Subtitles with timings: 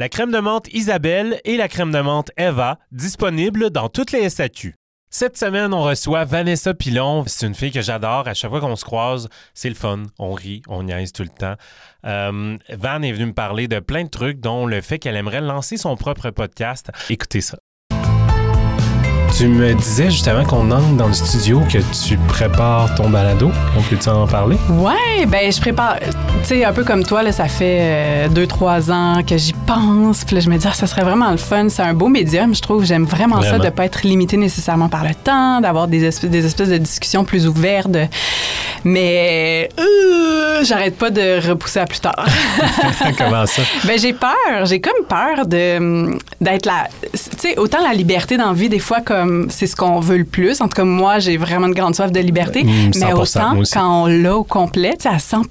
[0.00, 4.30] La crème de menthe Isabelle et la crème de menthe Eva, disponibles dans toutes les
[4.30, 4.74] SAQ.
[5.10, 7.24] Cette semaine, on reçoit Vanessa Pilon.
[7.26, 8.26] C'est une fille que j'adore.
[8.26, 10.04] À chaque fois qu'on se croise, c'est le fun.
[10.18, 11.56] On rit, on niaise tout le temps.
[12.06, 15.42] Euh, Van est venue me parler de plein de trucs, dont le fait qu'elle aimerait
[15.42, 16.90] lancer son propre podcast.
[17.10, 17.58] Écoutez ça.
[19.36, 23.50] Tu me disais juste avant qu'on entre dans le studio que tu prépares ton balado.
[23.78, 24.56] On peut-tu en parler?
[24.70, 25.98] Ouais, ben je prépare.
[26.00, 29.52] Tu sais, un peu comme toi, là, ça fait euh, deux, trois ans que j'y
[29.52, 30.24] pense.
[30.24, 31.68] Puis là, je me dis, ah, ça serait vraiment le fun.
[31.68, 32.84] C'est un beau médium, je trouve.
[32.84, 36.30] J'aime vraiment, ça de ne pas être limité nécessairement par le temps, d'avoir des espèces,
[36.30, 37.96] des espèces de discussions plus ouvertes.
[38.84, 42.26] Mais euh, j'arrête pas de repousser à plus tard.
[43.18, 43.62] Comment ça?
[43.84, 44.64] Ben j'ai peur.
[44.64, 46.88] J'ai comme peur de d'être là.
[47.12, 50.18] Tu sais, autant la liberté dans la vie, des fois, comme c'est ce qu'on veut
[50.18, 50.60] le plus.
[50.60, 52.64] En tout cas, moi, j'ai vraiment une grande soif de liberté.
[52.64, 55.42] Mmh, mais autant, quand on l'a au complet, à 100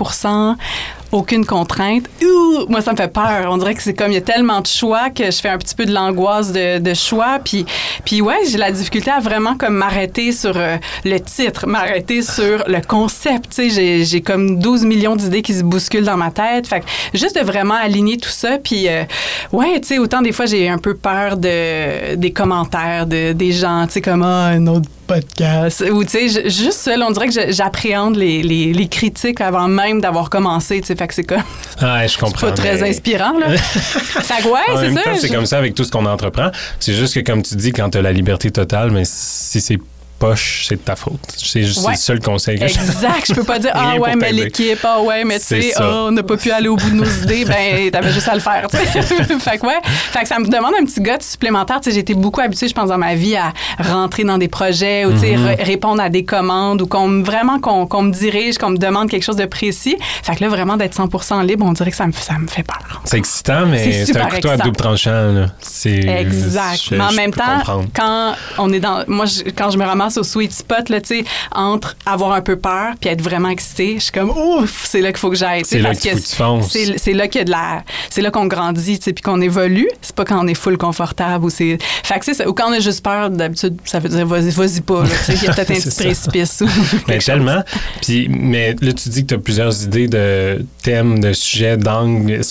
[1.11, 2.05] aucune contrainte.
[2.21, 3.47] Ouh, moi, ça me fait peur.
[3.49, 5.57] On dirait que c'est comme il y a tellement de choix que je fais un
[5.57, 7.39] petit peu de l'angoisse de, choix.
[7.43, 7.65] Puis,
[8.05, 12.63] puis ouais, j'ai la difficulté à vraiment comme m'arrêter sur euh, le titre, m'arrêter sur
[12.67, 13.49] le concept.
[13.55, 16.67] Tu sais, j'ai, comme 12 millions d'idées qui se bousculent dans ma tête.
[16.67, 18.57] Fait que juste de vraiment aligner tout ça.
[18.63, 19.03] Puis euh,
[19.51, 23.51] ouais, tu sais, autant des fois j'ai un peu peur de des commentaires de des
[23.59, 25.83] gens, tu sais, comme ah, un autre podcast.
[25.91, 30.01] Ou, tu sais, juste seul, on dirait que j'appréhende les, les, les, critiques avant même
[30.01, 30.95] d'avoir commencé, tu sais.
[30.95, 31.43] Fait que c'est comme.
[31.79, 32.39] Ah, je comprends.
[32.39, 33.57] C'est pas très inspirant, là.
[33.57, 35.15] fait que, ouais, c'est ça.
[35.19, 36.51] C'est comme ça avec tout ce qu'on entreprend.
[36.79, 39.77] C'est juste que, comme tu dis, quand tu as la liberté totale, mais si c'est
[40.19, 41.19] poche, c'est de ta faute.
[41.37, 43.25] C'est juste le seul conseil que Exact.
[43.27, 46.11] Je peux pas dire, ah ouais, mais l'équipe, ah ouais, mais tu sais, oh, on
[46.11, 47.45] n'a pas pu aller au bout de nos idées.
[47.45, 49.79] Ben, t'avais juste à le faire, fait que ouais.
[49.83, 51.79] Fait que ça me demande un petit gars supplémentaire.
[51.81, 54.47] Tu sais, j'ai été beaucoup habituée, je pense, dans ma vie à rentrer dans des
[54.47, 55.63] projets ou, tu sais, mm-hmm.
[55.63, 59.37] répondre à des commandes ou qu'on vraiment qu'on me dirige, qu'on me demande quelque chose
[59.37, 59.97] de précis.
[60.23, 62.63] Fait que là, vraiment, d'être 100% libre, on dirait que ça me, ça me fait
[62.63, 63.01] peur.
[63.05, 65.47] C'est excitant, mais c'est un couteau à double tranchant, là.
[65.85, 66.91] Exact.
[66.91, 69.03] mais en même temps, quand on est dans.
[69.07, 69.25] Moi,
[69.55, 72.93] quand je me ramasse au sweet spot, là, tu sais, entre avoir un peu peur
[72.99, 73.95] puis être vraiment excité.
[73.95, 75.63] Je suis comme, ouf, c'est là qu'il faut que j'aille.
[75.65, 76.17] C'est là qu'il.
[76.19, 77.83] C'est là qu'il y a de la...
[78.09, 79.89] C'est là qu'on grandit, tu sais, puis qu'on évolue.
[80.01, 81.77] C'est pas quand on est full confortable ou c'est...
[82.03, 85.03] Fait que, ou quand on a juste peur, d'habitude, ça veut dire, vas-y, vas-y pas,
[85.03, 86.69] tu sais, il y a peut-être un petit précipice ou
[87.07, 87.63] Mais tellement.
[88.01, 92.41] Puis, mais là, tu dis que tu as plusieurs idées de thèmes, de sujets, d'angles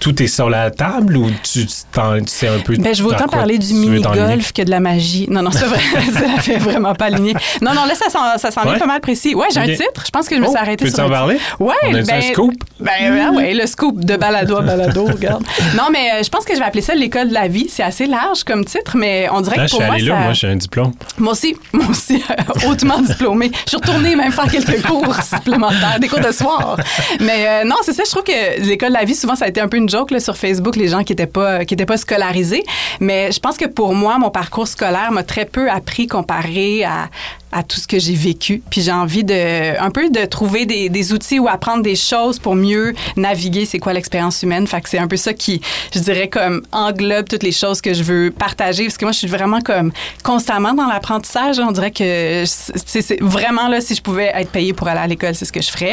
[0.00, 3.58] tout est sur la table ou tu, sais un peu ben, Je veux autant parler
[3.58, 5.26] du mini-golf que de la magie.
[5.30, 5.80] Non, non, c'est vrai.
[6.12, 7.34] ça fait vraiment pas aligné.
[7.62, 9.34] Non, non, là, ça s'en ça est pas mal précis.
[9.34, 10.04] Ouais, j'ai un titre.
[10.04, 10.96] Je pense que je me suis oh, arrêtée sur.
[10.96, 11.38] Peux-tu en parler?
[11.58, 11.74] Ouais.
[11.84, 12.54] On a ben, un scoop?
[12.80, 15.44] Ben, ben, ouais, le scoop de balado à balado, regarde.
[15.76, 17.66] Non, mais euh, je pense que je vais appeler ça l'école de la vie.
[17.68, 20.32] C'est assez large comme titre, mais on dirait que pour je suis allée là, moi,
[20.32, 20.92] j'ai un diplôme.
[21.18, 23.50] Moi aussi, moi aussi, euh, hautement diplômée.
[23.64, 26.76] Je suis retournée même faire quelques cours supplémentaires, des cours de soir.
[27.20, 29.48] Mais euh, non, c'est ça, je trouve que l'école de la vie, souvent, ça a
[29.48, 32.64] été un peu une joke sur Facebook, les gens qui n'étaient pas, étaient pas scolarisés.
[33.00, 37.08] Mais je pense que pour moi, mon parcours scolaire m'a très peu appris comparé à,
[37.52, 38.62] à tout ce que j'ai vécu.
[38.70, 42.38] Puis j'ai envie de un peu de trouver des, des, outils ou apprendre des choses
[42.38, 44.66] pour mieux naviguer c'est quoi l'expérience humaine.
[44.66, 45.60] Fait que c'est un peu ça qui,
[45.94, 48.84] je dirais, comme englobe toutes les choses que je veux partager.
[48.84, 49.92] Parce que moi, je suis vraiment comme
[50.22, 51.58] constamment dans l'apprentissage.
[51.58, 55.34] On dirait que c'est vraiment là, si je pouvais être payée pour aller à l'école,
[55.34, 55.92] c'est ce que je ferais.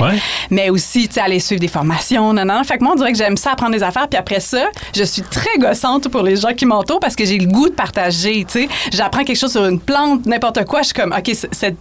[0.49, 2.33] Mais aussi, tu sais, aller suivre des formations.
[2.33, 2.63] Non, non.
[2.63, 4.07] Fait que moi, on dirait que j'aime ça apprendre des affaires.
[4.07, 7.37] Puis après ça, je suis très gossante pour les gens qui m'entourent parce que j'ai
[7.37, 8.45] le goût de partager.
[8.45, 10.81] Tu sais, j'apprends quelque chose sur une plante, n'importe quoi.
[10.81, 11.77] Je suis comme, OK, cette,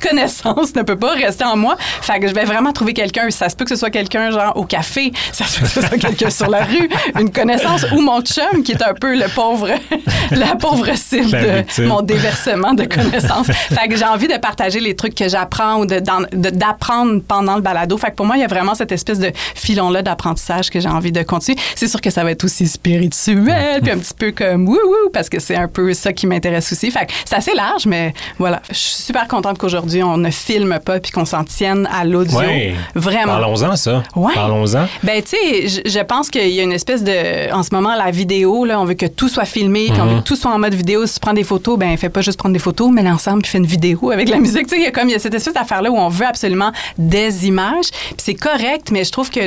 [0.00, 1.76] connaissance ne peut pas rester en moi.
[1.78, 3.30] Fait que je vais vraiment trouver quelqu'un.
[3.30, 5.12] Ça se peut que ce soit quelqu'un, genre, au café.
[5.32, 6.88] Ça se peut que ce soit quelqu'un sur la rue.
[7.18, 7.86] Une connaissance.
[7.92, 9.70] Ou mon chum, qui est un peu le pauvre,
[10.30, 13.46] la pauvre cible de mon déversement de connaissances.
[13.46, 17.96] fait que j'ai envie de partager les trucs que j'apprends ou d'apprendre pendant le balado.
[17.96, 20.88] Fait que pour moi, il y a vraiment cette espèce de filon-là d'apprentissage que j'ai
[20.88, 21.58] envie de continuer.
[21.74, 25.28] C'est sûr que ça va être aussi spirituel, puis un petit peu comme wouhou, parce
[25.28, 26.90] que c'est un peu ça qui m'intéresse aussi.
[26.90, 28.62] Fait que c'est assez large, mais voilà.
[28.70, 32.38] Je super contente qu'aujourd'hui, on ne filme pas puis qu'on s'en tienne à l'audio.
[32.38, 32.74] Ouais.
[32.94, 33.38] Vraiment.
[33.38, 34.02] Parlons-en, ça.
[34.14, 34.34] Ouais.
[34.34, 34.86] Parlons-en.
[35.02, 37.52] Ben, tu sais, je, je pense qu'il y a une espèce de.
[37.52, 40.08] En ce moment, la vidéo, là, on veut que tout soit filmé, on Mhm.
[40.14, 41.06] veut que tout soit en mode vidéo.
[41.06, 43.50] Si tu prends des photos, ben, fais pas juste prendre des photos, mets l'ensemble, puis
[43.50, 44.66] fais une vidéo avec la musique.
[44.66, 46.26] Tu sais, il y a comme, il y a cette espèce d'affaire-là où on veut
[46.26, 49.40] absolument des images, puis c'est correct, mais je trouve que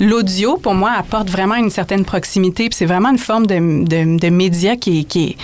[0.00, 4.18] l'audio, pour moi, apporte vraiment une certaine proximité, puis c'est vraiment une forme de, de,
[4.18, 5.04] de média qui est.
[5.04, 5.36] Qui est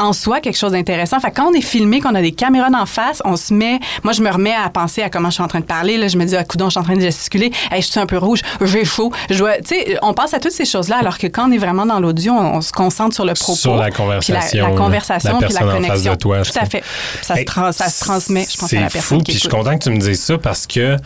[0.00, 1.20] en soi quelque chose d'intéressant.
[1.20, 3.78] Fait que quand on est filmé, qu'on a des caméras d'en face, on se met.
[4.02, 5.96] Moi, je me remets à penser à comment je suis en train de parler.
[5.98, 7.52] Là, je me dis, ah, coudonc, je suis en train de gesticuler.
[7.70, 9.12] Hey, je suis un peu rouge, j'ai chaud.
[9.28, 11.86] Je Tu sais, on pense à toutes ces choses-là, alors que quand on est vraiment
[11.86, 13.54] dans l'audio, on, on se concentre sur le propos.
[13.54, 16.12] Sur la puis conversation, la, conversation, la puis la personne en face connexion.
[16.12, 16.80] de toi, Tout à fait.
[16.80, 19.24] Puis Ça, se, Hey, trans- ça se transmet, je pense, à la C'est personne fou,
[19.24, 20.96] qui puis je suis content que tu me dises ça parce que,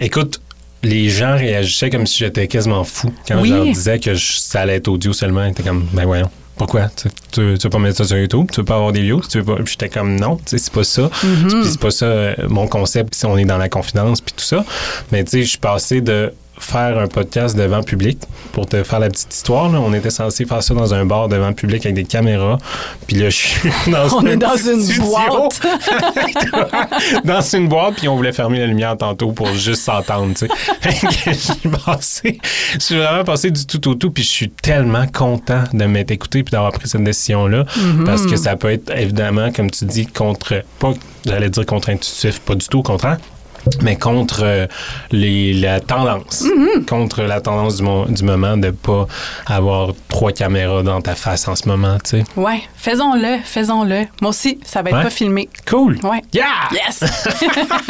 [0.00, 0.40] écoute,
[0.82, 3.48] les gens réagissaient comme si j'étais quasiment fou quand Oui.
[3.48, 5.44] je leur disais que je- ça allait être audio seulement.
[5.44, 6.30] Ils étaient comme, ben voyons.
[6.56, 6.88] Pourquoi?
[6.96, 8.46] Tu, tu, tu veux pas mettre ça sur YouTube?
[8.50, 9.20] Tu veux pas avoir des views?
[9.28, 9.62] Tu veux pas...
[9.64, 11.10] J'étais comme, non, tu sais, c'est pas ça.
[11.20, 14.44] Puis c'est pas ça euh, mon concept si on est dans la confidence puis tout
[14.44, 14.64] ça.
[15.12, 18.18] Mais tu sais, je suis passé de faire un podcast devant public
[18.52, 19.70] pour te faire la petite histoire.
[19.70, 19.80] Là.
[19.80, 22.58] On était censé faire ça dans un bar devant public avec des caméras.
[23.06, 25.60] Puis là, je suis dans On un est dans une boîte.
[27.24, 31.68] dans une boîte, puis on voulait fermer la lumière tantôt pour juste s'entendre, je suis
[31.84, 32.38] passé,
[32.74, 36.10] je suis vraiment passé du tout au tout, puis je suis tellement content de m'être
[36.10, 38.04] écouté puis d'avoir pris cette décision-là, Mm-hmm.
[38.04, 40.92] parce que ça peut être évidemment, comme tu dis, contre, pas,
[41.24, 43.18] j'allais dire contre-intuitif, pas du tout au contraire,
[43.82, 44.66] mais contre euh,
[45.12, 46.84] les, la tendance, Mm-hmm.
[46.86, 49.06] contre la tendance du, mo- du moment de pas
[49.46, 52.24] avoir trois caméras dans ta face en ce moment, tu sais.
[52.36, 54.06] Ouais, faisons-le, faisons-le.
[54.20, 55.02] Moi aussi, ça va être Ouais.
[55.04, 55.48] pas filmé.
[55.68, 55.98] Cool!
[56.02, 56.22] Ouais.
[56.32, 56.44] Yeah!
[56.72, 57.04] Yes!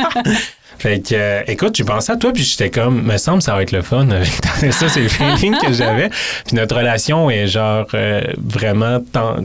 [0.79, 3.63] Fait que, euh, écoute, j'ai pensé à toi, puis j'étais comme, me semble, ça va
[3.63, 4.07] être le fun.
[4.71, 6.11] ça, c'est le feeling que j'avais.
[6.45, 9.37] Puis notre relation est genre euh, vraiment tant-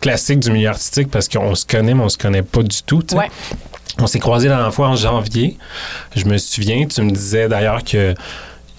[0.00, 3.02] classique du milieu artistique parce qu'on se connaît, mais on se connaît pas du tout.
[3.02, 3.20] tu sais.
[3.20, 3.30] Ouais.
[4.00, 5.56] On s'est croisés la dernière fois en janvier.
[6.16, 8.14] Je me souviens, tu me disais d'ailleurs que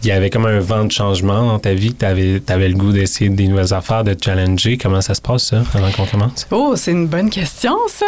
[0.04, 2.76] il y avait comme un vent de changement dans ta vie, que tu avais, le
[2.76, 4.78] goût d'essayer des nouvelles affaires, de te challenger.
[4.78, 6.46] Comment ça se passe, ça, avant qu'on commence?
[6.52, 8.06] Oh, c'est une bonne question, ça.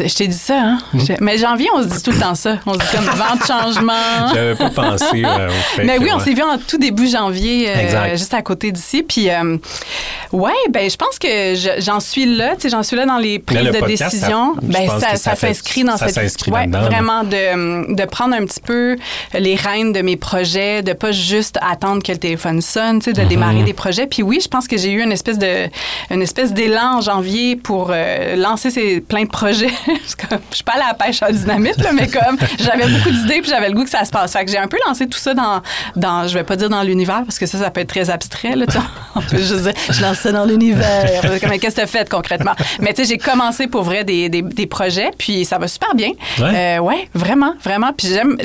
[0.00, 0.78] Je t'ai dit ça, hein?
[0.94, 2.58] Je- Mais janvier, on se dit tout le temps ça.
[2.66, 4.28] On se dit comme vent de changement.
[4.34, 5.82] J'avais pas pensé euh, au fait.
[5.84, 8.16] Mais oui, on s'est vu en tout début janvier, euh, Exact.
[8.16, 9.02] juste à côté d'ici.
[9.02, 9.56] Puis, euh,
[10.30, 11.26] ouais, ben, je pense que
[11.56, 12.54] je- j'en suis là.
[12.54, 14.54] Tu sais, j'en suis là dans les prises le de podcast, décision.
[14.54, 16.14] ça- ben, ça, que ça ça s'inscrit dans ça cette.
[16.14, 16.88] s'inscrit ouais, là-dedans, là.
[16.90, 18.96] Vraiment de, de prendre un petit peu
[19.36, 21.27] les rênes de mes projets, de pas juste
[21.60, 24.06] attendre que le téléphone sonne, tu sais, de démarrer des projets.
[24.06, 25.68] Puis oui, je pense que j'ai eu une espèce de,
[26.10, 29.70] une espèce d'élan en janvier pour euh, lancer ces plein de projets.
[29.86, 33.40] Je suis pas allée à la pêche à dynamite, là, mais comme j'avais beaucoup d'idées
[33.40, 34.32] puis j'avais le goût que ça se passe.
[34.32, 35.62] Fait que j'ai un peu lancé tout ça dans,
[35.96, 38.56] dans je vais pas dire dans l'univers parce que ça, ça peut être très abstrait,
[38.56, 38.78] là, tu sais.
[39.14, 41.22] On peut juste dire, je lance ça dans l'univers.
[41.40, 42.54] Comme, qu'est-ce que tu fait concrètement?
[42.80, 45.94] Mais tu sais, j'ai commencé pour vrai des, des, des projets puis ça va super
[45.94, 46.10] bien.
[46.38, 46.78] Ouais.
[46.78, 47.92] Euh, ouais, vraiment, vraiment.
[47.92, 48.36] Puis j'aime.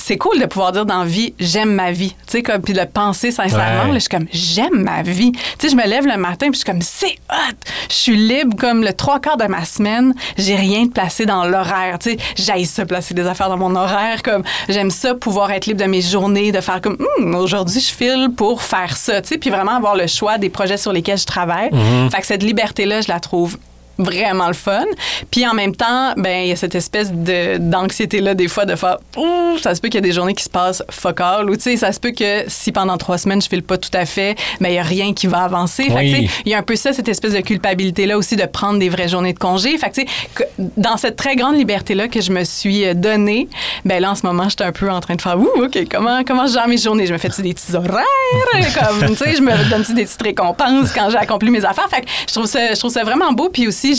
[0.00, 2.10] C'est- cool de pouvoir dire dans vie, j'aime ma vie.
[2.26, 3.84] Tu sais, comme, puis de le penser sincèrement.
[3.84, 3.88] Ouais.
[3.88, 5.32] là, je suis comme, j'aime ma vie.
[5.32, 7.56] Tu sais, je me lève le matin, puis je suis comme, c'est hot.
[7.88, 10.14] Je suis libre comme le trois quarts de ma semaine.
[10.36, 11.98] J'ai rien de placé dans l'horaire.
[11.98, 14.22] Tu sais, j'aille ça placer des affaires dans mon horaire.
[14.22, 17.92] Comme, j'aime ça pouvoir être libre de mes journées, de faire comme, Hum, aujourd'hui, je
[17.92, 19.20] file pour faire ça.
[19.22, 21.70] Tu sais, puis vraiment avoir le choix des projets sur lesquels je travaille.
[22.10, 23.56] Fait que cette liberté-là, je la trouve
[24.02, 24.84] vraiment le fun.
[25.30, 28.64] Puis en même temps, ben il y a cette espèce de d'anxiété là des fois
[28.64, 31.20] de faire Ouh, ça se peut qu'il y a des journées qui se passent fuck
[31.20, 33.78] all ou tu sais ça se peut que si pendant trois semaines je file pas
[33.78, 35.86] tout à fait, ben il y a rien qui va avancer.
[35.90, 36.28] Oui.
[36.44, 38.88] il y a un peu ça cette espèce de culpabilité là aussi de prendre des
[38.88, 39.76] vraies journées de congé.
[39.78, 40.02] Fait que,
[40.34, 40.44] que
[40.76, 43.48] dans cette très grande liberté là que je me suis euh, donnée,
[43.84, 46.22] ben là en ce moment, j'étais un peu en train de faire ouh OK, comment
[46.24, 48.04] comment je gère mes journées, je me fais des petits horaires?
[48.98, 51.88] Comme tu sais, je me donne des petites récompenses quand j'ai accompli mes affaires?
[51.88, 53.89] Fait que je trouve ça je trouve ça vraiment beau puis aussi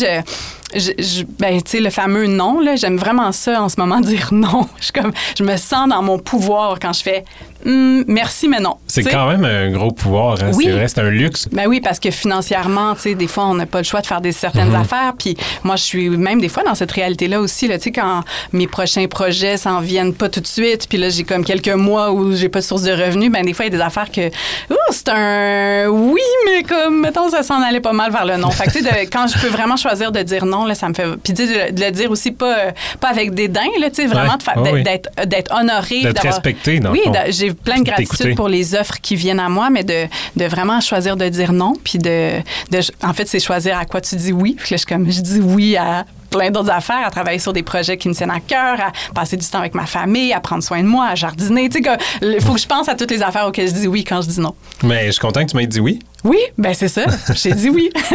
[1.39, 4.67] ben, le fameux non, j'aime vraiment ça en ce moment, dire non.
[4.79, 4.91] Je,
[5.37, 7.25] je me sens dans mon pouvoir quand je fais
[7.65, 8.77] Hum, merci, mais non.
[8.87, 10.37] C'est quand même un gros pouvoir.
[10.41, 10.51] Hein?
[10.53, 10.65] Oui.
[10.65, 11.47] C'est vrai, c'est un luxe.
[11.51, 14.07] Ben oui, parce que financièrement, tu sais, des fois, on n'a pas le choix de
[14.07, 14.81] faire des certaines Mm-hmm.
[14.81, 15.13] affaires.
[15.17, 17.67] Puis moi, je suis même des fois dans cette réalité-là aussi.
[17.67, 18.21] Là, tu sais, quand
[18.53, 22.11] mes prochains projets s'en viennent pas tout de suite, puis là, j'ai comme quelques mois
[22.11, 24.11] où j'ai pas de source de revenus, ben des fois, il y a des affaires
[24.11, 24.29] que,
[24.69, 28.49] oh, c'est un oui, mais comme, mettons, ça s'en allait pas mal vers le non.
[28.51, 30.93] Fait que, tu sais, quand je peux vraiment choisir de dire non, là, ça me
[30.93, 31.05] fait.
[31.23, 32.57] Puis, de, de le dire aussi pas,
[32.99, 34.53] pas avec dédain, là, tu sais, vraiment Ouais.
[34.55, 34.83] Oh, d'être, oui.
[34.83, 36.03] d'être, d'être honoré.
[36.21, 37.11] Respecter, dans le Oui, fond.
[37.51, 40.05] J'ai plein de gratitude pour les offres qui viennent à moi, mais de,
[40.35, 42.39] de vraiment choisir de dire non, puis de,
[42.71, 44.55] de en fait, c'est choisir à quoi tu dis oui.
[44.57, 47.63] Puis là, je, comme, je dis oui à plein d'autres affaires, à travailler sur des
[47.63, 50.63] projets qui me tiennent à cœur, à passer du temps avec ma famille, à prendre
[50.63, 51.67] soin de moi, à jardiner.
[51.67, 54.03] Tu sais, il faut que je pense à toutes les affaires auxquelles je dis oui
[54.03, 54.55] quand je dis non.
[54.83, 55.99] Mais je suis content que tu m'aies dit oui.
[56.23, 57.03] Oui, ben c'est ça.
[57.33, 57.89] J'ai dit oui.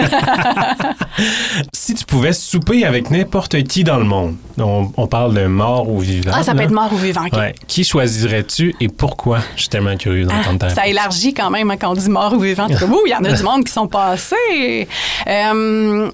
[1.72, 5.88] si tu pouvais souper avec n'importe qui dans le monde, on, on parle de mort
[5.90, 6.30] ou vivant.
[6.34, 7.26] Ah, ça peut être mort ou vivant.
[7.26, 7.32] ok.
[7.36, 7.54] Ouais.
[7.66, 9.40] Qui choisirais-tu et pourquoi?
[9.56, 12.08] Je suis tellement curieux Ah, d'entendre ta ça élargit quand même hein, quand on dit
[12.08, 12.66] mort ou vivant.
[13.06, 14.88] Il y en a du monde qui sont passés.
[15.26, 16.08] Euh,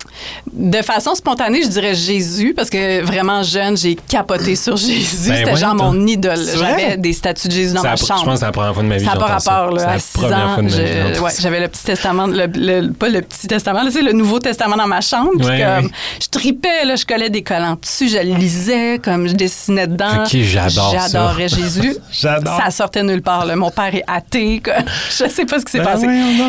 [0.53, 5.29] de façon spontanée, je dirais Jésus, parce que vraiment jeune, j'ai capoté sur Jésus.
[5.29, 6.41] Ben, C'était genre mon idole.
[6.57, 8.21] J'avais des statues de Jésus dans C'est ma la- chambre.
[8.21, 9.51] Je pense que c'est la première fois de ma vie Ça n'a pas ça.
[9.53, 9.87] rapport, là.
[9.87, 11.43] la À 6 première ans, fois de ma vie que je- j'entends ouais, ça.
[11.43, 14.87] j'avais le petit testament, le, le- pas le petit testament, c'est le Nouveau Testament dans
[14.87, 15.31] ma chambre.
[15.39, 19.87] Comme, je tripais, là, je collais des collants dessus, je le lisais, comme je dessinais
[19.87, 20.25] dedans.
[20.31, 20.93] J'adore.
[20.93, 21.97] J'adorais Jésus.
[22.13, 22.59] J'adore.
[22.63, 23.47] Ça sortait nulle part.
[23.47, 23.57] là.
[23.57, 24.61] Mon père est athée.
[24.65, 24.75] quoi.
[25.11, 26.07] Je sais pas ce qui s'est Ben passé.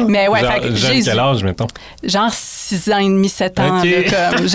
[0.08, 1.68] Mais ouais, Genre- fait Jésus, quel âge, mettons?
[2.04, 3.82] genre 6 ans et demi, 7 ans.
[3.84, 4.06] J'ai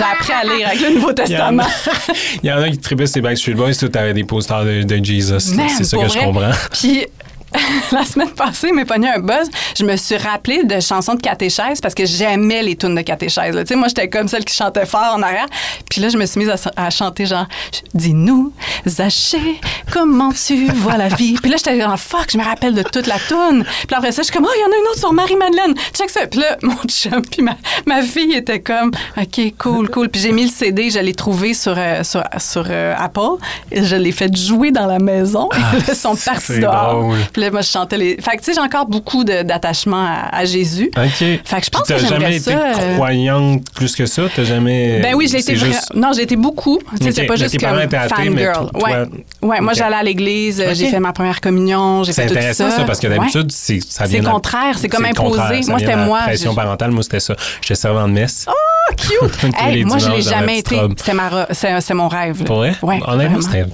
[0.03, 1.63] appris à lire avec le Nouveau Il y, en Testament.
[1.63, 2.11] a,
[2.43, 5.03] il y en a qui tripaient ces Backstreet Boys, tout avait des posters de, de
[5.03, 5.39] Jesus.
[5.39, 6.51] C'est ça que je comprends.
[6.71, 7.05] Puis
[7.91, 9.49] la semaine passée, m'est pogné un buzz.
[9.77, 13.55] Je me suis rappelé de chansons de catéchèse parce que j'aimais les tunes de catéchèse.
[13.55, 15.47] Tu sais, moi, j'étais comme celle qui chantait fort en arrière.
[15.89, 17.47] Puis là, je me suis mise à, à chanter genre
[17.93, 18.53] Dis-nous,
[18.87, 19.59] Zaché,
[19.91, 21.35] comment tu vois la vie?
[21.41, 23.63] Puis là, j'étais genre fuck, je me rappelle de toute la tune.
[23.87, 25.73] Puis après ça, je suis comme oh, il y en a une autre sur Marie-Madeleine.
[25.93, 26.27] Check ça.
[26.27, 30.09] Puis là, mon chum, puis ma, ma fille était comme OK, cool, cool.
[30.09, 33.41] Puis j'ai mis le CD, je l'ai trouvé sur, euh, sur, sur euh, Apple.
[33.71, 35.49] Je l'ai fait jouer dans la maison.
[35.51, 37.01] Là, ils sont partis dehors.
[37.01, 37.17] drôle.
[37.39, 38.17] Puis là, moi, je chantais les.
[38.21, 40.91] Fait que, tu sais, j'ai encore beaucoup d'attachement à, à Jésus.
[40.97, 41.07] OK.
[41.09, 44.23] Fait que je pense que j'aimerais jamais été ça, euh, croyante plus que ça?
[44.35, 44.99] T'as jamais...
[45.01, 46.79] Ben oui, j'ai été c'est juste- Non, j'ai été beaucoup.
[46.79, 47.69] Tu sais, Ok, c'est pas juste comme
[48.09, 48.69] fangirl.
[48.71, 48.91] toi- Ouais.
[49.41, 49.77] ouais, moi, Ok.
[49.77, 50.73] j'allais à l'église, Ok.
[50.73, 52.39] j'ai fait ma première communion, j'ai C'est fait tout ça.
[52.39, 53.17] intéressant ça, parce que Ouais.
[53.17, 55.37] d'habitude, c'est ça C'est vient la- contraire, c'est comme imposé.
[55.63, 56.19] ça Moi, c'était moi.
[56.23, 57.35] Pression parentale, moi, c'était ça.
[57.61, 58.45] J'étais servant de messe.
[58.49, 59.53] Ah, cute!
[59.57, 60.75] Hey, moi, je l'ai jamais été.
[60.97, 61.13] C'était
[61.51, 62.43] c'est c'est mon rêve.
[62.43, 62.75] Pour vrai?
[62.81, 63.65] Ouais, Honnêtement, c'était.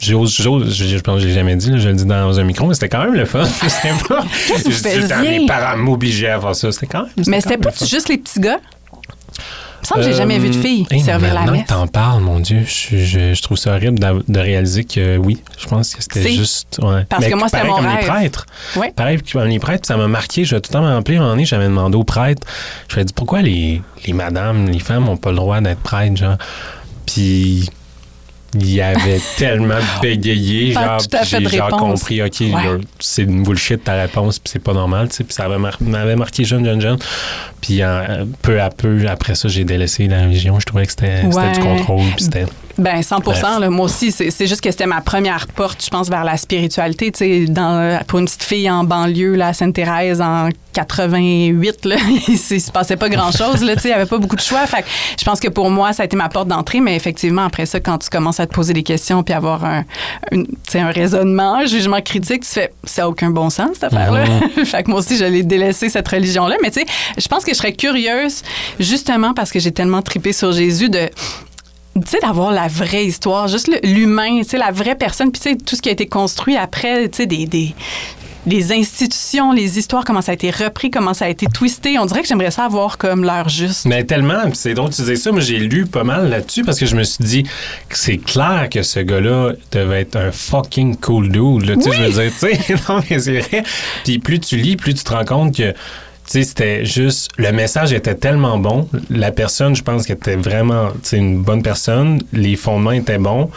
[0.00, 2.44] J'ose, j'ose, je, pense que je l'ai jamais dit, là, je le dis dans un
[2.44, 3.44] micro, mais c'était quand même le fun.
[3.68, 4.22] C'était pas.
[4.48, 5.38] Qu'est-ce que vous je dis, faisiez?
[5.40, 6.72] Mes parents m'obligeaient à faire ça.
[6.72, 7.10] C'était quand même.
[7.26, 8.58] Mais c'était pas le juste les petits gars?
[9.36, 11.66] Il me semble que j'ai jamais vu de fille Euh, hey, servir la messe.
[11.66, 15.66] t'en parles, mon Dieu, je, je- je trouve ça horrible de, réaliser que oui, je
[15.66, 16.78] pense que c'était C'est- juste.
[16.82, 17.04] ouais.
[17.06, 18.06] Parce Mais que moi, c'était mon comme les rêve.
[18.06, 18.46] prêtres.
[18.76, 18.90] Ouais.
[18.96, 20.46] Pareil comme les prêtres, ça m'a marqué.
[20.46, 21.16] Je vais tout le temps me rappeler.
[21.16, 22.46] Un moment donné, j'avais demandé aux prêtres.
[22.88, 25.80] Je lui ai dit pourquoi les, les madames, les femmes n'ont pas le droit d'être
[25.80, 26.38] prêtres, genre?
[27.04, 27.68] Puis.
[28.58, 32.80] Il avait tellement bégayé, genre, j'ai genre compris, OK, Ouais.
[33.00, 35.48] c'est une bullshit ta réponse, puis c'est pas normal, tu sais, puis ça
[35.80, 36.98] m'avait marqué jeune, jeune, jeune.
[37.60, 40.58] Puis euh, peu à peu, après ça, j'ai délaissé la religion.
[40.60, 42.46] Je trouvais que c'était du contrôle, puis c'était...
[42.76, 43.40] Ben 100 Bref.
[43.42, 47.12] là, Moi aussi, c'est juste que c'était ma première porte, je pense, vers la spiritualité.
[47.12, 51.96] Tu sais, dans- pour une petite fille en banlieue, là, à Sainte-Thérèse, en 88, là,
[52.28, 53.62] il se passait pas grand-chose.
[53.62, 54.66] là, tu sais, Il n'y avait pas beaucoup de choix.
[54.66, 54.88] Fait que
[55.18, 56.80] je pense que pour moi, ça a été ma porte d'entrée.
[56.80, 59.84] Mais effectivement, après ça, quand tu commences à te poser des questions puis avoir un,
[60.68, 64.24] sais, un raisonnement, un jugement critique, tu fais ça n'a aucun bon sens, cette affaire-là.
[64.64, 66.56] fait que moi aussi, j'allais délaisser cette religion-là.
[66.62, 68.42] Mais tu sais, je pense que je serais curieuse,
[68.80, 71.08] justement parce que j'ai tellement tripé sur Jésus, de
[71.94, 75.50] tu sais, d'avoir la vraie histoire, juste l'humain, tu sais, la vraie personne, puis tu
[75.50, 77.74] sais, tout ce qui a été construit après, tu sais, des, des,
[78.46, 81.98] les institutions, les histoires, comment ça a été repris, comment ça a été twisté.
[81.98, 83.86] On dirait que j'aimerais ça avoir comme l'heure juste.
[83.86, 86.62] Mais tellement, puis c'est drôle que tu disais ça, moi j'ai lu pas mal là-dessus
[86.64, 87.42] parce que je me suis dit
[87.88, 91.66] que c'est clair que ce gars-là devait être un fucking cool dude.
[91.66, 93.62] Là, tu sais, Je veux dire, tu sais, non mais c'est vrai.
[94.04, 95.72] Puis plus tu lis, plus tu te rends compte que
[96.42, 98.88] c'était juste, le message était tellement bon.
[99.10, 102.20] La personne, je pense qu'elle était vraiment, une bonne personne.
[102.32, 103.50] Les fondements étaient bons.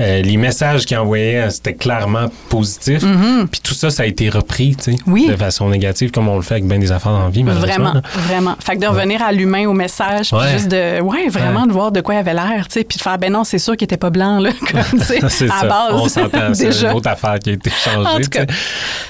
[0.00, 3.04] Euh, les messages qu'il envoyait, c'était clairement positif.
[3.50, 4.98] Puis tout ça, ça a été repris, tu sais.
[5.06, 5.28] Oui.
[5.28, 7.42] de façon négative, comme on le fait avec bien des affaires dans la vie.
[7.44, 8.02] Vraiment, là.
[8.14, 8.56] vraiment.
[8.58, 10.52] Fait que de revenir à l'humain, au message, puis Ouais.
[10.52, 11.68] juste de, ouais, vraiment Ouais.
[11.68, 13.58] de voir de quoi il avait l'air, tu sais, puis de faire, ben non, c'est
[13.58, 15.46] sûr qu'il était pas blanc, là, comme, tu sais, à ça.
[15.66, 15.92] base.
[15.92, 18.08] On s'entend, c'est une autre affaire qui a été changée.
[18.14, 18.40] En tout tu cas.
[18.40, 18.46] sais.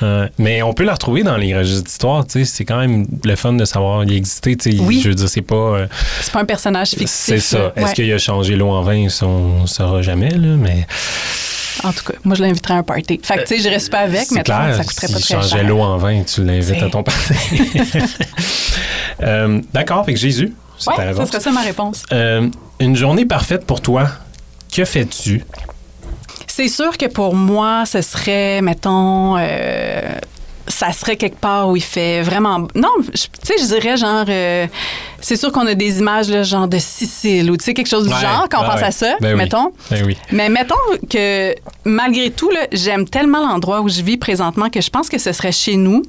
[0.03, 2.26] Euh, mais on peut la retrouver dans les registres d'histoire.
[2.26, 2.45] tu sais.
[2.45, 4.55] C'est quand même le fun de savoir il existait.
[4.57, 4.79] tu sais.
[4.81, 5.00] Oui.
[5.03, 5.55] Je veux dire, c'est pas.
[5.55, 5.87] euh,
[6.21, 7.09] C'est pas un personnage fictif.
[7.11, 7.73] c'est ça.
[7.76, 9.09] Est-ce qu'il a changé l'eau en vin?
[9.09, 10.31] Ça, on saura jamais.
[10.31, 10.74] Là, mais
[11.83, 13.21] En tout cas, moi, je l'inviterais à un party.
[13.23, 14.75] Fait que, tu sais, je reste pas avec, mais clair.
[14.76, 15.64] ça coûterait pas très cher.
[15.64, 17.35] l'eau en vin, tu l'invites à ton parti.
[19.23, 20.52] Euh, D'accord, avec Jésus.
[20.76, 21.26] C'est ta Ouais, réponse.
[21.26, 22.02] ça serait ça ma réponse.
[22.12, 22.49] Euh,
[22.81, 24.09] une journée parfaite pour toi.
[24.75, 25.45] Que fais-tu?
[26.49, 30.00] C'est sûr que pour moi, ce serait, mettons, euh,
[30.66, 32.66] ça serait quelque part où il fait vraiment.
[32.75, 34.66] Non, tu sais, je dirais genre, euh,
[35.21, 38.06] c'est sûr qu'on a des images, là, genre de Sicile ou tu sais, quelque chose
[38.06, 38.85] du Ouais, genre quand on pense ouais.
[38.87, 39.38] à ça, Ben oui.
[39.38, 39.73] mettons.
[39.90, 40.16] Ben oui.
[40.33, 40.75] Mais mettons
[41.11, 41.54] que
[41.85, 45.52] malgré tout, j'aime tellement l'endroit où je vis présentement que je pense que ce serait
[45.52, 46.02] chez nous.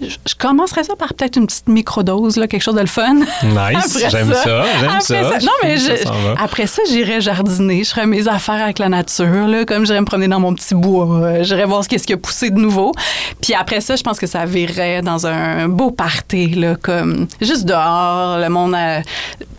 [0.00, 3.14] Je, je commencerais ça par peut-être une petite microdose, là, quelque chose de le fun.
[3.14, 5.38] Nice, Après j'aime ça, j'aime ça.
[5.40, 7.82] Non, mais je- après ça, j'irais jardiner.
[7.84, 10.74] Je ferais mes affaires avec la nature, là, comme j'irais me promener dans mon petit
[10.74, 11.06] bois.
[11.22, 12.92] Euh, J'irais voir ce qu'est-ce qui a poussé de nouveau.
[13.40, 17.64] Puis après ça, je pense que ça virait dans un beau party, là, comme juste
[17.64, 18.76] dehors, le monde,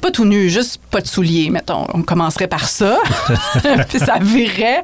[0.01, 1.85] pas tout nu, juste pas de souliers, mettons.
[1.93, 2.97] On commencerait par ça.
[3.89, 4.83] Puis ça virait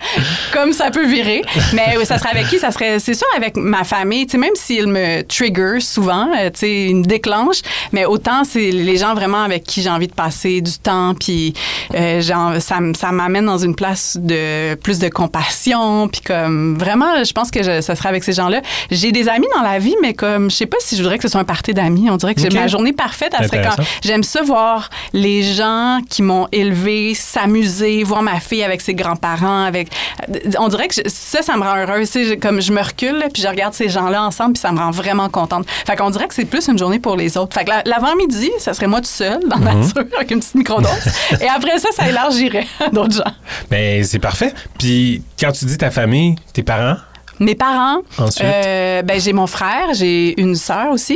[0.52, 1.42] comme ça peut virer.
[1.74, 2.60] Mais ça serait avec qui?
[2.60, 4.26] Ça serait, c'est sûr, avec ma famille.
[4.26, 8.44] Tu sais, même s'il me trigger souvent, euh, tu sais, il me déclenche, mais autant
[8.44, 11.54] c'est les gens vraiment avec qui j'ai envie de passer du temps, puis
[11.96, 12.22] euh,
[12.60, 17.52] ça, ça m'amène dans une place de plus de compassion, puis comme vraiment, je pense
[17.52, 18.62] que ça serait avec ces gens-là.
[18.92, 21.24] J'ai des amis dans la vie, mais comme, je sais pas si je voudrais que
[21.24, 22.10] ce soit un party d'amis.
[22.10, 22.54] On dirait que j'ai- Ok.
[22.54, 23.84] ma journée parfaite, elle serait quand.
[24.04, 29.64] J'aime ça voir les gens qui m'ont élevé s'amuser, voir ma fille avec ses grands-parents,
[29.64, 29.90] avec.
[30.60, 32.10] On dirait que je- ça, ça me rend heureuse.
[32.14, 34.80] Je- comme je me recule, là, puis je regarde ces gens-là ensemble, puis ça me
[34.80, 35.66] rend vraiment contente.
[35.86, 37.54] Fait qu'on dirait que c'est plus une journée pour les autres.
[37.54, 40.56] Fait que la- l'avant-midi, ça serait moi tout seul dans la nature avec une petite
[40.56, 40.90] microdose.
[41.42, 43.32] Et après ça, ça élargirait à d'autres gens.
[43.70, 44.54] Ben, c'est parfait.
[44.78, 46.98] Puis, quand tu dis ta famille, tes parents,
[47.40, 48.44] Mes parents, Ensuite?
[48.46, 51.16] euh, ben, j'ai mon frère, j'ai une sœur aussi.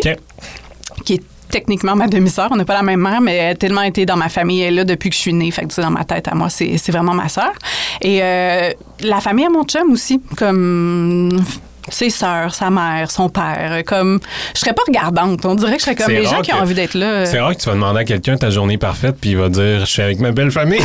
[1.06, 2.50] Qui est techniquement ma demi-sœur.
[2.52, 4.62] On n'a pas la même mère, mais elle a tellement été dans ma famille.
[4.62, 5.50] Elle est là depuis que je suis née.
[5.52, 7.54] Fait que tu sais, dans ma tête, à moi, c'est c'est vraiment ma sœur.
[8.02, 8.72] Et euh,
[9.02, 11.30] la famille à mon chum aussi, comme
[11.90, 13.82] ses sœurs, sa mère, son père.
[13.86, 14.20] Comme,
[14.54, 15.46] je serais pas regardante.
[15.46, 17.26] On dirait que je serais comme les gens qui ont envie d'être là.
[17.26, 19.80] C'est rare que tu vas demander à quelqu'un ta journée parfaite, puis il va dire
[19.82, 20.82] Je suis avec ma belle famille.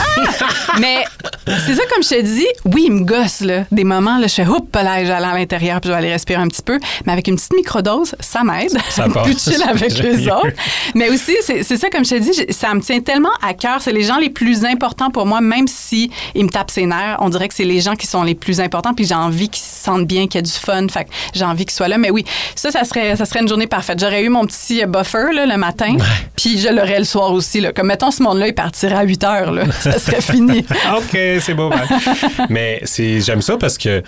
[0.80, 1.04] Mais
[1.46, 3.64] c'est ça, comme je te dis, oui, il me gosse, là.
[3.70, 6.40] Des moments, là, je fais, hop, là, j'allais à l'intérieur, puis je vais aller respirer
[6.40, 6.78] un petit peu.
[7.06, 8.72] Mais avec une petite microdose, ça m'aide.
[8.88, 9.24] Ça passe.
[9.24, 10.32] Plus chill avec mieux.
[10.32, 10.56] autres.
[10.94, 13.80] Mais aussi, c'est ça, comme je te dis, ça me tient tellement à cœur.
[13.80, 17.16] C'est les gens les plus importants pour moi, même si ils me tapent ses nerfs.
[17.20, 19.62] On dirait que c'est les gens qui sont les plus importants, puis j'ai envie qu'ils
[19.62, 20.86] se sentent bien, qu'il y a du fun.
[20.92, 21.98] Fait que j'ai envie qu'ils soient là.
[21.98, 23.98] Mais oui, ça, ça serait, ça serait une journée parfaite.
[24.00, 25.96] J'aurais eu mon petit buffer, là, le matin,
[26.36, 27.72] puis je l'aurais le soir aussi, là.
[27.72, 29.64] Comme, mettons, ce monde-là, il partirait à 8 heures, là.
[29.80, 30.64] Ça serait fini.
[30.96, 31.70] OK, c'est beau.
[31.70, 31.80] ben.
[32.48, 34.02] Mais c'est j'aime ça parce que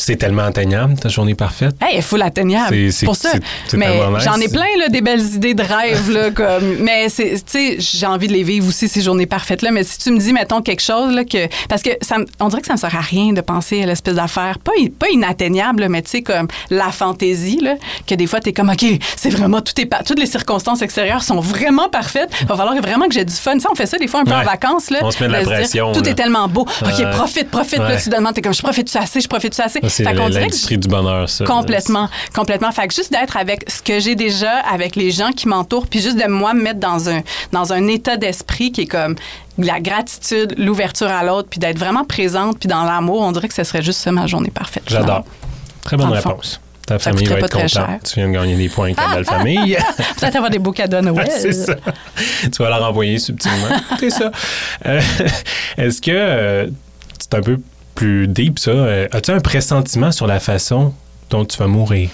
[0.00, 1.74] c'est tellement atteignable, ta journée parfaite.
[1.80, 2.74] Hey, il faut l'atteignable.
[2.74, 3.30] C'est- c'est- pour ça.
[3.74, 6.76] mais j'en ai plein là, des belles idées de rêve là, comme.
[6.80, 9.70] Mais c'est, tu sais, j'ai envie de les vivre aussi ces journées parfaites là.
[9.70, 12.60] Mais si tu me dis mettons quelque chose là que, parce que ça, on dirait
[12.62, 15.88] que ça me sert à rien de penser à l'espèce d'affaire pas pas inatteignable là,
[15.88, 17.74] mais tu sais comme la fantaisie là,
[18.06, 18.84] que des fois t'es comme ok,
[19.16, 22.30] c'est vraiment tout est toutes les circonstances extérieures sont vraiment parfaites.
[22.48, 23.58] Va falloir vraiment que j'ai du fun.
[23.58, 24.36] Ça, on fait ça des fois un peu Ouais.
[24.38, 25.00] en vacances là.
[25.02, 26.10] On se met de la dire, pression, tout là.
[26.10, 26.62] est tellement beau.
[26.62, 27.10] Ok, Ouais.
[27.10, 27.78] profite, profite.
[27.78, 27.96] Là, Ouais.
[28.02, 29.80] tu te demandes, t'es comme je profite-tu assez, je profite-tu assez?
[29.90, 31.44] C'est l'industrie du bonheur, ça.
[31.44, 32.72] Complètement, complètement.
[32.72, 36.00] Fait que juste d'être avec ce que j'ai déjà, avec les gens qui m'entourent, puis
[36.00, 37.20] juste de moi me mettre dans un,
[37.52, 39.16] dans un état d'esprit qui est comme
[39.58, 43.54] la gratitude, l'ouverture à l'autre, puis d'être vraiment présente, puis dans l'amour, on dirait que
[43.54, 44.84] ce serait juste ça ma journée parfaite.
[44.86, 45.24] J'adore.
[45.84, 46.60] Très bonne réponse.
[46.86, 48.02] Ta famille va être contente.
[48.04, 49.76] Tu viens de gagner des points avec ta belle famille.
[50.18, 51.28] Peut-être avoir des beaux cadeaux à Noël.
[51.30, 51.76] c'est ça.
[52.42, 53.68] Tu vas leur envoyer subtilement.
[54.00, 54.32] C'est ça.
[54.86, 55.00] Euh,
[55.78, 56.66] Est-ce que euh,
[57.16, 57.60] c'est un peu
[58.00, 58.70] plus deep, ça?
[58.70, 60.94] Euh, As-tu un pressentiment sur la façon
[61.28, 62.08] dont tu vas mourir?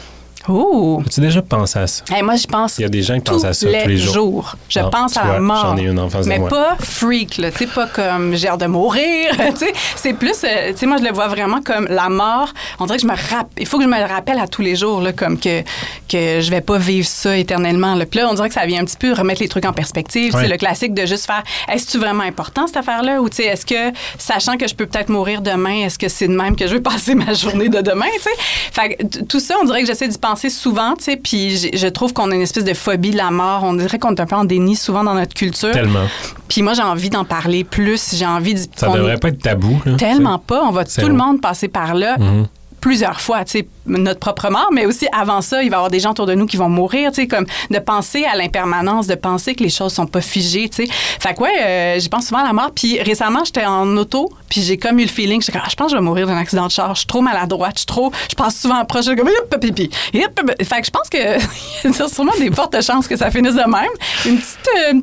[0.49, 1.03] Oh!
[1.07, 2.05] As-tu déjà pensé à ça?
[2.11, 3.97] Hey, moi, je pense Il y a des gens qui pensent à ça tous les
[3.97, 4.55] jours.
[4.69, 5.67] Je Non, pense tu à vois, la mort.
[5.67, 6.49] j'en ai une en face de mais moi.
[6.49, 7.51] pas freak, là.
[7.51, 9.31] Tu pas comme j'ai hâte de mourir.
[9.51, 12.53] tu sais, c'est plus, euh, tu sais, moi, je le vois vraiment comme la mort.
[12.79, 14.63] On dirait que je me rappelle, il faut que je me le rappelle à tous
[14.63, 15.63] les jours, là, comme que,
[16.09, 17.95] que je vais pas vivre ça éternellement.
[17.95, 18.07] Là.
[18.07, 20.35] Puis là, on dirait que ça vient un petit peu remettre les trucs en perspective.
[20.35, 20.43] Ouais.
[20.43, 23.21] C'est le classique de juste faire, est-ce vraiment important, cette affaire-là?
[23.21, 26.29] Ou, tu sais, est-ce que, sachant que je peux peut-être mourir demain, est-ce que c'est
[26.29, 28.31] de même que je veux passer ma journée de demain, tu sais?
[28.73, 31.87] Fait que tout ça, on dirait que j'essaie d'y penser souvent, tu sais, puis je
[31.89, 33.63] trouve qu'on a une espèce de phobie de la mort.
[33.65, 35.73] On dirait qu'on est un peu en déni souvent dans notre culture.
[35.73, 36.07] Tellement.
[36.49, 38.15] Puis moi, j'ai envie d'en parler plus.
[38.15, 38.61] J'ai envie de.
[38.77, 39.81] Ça devrait pas être tabou.
[39.85, 40.63] là, Tellement pas.
[40.65, 42.17] On va tout le monde passer par là.
[42.19, 42.47] Mhm.
[42.87, 45.91] Plusieurs fois, tu sais, notre propre mort, mais aussi avant ça, il va y avoir
[45.91, 49.09] des gens autour de nous qui vont mourir, tu sais, comme de penser à l'impermanence,
[49.09, 50.93] de penser que les choses sont pas figées, tu sais.
[51.19, 52.71] Fait que, ouais, euh, j'y pense souvent à la mort.
[52.73, 55.75] Puis récemment, j'étais en auto, puis j'ai comme eu le feeling, j'étais comme, ah, je
[55.75, 56.95] pense que je vais mourir d'un accident de char.
[56.95, 59.61] Je suis trop maladroite, je suis trop, je passe souvent proche, je suis comme, hop,
[59.61, 59.91] pipi.
[59.91, 61.19] Fait que je pense que
[61.85, 63.91] il y a sûrement des fortes chances que ça finisse de même.
[64.27, 65.01] Une petite, euh,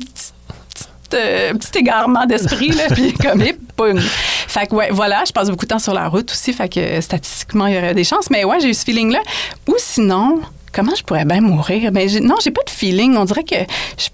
[1.12, 4.00] euh, petit égarement d'esprit, là, puis comme, hip, poum.
[4.00, 6.80] Fait que, ouais, voilà, je passe beaucoup de temps sur la route aussi, fait que
[6.80, 8.30] euh, statistiquement, il y aurait des chances.
[8.30, 9.20] Mais ouais, j'ai eu ce feeling-là.
[9.68, 10.40] Ou sinon,
[10.72, 11.92] comment je pourrais bien mourir?
[11.92, 13.16] Ben, non, j'ai pas de feeling.
[13.16, 13.56] On dirait que
[13.98, 14.08] je,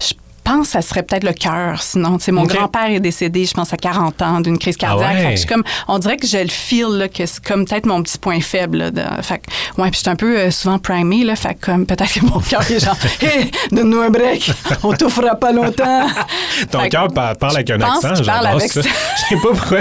[0.00, 0.14] je
[0.48, 1.82] pense que ça serait peut-être le cœur.
[1.82, 5.08] Sinon, c'est mon grand-père est décédé, je pense, à 40 ans d'une crise cardiaque.
[5.10, 5.20] Ah ouais?
[5.22, 7.64] Fait que je suis comme, on dirait que je le feel, là, que c'est comme
[7.64, 8.78] peut-être mon petit point faible.
[8.78, 11.36] Là, de- fait que, ouais, puis je suis un peu euh, souvent primée, là.
[11.36, 14.50] Fait que comme peut-être que mon cœur est genre, hé, donne-nous un break,
[14.82, 16.06] on t'offrira pas longtemps.
[16.70, 18.24] Ton cœur par- parle avec un je pense accent, ça.
[18.68, 18.82] ça.
[18.82, 19.78] Je sais pas pourquoi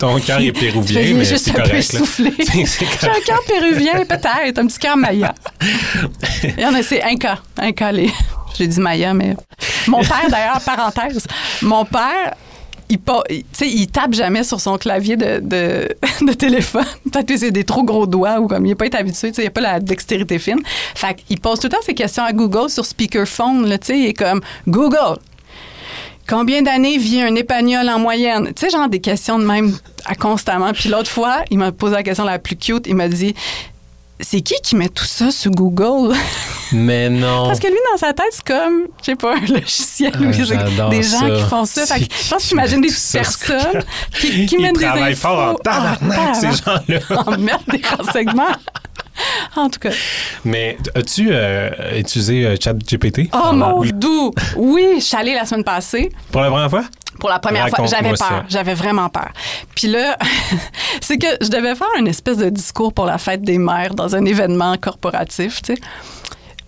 [0.00, 1.96] ton cœur est péruvien, mais c'est un peu correct.
[2.16, 5.34] J'ai un cœur péruvien, peut-être, un petit cœur maya.
[6.44, 7.38] Il y en a, c'est Inca.
[7.58, 8.10] Inca, les...
[8.56, 9.36] J'ai dit maya, mais.
[9.86, 11.26] Mon père, d'ailleurs, parenthèse,
[11.62, 12.34] mon père.
[12.88, 12.98] Il,
[13.62, 16.84] il- tape jamais sur son clavier de, de, téléphone.
[17.10, 19.32] Peut-être que c'est des trop gros doigts ou comme il n'est pas habitué.
[19.38, 20.60] Il n'a pas la dextérité fine.
[20.94, 23.66] Fait qu'il pose tout le temps ses questions à Google sur speakerphone.
[23.66, 25.16] Là, il est comme Google,
[26.28, 28.52] Combien d'années vit un épagnol en moyenne?
[28.54, 30.72] Tu sais, genre des questions de même à constamment.
[30.72, 32.86] Puis l'autre fois, il m'a posé la question la plus cute.
[32.86, 33.34] Il m'a dit
[34.22, 36.14] C'est qui qui met tout ça sur Google?
[36.72, 37.46] Mais non.
[37.46, 40.12] Parce que lui, dans sa tête, c'est comme, je sais pas, un logiciel.
[40.14, 41.30] Ah, ou des gens ça.
[41.30, 41.86] qui font ça.
[41.86, 43.82] Fait que C'est je pense qui qu'il des personnes
[44.18, 47.00] qui, qui Ils mettent des travaillent fort en tabarnak, Ah, ces gens-là.
[47.26, 48.56] En mettre des renseignements.
[49.56, 49.90] En tout cas.
[50.44, 53.28] Mais as-tu euh, utilisé euh, ChatGPT?
[53.32, 54.32] Oh mon doux!
[54.56, 56.10] Oui, je suis allée la semaine passée.
[56.30, 56.84] Pour la première fois?
[57.20, 58.44] Pour la première fois, j'avais peur.
[58.48, 59.30] J'avais vraiment peur.
[59.74, 60.16] Puis là,
[61.00, 64.16] c'est que je devais faire une espèce de discours pour la fête des mères dans
[64.16, 65.80] un événement corporatif, tu sais.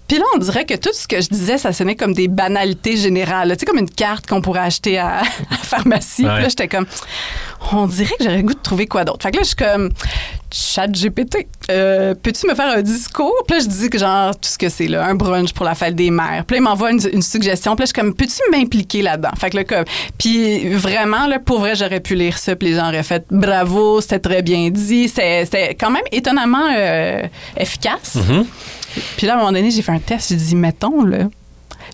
[0.07, 2.97] Puis là, on dirait que tout ce que je disais, ça sonnait comme des banalités
[2.97, 3.51] générales.
[3.53, 6.23] Tu sais, comme une carte qu'on pourrait acheter à, la pharmacie.
[6.23, 6.87] Puis là, j'étais comme,
[7.73, 9.23] on dirait que j'aurais le goût de trouver quoi d'autre.
[9.23, 9.91] Fait que là, je suis comme,
[10.53, 13.35] chat GPT, euh, peux-tu me faire un discours?
[13.47, 15.75] Puis là, je dis que genre, tout ce que c'est, là, un brunch pour la
[15.75, 16.45] fête des mères.
[16.47, 17.75] Puis là, il m'envoie une, une suggestion.
[17.75, 19.31] Puis là, je suis comme, peux-tu m'impliquer là-dedans?
[19.39, 19.85] Fait que là, comme,
[20.19, 22.55] puis vraiment, là, pour vrai, j'aurais pu lire ça.
[22.57, 25.09] Puis les gens auraient fait, bravo, c'était très bien dit.
[25.09, 27.23] C'était quand même étonnamment euh,
[27.57, 28.17] efficace.
[28.17, 28.47] Mhm.
[29.17, 30.31] Puis là, à un moment donné, j'ai fait un test.
[30.31, 31.25] J'ai dit, mettons, là,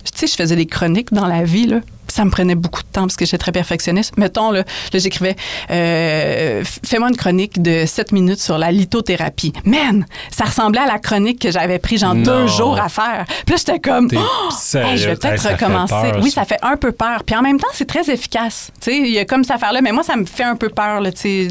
[0.04, 1.80] tu sais, je faisais des chroniques dans la vie, là.
[2.08, 4.16] Ça me prenait beaucoup de temps parce que j'étais très perfectionniste.
[4.16, 5.36] Mettons, là, là j'écrivais
[5.70, 9.52] euh, Fais-moi une chronique de 7 minutes sur la lithothérapie.
[9.64, 12.22] Man, ça ressemblait à la chronique que j'avais pris genre Non.
[12.22, 13.26] deux jours à faire.
[13.46, 14.76] Puis là, j'étais comme Oh!
[14.76, 15.94] Hey, je vais peut-être recommencer.
[16.10, 16.40] peur, oui, ça.
[16.40, 17.22] ça fait un peu peur.
[17.24, 18.72] Puis en même temps, c'est très efficace.
[18.80, 20.68] Tu sais, il y a comme cette affaire-là, mais moi, ça me fait un peu
[20.68, 21.48] peur, là, tu sais.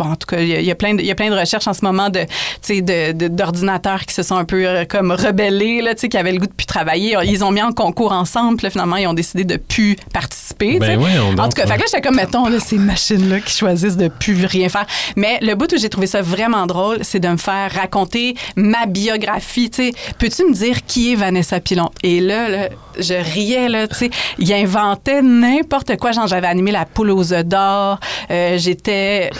[0.00, 1.28] Bon, en tout cas, il y, a- il y a plein de, y a plein
[1.30, 2.20] de recherches en ce moment de,
[2.62, 6.32] sais, de, de- d'ordinateurs qui se sont un peu euh, comme rebellés, là, qui avaient
[6.32, 7.16] le goût de plus travailler.
[7.24, 10.78] Ils ont mis en concours ensemble, puis finalement, ils ont décidé de plus participer.
[10.78, 13.40] Ben voyons en donc, tout cas, fait que là, j'étais comme, mettons, là, ces machines-là
[13.40, 14.86] qui choisissent de plus rien faire.
[15.16, 18.86] Mais le bout où j'ai trouvé ça vraiment drôle, c'est de me faire raconter ma
[18.86, 19.70] biographie.
[20.18, 21.90] Peux-tu me dire qui est Vanessa Pilon?
[22.02, 24.10] Et là, là, je riais, là, tu sais.
[24.38, 26.12] Il inventait n'importe quoi.
[26.12, 27.98] Genre, j'avais animé la poule aux œufs d'or.
[28.30, 29.30] Euh, j'étais.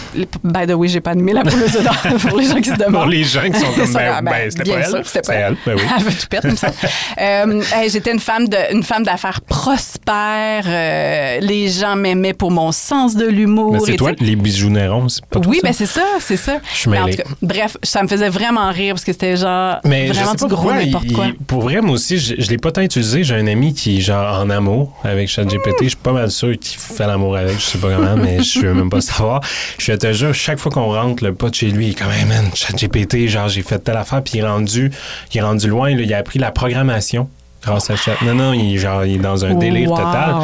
[0.51, 1.95] By the way, j'ai pas animé la poule aux d'or
[2.29, 2.93] pour les gens qui se demandent.
[3.01, 5.05] Pour les gens qui sont comme, Ça, ben, ben, ben, c'était pas elle.
[5.05, 5.81] c'était pas elle, ben oui.
[5.97, 6.73] Elle veut tout perdre, il me semble.
[7.19, 10.63] Euh, hey, J'étais une femme de, une femme d'affaires prospère.
[10.65, 13.77] euh, les gens m'aimaient pour mon sens de l'humour.
[13.85, 15.79] C'est toi, les bijoux Néron, c'est pas oui, tout ben ça?
[15.85, 16.59] c'est ça, c'est ça.
[16.73, 20.33] Je suis cas, bref, ça me faisait vraiment rire parce que c'était genre Mais vraiment
[20.35, 21.27] du gros n'importe quoi.
[21.47, 23.23] pour vrai, moi aussi, je, je l'ai pas tant utilisé.
[23.23, 25.83] J'ai un ami qui est genre en amour avec ChatGPT.
[25.83, 27.59] Je suis pas mal sûr qu'il fait l'amour avec.
[27.59, 29.41] Je sais pas comment, mais je veux même pas savoir.
[29.77, 32.49] Je te jure, chaque fois qu'on rentre, le pote chez lui, il est comme, man,
[32.53, 34.91] ChatGPT, genre, j'ai fait telle affaire, puis il est rendu,
[35.33, 37.29] il loin, il a appris la programmation.
[37.61, 38.15] Grâce à Chat.
[38.23, 39.97] Non, non, il, est genre, il est dans un délire Wow.
[39.97, 40.35] total.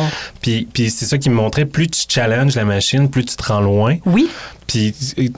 [0.41, 3.43] Puis, puis c'est ça qui me montrait, plus tu challenges la machine, plus tu te
[3.43, 3.95] rends loin.
[4.05, 4.29] Oui,
[4.67, 4.93] Puis,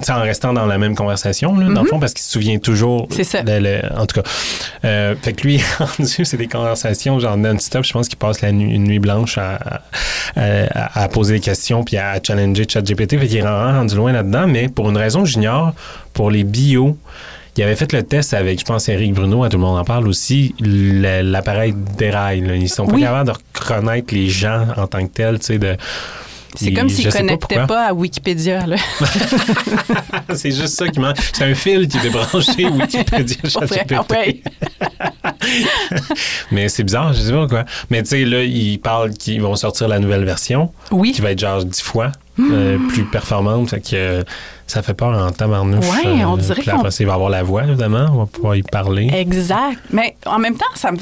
[0.09, 3.07] en restant dans la même conversation, là, dans le fond, parce qu'il se souvient toujours.
[3.07, 3.13] Mm-hmm.
[3.15, 3.41] C'est ça.
[3.43, 4.29] le- le- en tout cas.
[4.83, 5.61] Euh, fait que lui,
[6.03, 7.85] c'est des conversations genre non-stop.
[7.85, 9.55] Je pense qu'il passe la nuit, une nuit blanche à,
[10.35, 13.19] à, à- à poser des questions puis à challenger ChatGPT.
[13.19, 14.47] Fait qu'il est vraiment rendu loin là-dedans.
[14.47, 15.73] Mais pour une raison que j'ignore,
[16.13, 16.97] pour les bio,
[17.59, 19.83] il avait fait le test avec, je pense, Eric Bruno, à tout le monde en
[19.83, 22.39] parle aussi, l'appareil déraille.
[22.39, 22.55] là.
[22.55, 23.01] Ils sont pas Oui.
[23.01, 25.75] capables de reconnaître les gens en tant que tels, tu sais, de.
[26.55, 27.75] C'est comme je s'ils sais pas connectaient pourquoi.
[27.75, 28.65] pas, à Wikipédia.
[30.35, 31.17] C'est juste ça qui manque.
[31.33, 34.43] C'est un fil qui est débranché Wikipédia ChatGPT.
[36.51, 37.65] Mais c'est bizarre, je sais pas quoi.
[37.89, 41.12] Mais tu sais, là, ils parlent qu'ils vont sortir la nouvelle version Oui.
[41.12, 43.69] qui va être genre dix fois euh, plus performante.
[43.69, 44.23] Fait que euh,
[44.67, 45.85] ça fait peur en tabarnouche.
[46.05, 48.07] euh, Ouais, on dirait Puis là, qu'on- va avoir la voix, évidemment.
[48.13, 49.09] On va pouvoir y parler.
[49.13, 49.79] Exact.
[49.91, 50.97] Mais en même temps, ça me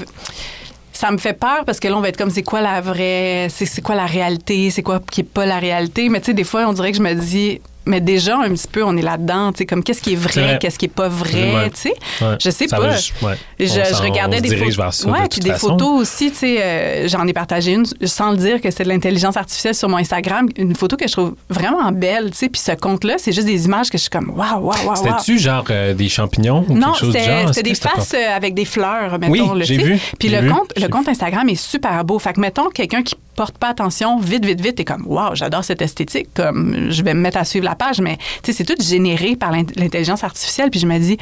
[0.97, 3.49] ça me fait peur parce que là, on va être comme c'est quoi la vraie,
[3.49, 6.09] c'est quoi la réalité, c'est quoi qui est pas la réalité?
[6.09, 8.67] Mais tu sais, des fois, on dirait que je me dis, mais déjà, un petit
[8.67, 11.07] peu, on est là-dedans, tu sais, comme qu'est-ce qui est vrai, qu'est-ce qui est pas
[11.09, 11.93] vrai, tu sais.
[12.21, 12.35] Ouais.
[12.41, 12.83] Je sais Ça pas.
[12.87, 13.35] va juste- ouais.
[13.59, 15.01] Je, regardais des photos.
[15.05, 15.69] de ouais, puis des façon.
[15.69, 18.89] photos aussi, tu sais, euh, j'en ai partagé une sans le dire que c'est de
[18.89, 22.61] l'intelligence artificielle sur mon Instagram, une photo que je trouve vraiment belle, tu sais, puis
[22.61, 24.85] ce compte-là, c'est juste des images que je suis comme waouh, waouh, waouh.
[24.87, 24.95] waouh.
[24.95, 28.13] C'était-tu genre euh, des champignons ou Non, quelque chose du c'était c'était des C'était faces
[28.13, 29.53] euh, avec des fleurs, mettons.
[29.53, 32.19] Oui, tu vu, Puis le compte, le compte Instagram est super beau.
[32.19, 35.63] Fait que, mettons, quelqu'un qui porte pas attention, vite, vite, vite, t'es comme, waouh, j'adore
[35.63, 36.27] cette esthétique.
[36.33, 39.51] Comme, je vais me mettre à suivre la page, mais, tu c'est tout généré par
[39.51, 40.69] l'in- l'intelligence artificielle.
[40.71, 41.17] Puis je me dis,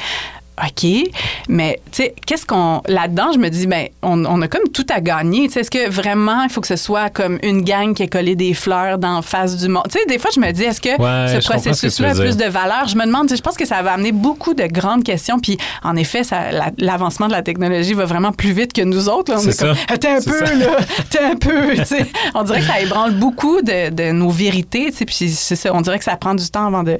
[0.62, 0.86] OK,
[1.48, 2.80] mais tu sais, qu'est-ce qu'on.
[2.88, 5.48] Là-dedans, je me dis, ben, on, on a comme tout à gagner.
[5.48, 8.06] Tu sais, est-ce que vraiment il faut que ce soit comme une gang qui a
[8.06, 9.84] collé des fleurs dans la face du monde?
[9.90, 12.44] Tu sais, des fois, je me dis, est-ce que Ouais, ce processus-là a plus de
[12.50, 12.88] valeur?
[12.88, 15.38] Je me demande, tu sais, je pense que ça va amener beaucoup de grandes questions.
[15.38, 19.32] Puis, en effet, la- l'avancement de la technologie va vraiment plus vite que nous autres.
[19.32, 19.38] là.
[19.38, 21.74] On est comme, attends un peu, là, attends un peu.
[21.76, 22.06] tu sais.
[22.34, 24.90] On dirait que ça ébranle beaucoup de, de nos vérités.
[24.90, 25.04] tu sais.
[25.04, 26.98] Puis, c'est ça, on dirait que ça prend du temps avant de,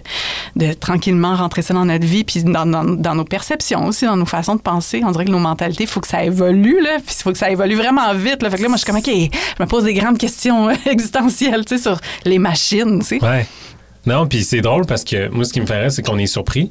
[0.57, 3.25] de tranquillement rentrer ça dans notre vie, puis dans, dans- dans nos
[3.87, 5.03] aussi, dans nos façons de penser.
[5.05, 7.39] On dirait que nos mentalités, il faut que ça évolue, là, puis il faut que
[7.39, 8.43] ça évolue vraiment vite.
[8.43, 8.51] Là.
[8.51, 9.07] Fait que là, moi, je suis comme, OK,
[9.59, 13.25] je me pose des grandes questions existentielles, tu sais, sur les machines, tu sais.
[13.25, 13.47] Ouais.
[14.07, 16.71] Non, puis c'est drôle parce que moi, ce qui me ferait, c'est qu'on est surpris.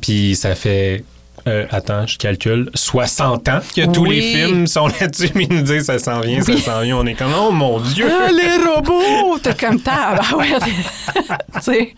[0.00, 1.04] Puis ça fait.
[1.46, 2.70] Euh, attends, je calcule.
[2.74, 4.32] 60 ans que tous les Oui.
[4.34, 6.58] films sont là-dessus, mais ils nous disent ça s'en vient, Oui.
[6.58, 6.96] ça s'en vient.
[6.96, 8.06] On est comme, oh mon Dieu!
[8.10, 9.38] Ah, les robots!
[9.42, 10.16] T'es comme ça.
[10.18, 10.48] Ah ouais,
[11.64, 11.94] tu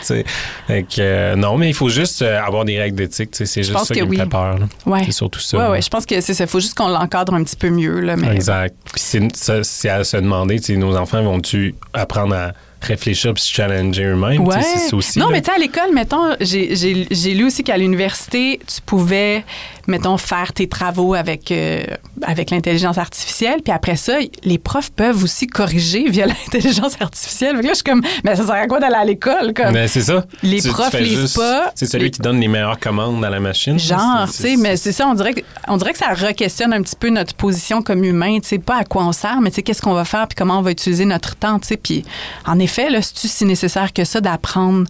[0.00, 0.24] sais.
[0.66, 3.30] Fait que, euh, non, mais il faut juste euh, avoir des règles d'éthique.
[3.32, 4.16] C'est juste ça que qui me oui.
[4.18, 4.58] fait peur.
[4.86, 5.02] Ouais.
[5.06, 5.56] C'est surtout ça.
[5.56, 5.70] Ouais, là.
[5.72, 6.46] ouais, je pense que c'est ça.
[6.46, 8.16] Faut juste qu'on l'encadre un petit peu mieux, là.
[8.16, 8.74] Mais Exact.
[8.92, 9.02] Puis
[9.34, 12.52] c'est, à se demander, nos enfants vont-tu apprendre à
[12.84, 14.46] réfléchir puis se challenger eux-mêmes?
[14.92, 15.18] Aussi.
[15.18, 15.32] non, là.
[15.32, 19.44] mais tu sais, à l'école, mettons, j'ai lu aussi qu'à l'université, tu pouvais,
[19.86, 21.82] mettons, faire tes travaux avec, euh,
[22.22, 23.60] avec l'intelligence artificielle.
[23.64, 27.56] Puis après ça, les profs peuvent aussi corriger via l'intelligence artificielle.
[27.56, 29.52] Fait que là, je suis comme, mais ça sert à quoi d'aller à l'école?
[29.54, 30.24] Comme, Mais c'est ça.
[30.42, 31.72] les Tu- tu profs fais lisent juste- pas.
[31.74, 33.78] C'est celui Les- qui donne les meilleures commandes à la machine.
[33.78, 36.82] Genre, tu sais, mais c'est ça, on dirait, que, on dirait que ça re-questionne un
[36.82, 39.56] petit peu notre position comme humain, tu sais, pas à quoi on sert, mais tu
[39.56, 41.76] sais, qu'est-ce qu'on va faire puis comment on va utiliser notre temps, tu sais.
[41.76, 42.04] Puis,
[42.46, 44.84] en effet, là, c'est-tu si nécessaire que ça d'apprendre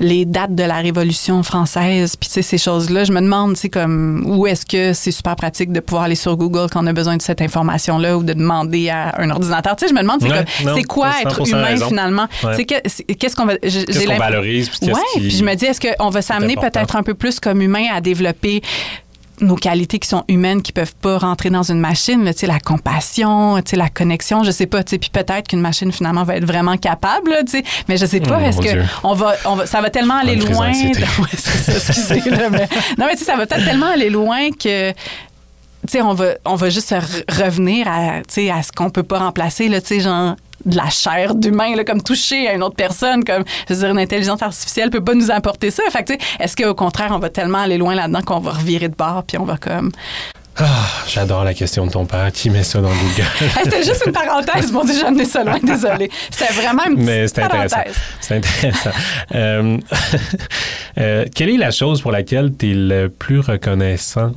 [0.00, 3.04] les dates de la Révolution française, puis tu sais, ces choses-là?
[3.04, 6.14] Je me demande, tu sais, comme, où est-ce que c'est super pratique de pouvoir aller
[6.14, 9.76] sur Google quand on a besoin de cette information-là ou de demander à un ordinateur?
[9.76, 11.88] Tu sais, je me demande, c'est Ouais, non, quoi être 100% humain, raison.
[11.88, 12.26] finalement?
[12.44, 12.64] Ouais.
[12.64, 13.56] Qu'est-ce qu'on va...
[13.58, 14.68] Qu'est-ce qu'on valorise?
[14.70, 17.38] Puis Ouais, qui- puis je me dis, est-ce qu'on va s'amener peut-être un peu plus
[17.40, 18.62] comme humain à développer
[19.40, 23.56] nos qualités qui sont humaines, qui peuvent pas rentrer dans une machine, là, la compassion,
[23.72, 27.42] la connexion, je sais pas, puis peut-être qu'une machine finalement va être vraiment capable, là,
[27.88, 28.84] mais je sais pas, Oh, est-ce que Dieu.
[29.02, 31.02] on va, on va, ça va tellement aller loin, d'anxiété.
[31.18, 32.68] Ouais, c'est ça, excusez, là, mais,
[32.98, 34.92] non mais tu sais, ça va peut-être tellement aller loin que
[36.00, 39.78] on va, on va juste re- revenir à, à ce qu'on peut pas remplacer, là,
[39.98, 43.80] genre de la chair d'humain, là, comme toucher à une autre personne, comme, je veux
[43.80, 45.82] dire, une intelligence artificielle peut pas nous apporter ça.
[45.90, 48.94] Fait que, est-ce qu'au contraire, on va tellement aller loin là-dedans qu'on va revirer de
[48.94, 49.90] bord, puis on va comme...
[50.58, 50.66] Ah,
[51.08, 52.30] j'adore la question de ton père.
[52.30, 53.26] Qui met ça dans Google?
[53.64, 56.10] C'était juste une parenthèse, mon Dieu, j'ai amené ça loin, désolé.
[56.30, 57.76] C'était vraiment une petite Mais c'est intéressant.
[58.20, 58.90] C'est intéressant.
[59.34, 59.78] Euh,
[60.98, 64.32] euh, quelle est la chose pour laquelle tu es le plus reconnaissant?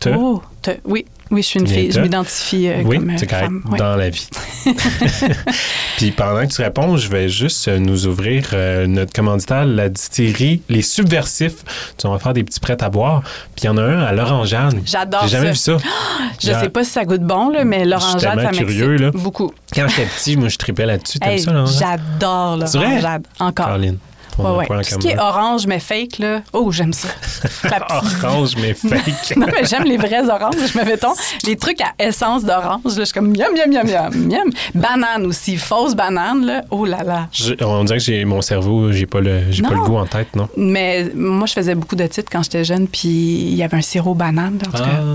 [0.00, 0.10] Te?
[0.10, 1.94] Oh, te- oui, oui, je suis une Bien fille, te.
[1.96, 3.64] je m'identifie euh, oui, comme euh, femme.
[3.76, 4.28] Dans la vie.
[5.96, 9.88] Puis pendant que tu réponds, je vais juste euh, nous ouvrir euh, notre commanditaire, la
[9.88, 11.64] distillerie Les Subversifs.
[11.96, 13.22] Tu vas faire des petits prêts à boire.
[13.56, 14.80] Puis il y en a un à l'orangeade.
[14.84, 15.74] J'adore J'ai jamais ça.
[15.76, 15.88] vu ça.
[16.40, 19.06] Je sais pas si ça goûte bon, là, mais l'orangeade, ça curieux, là.
[19.06, 19.52] m'excite beaucoup.
[19.74, 21.18] Quand j'étais petit, moi, je tripais là-dessus.
[21.18, 22.00] T'aimes Hey, ça, l'orangeade?
[22.20, 22.86] J'adore C'est vrai?
[22.88, 23.26] l'orangeade.
[23.40, 23.66] Encore.
[23.66, 23.98] Caroline.
[24.38, 24.82] On Ouais, ouais.
[24.82, 26.42] Tout ce qui est orange, mais fake, là.
[26.52, 27.08] Oh, j'aime ça.
[27.62, 29.32] Petite- Orange, mais fake.
[29.36, 30.54] non, mais j'aime les vrais oranges.
[30.72, 32.80] Je me mettons les trucs à essence d'orange.
[32.84, 34.48] là, Je suis comme miam, miam, miam, miam, miam.
[34.74, 35.56] Banane aussi.
[35.56, 36.62] Fausse banane, là.
[36.70, 37.28] Oh là là.
[37.32, 40.06] Je- on dirait que j'ai mon cerveau, j'ai pas le, j'ai pas le goût en
[40.06, 40.48] tête, non?
[40.56, 43.82] Mais moi, je faisais beaucoup de titres quand j'étais jeune, puis il y avait un
[43.82, 44.58] sirop banane.
[44.66, 44.88] en tout cas.
[45.00, 45.14] Ah.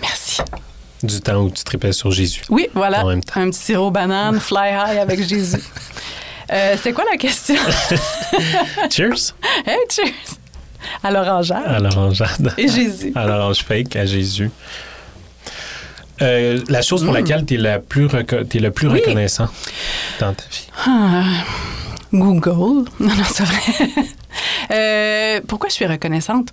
[0.00, 0.40] Merci.
[1.02, 2.42] Du temps où tu tripais sur Jésus.
[2.48, 3.04] Oui, voilà.
[3.04, 3.40] En même temps.
[3.40, 5.58] Un petit sirop banane, fly high avec Jésus.
[6.54, 7.56] Euh, C'était quoi la question?
[8.90, 9.34] Cheers!
[9.66, 10.12] hey, cheers!
[11.02, 11.64] À l'orangeade.
[11.66, 12.54] À l'orangeade.
[12.58, 13.12] Et Jésus.
[13.14, 14.50] À l'orange fake, à Jésus.
[16.22, 18.88] Euh, la chose pour laquelle tu es, la plus reco- t'es le plus.
[18.88, 19.00] Oui.
[19.00, 19.48] reconnaissant
[20.20, 20.68] dans ta vie?
[20.86, 21.24] Ah,
[22.12, 22.88] Google.
[23.00, 23.88] Non, non, c'est vrai.
[24.70, 26.50] Euh, pourquoi je suis reconnaissante?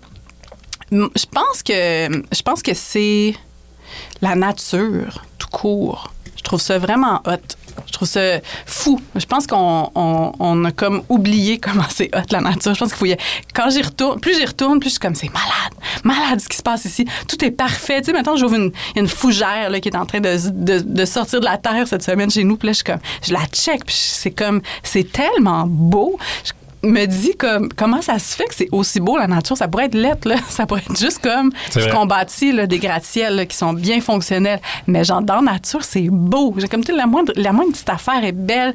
[0.91, 3.33] Je pense que je pense que c'est
[4.21, 6.11] la nature, tout court.
[6.41, 7.55] Je trouve ça vraiment hot.
[7.85, 8.99] Je trouve ça fou.
[9.15, 12.73] Je pense qu'on on, on a comme oublié comment c'est hot la nature.
[12.73, 13.15] Je pense qu'il faut y...
[13.53, 15.73] Quand j'y retourne, plus j'y retourne, plus je suis comme c'est malade,
[16.03, 17.05] malade ce qui se passe ici.
[17.27, 18.01] Tout est parfait.
[18.01, 21.41] Tu sais, maintenant j'ouvre une, une fougère là, qui est en train de, de, sortir
[21.41, 22.57] de la terre cette semaine chez nous.
[22.57, 23.85] Puis là, je comme, je la check.
[23.85, 26.17] Puis c'est comme, c'est tellement beau.
[26.83, 29.57] Me dis comme comment ça se fait que c'est aussi beau la nature?
[29.57, 30.35] Ça pourrait être lettre là.
[30.49, 34.59] Ça pourrait être juste comme ce qu'on bâtit là, des gratte-ciels qui sont bien fonctionnels.
[34.87, 36.53] Mais genre dans la nature c'est beau.
[36.57, 38.73] J'ai comme tu la moindre la moindre petite affaire est belle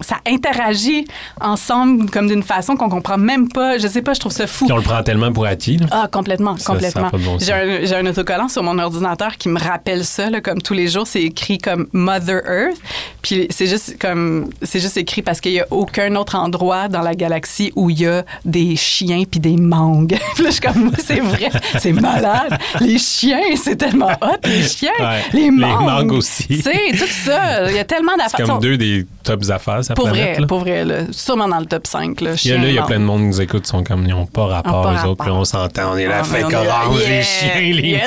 [0.00, 1.06] ça interagit
[1.40, 4.64] ensemble comme d'une façon qu'on comprend même pas je sais pas je trouve ça fou
[4.66, 5.78] Puis on le prend tellement pour acquis.
[5.78, 5.86] là.
[5.90, 7.10] ah, complètement, Ça, complètement.
[7.12, 7.38] bon.
[7.40, 10.88] J'ai un, un autocollant sur mon ordinateur qui me rappelle ça, là, comme tous les
[10.88, 11.06] jours.
[11.06, 12.78] C'est écrit comme Mother Earth.
[13.22, 17.02] Puis c'est juste comme, c'est juste écrit parce qu'il y a aucun autre endroit dans
[17.02, 20.18] la galaxie où il y a des chiens puis des mangues.
[20.34, 22.58] puis là, je suis comme, c'est vrai, c'est malade.
[22.80, 24.90] Les chiens, c'est tellement hot, les chiens.
[25.00, 25.22] Ouais.
[25.32, 25.84] Les Les mangues.
[25.84, 26.46] mangues aussi.
[26.48, 27.68] Tu sais, tout ça.
[27.70, 28.46] Il y a tellement C'est d'affaires.
[28.46, 30.30] comme deux des tops affaires, ça Pour planète.
[30.32, 30.46] vrai, là.
[30.46, 30.96] pour vrai, là.
[31.10, 32.30] Sûrement dans le top 5, là.
[32.44, 34.04] Il y a, là, il y a plein de monde qui nous écoute, sont comme,
[34.04, 35.10] ils n'ont pas rapport, rapport.
[35.10, 38.00] autres, puis on s'entend, on est la Ah, fête orange, les chiens, les.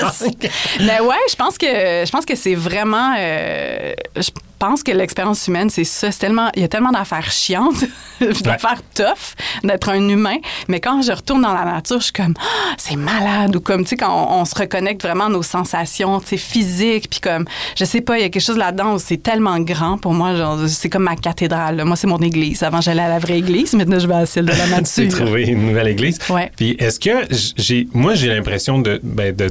[0.79, 3.15] Mais ouais, je pense que je pense que c'est vraiment.
[3.19, 4.29] euh, je
[4.61, 6.11] pense que l'expérience humaine, c'est ça.
[6.11, 7.83] C'est tellement, il y a tellement d'affaires chiantes,
[8.43, 10.37] d'affaires tough d'être un humain.
[10.67, 13.55] Mais quand je retourne dans la nature, je suis comme, Ah, c'est malade.
[13.55, 16.37] Ou comme, tu sais, quand on, on se reconnecte vraiment à nos sensations, tu sais,
[16.37, 17.09] physiques.
[17.09, 17.45] Puis comme,
[17.75, 20.35] je sais pas, il y a quelque chose là-dedans où c'est tellement grand pour moi.
[20.35, 21.77] Genre, c'est comme ma cathédrale.
[21.77, 21.83] là.
[21.85, 22.61] Moi, c'est mon église.
[22.61, 23.73] Avant, j'allais à la vraie église.
[23.73, 25.03] Maintenant, je vais à celle de la nature.
[25.03, 26.19] Tu trouvé une nouvelle église.
[26.29, 26.51] Ouais.
[26.55, 27.87] Puis est-ce que j'ai.
[27.93, 29.49] Moi, j'ai l'impression de, ben, de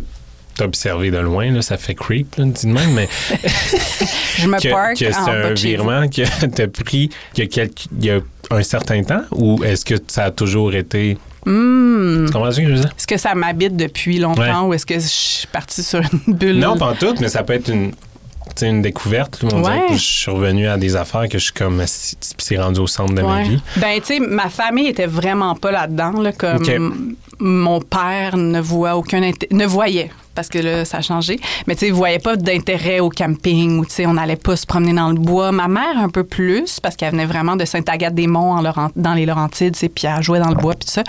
[0.64, 3.08] t'observer de loin, là, ça fait creep, là, dis même, mais
[4.38, 6.22] Je me que, parque que c'est un virement que
[6.54, 8.20] t'as pris il y, a quelques- il y a
[8.50, 11.16] un certain temps ou est-ce que ça a toujours été.
[11.46, 12.26] Hmm.
[12.26, 12.90] Tu comprends ce que je veux dire?
[12.98, 14.68] Est-ce que ça m'habite depuis longtemps Ouais.
[14.68, 16.58] ou est-ce que je suis partie sur une bulle?
[16.58, 17.92] Non, pas en tout, mais ça peut être une.
[18.62, 19.44] Une découverte.
[19.52, 19.80] On Ouais.
[19.88, 21.82] que je suis revenu à des affaires que je suis comme.
[21.86, 23.42] C'est rendu au centre de ma Ouais.
[23.44, 23.62] vie.
[23.76, 26.12] Ben, tu sais, ma famille était vraiment pas là-dedans.
[26.20, 31.38] Là, comme mon père ne voit aucun ne voyait parce que là, ça a changé.
[31.66, 34.56] Mais tu sais, il voyait pas d'intérêt au camping ou tu sais, on n'allait pas
[34.56, 35.50] se promener dans le bois.
[35.52, 38.62] Ma mère un peu plus parce qu'elle venait vraiment de Sainte-Agathe-des-Monts
[38.96, 41.02] dans les Laurentides, tu sais, puis elle jouait dans le bois puis tout ça.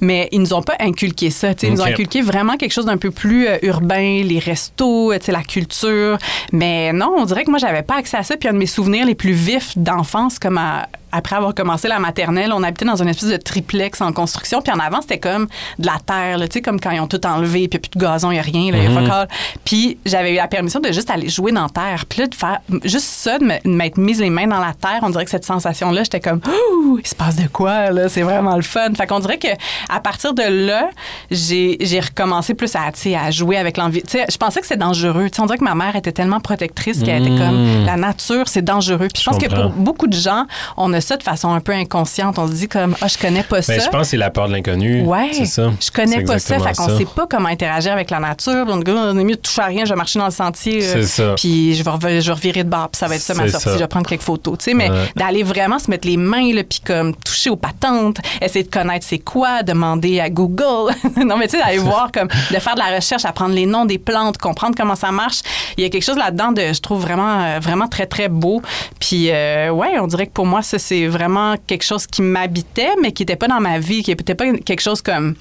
[0.00, 1.54] Mais ils nous ont pas inculqué ça.
[1.54, 4.38] tu sais, Ils nous ont inculqué vraiment quelque chose d'un peu plus euh, urbain, les
[4.38, 6.18] restos, euh, tu sais, la culture.
[6.52, 8.36] Mais non, on dirait que moi, j'avais pas accès à ça.
[8.36, 11.98] Puis un de mes souvenirs les plus vifs d'enfance, comme à- après avoir commencé la
[11.98, 14.60] maternelle, on habitait dans une espèce de triplex en construction.
[14.60, 15.46] Puis en avant, c'était comme
[15.78, 18.30] de la terre, tu sais, comme quand ils ont tout enlevé, puis plus de gazon,
[18.30, 19.28] il n'y a rien, là, il y a fuck all.
[19.64, 22.04] Puis j'avais eu la permission de juste aller jouer dans la terre.
[22.08, 25.10] Puis là, de faire juste ça, de m'être mise les mains dans la terre, on
[25.10, 28.56] dirait que cette sensation-là, j'étais comme, ouh, il se passe de quoi, là, c'est vraiment
[28.56, 28.92] le fun.
[28.96, 29.48] Fait qu'on dirait que
[29.88, 30.90] à partir de là,
[31.30, 32.80] j'ai recommencé plus à,
[33.18, 34.02] à jouer avec l'envie.
[34.02, 35.28] Tu sais, je pensais que c'était dangereux.
[35.30, 37.38] Tu sais, on dirait que ma mère était tellement protectrice qu'elle était Mm.
[37.38, 39.08] comme, la nature, c'est dangereux.
[39.12, 40.46] Puis je pense que pour beaucoup de gens,
[40.76, 42.38] on a ça de façon un peu inconsciente.
[42.38, 43.74] On se dit comme, ah, je connais pas ça.
[43.74, 45.02] Ben, je pense que c'est la peur de l'inconnu.
[45.02, 45.70] Ouais, C'est ça.
[45.80, 48.64] je connais pas ça, fait qu'on sait pas comment interagir avec la nature.
[48.68, 50.82] On dit, on est mieux de toucher à rien, je vais marcher dans le sentier,
[50.84, 51.34] euh, C'est ça.
[51.36, 53.48] puis je vais, rev- je vais revirer de bord, puis ça va être ça ma
[53.48, 53.74] sortie, ça.
[53.74, 54.96] je vais prendre quelques photos, tu sais, mais Ouais.
[55.16, 59.06] d'aller vraiment se mettre les mains, là, puis comme toucher aux patentes, essayer de connaître
[59.08, 60.92] c'est quoi, demander à Google,
[61.24, 63.84] non mais tu sais, d'aller voir comme, de faire de la recherche, apprendre les noms
[63.84, 65.40] des plantes, comprendre comment ça marche,
[65.76, 68.62] il y a quelque chose là-dedans de, je trouve vraiment, euh, vraiment très très beau,
[69.00, 72.94] puis euh, ouais, on dirait que pour moi ça c'est vraiment quelque chose qui m'habitait,
[73.02, 75.34] mais qui était pas dans ma vie, qui était pas quelque chose comme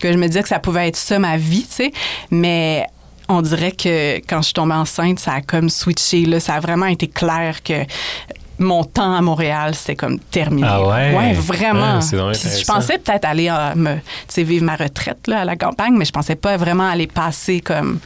[0.00, 1.92] que je me disais que ça pouvait être ça ma vie, tu sais,
[2.30, 2.86] mais
[3.28, 6.24] on dirait que quand je suis tombée enceinte, ça a comme switché.
[6.26, 7.84] Là, ça a vraiment été clair que
[8.58, 10.68] mon temps à Montréal, c'était comme terminé.
[10.70, 11.16] Ah ouais?
[11.16, 11.98] Ouais, vraiment.
[11.98, 13.96] Ah, c'est je pensais peut-être aller euh, me,
[14.42, 17.98] vivre ma retraite là, à la campagne, mais je pensais pas vraiment aller passer comme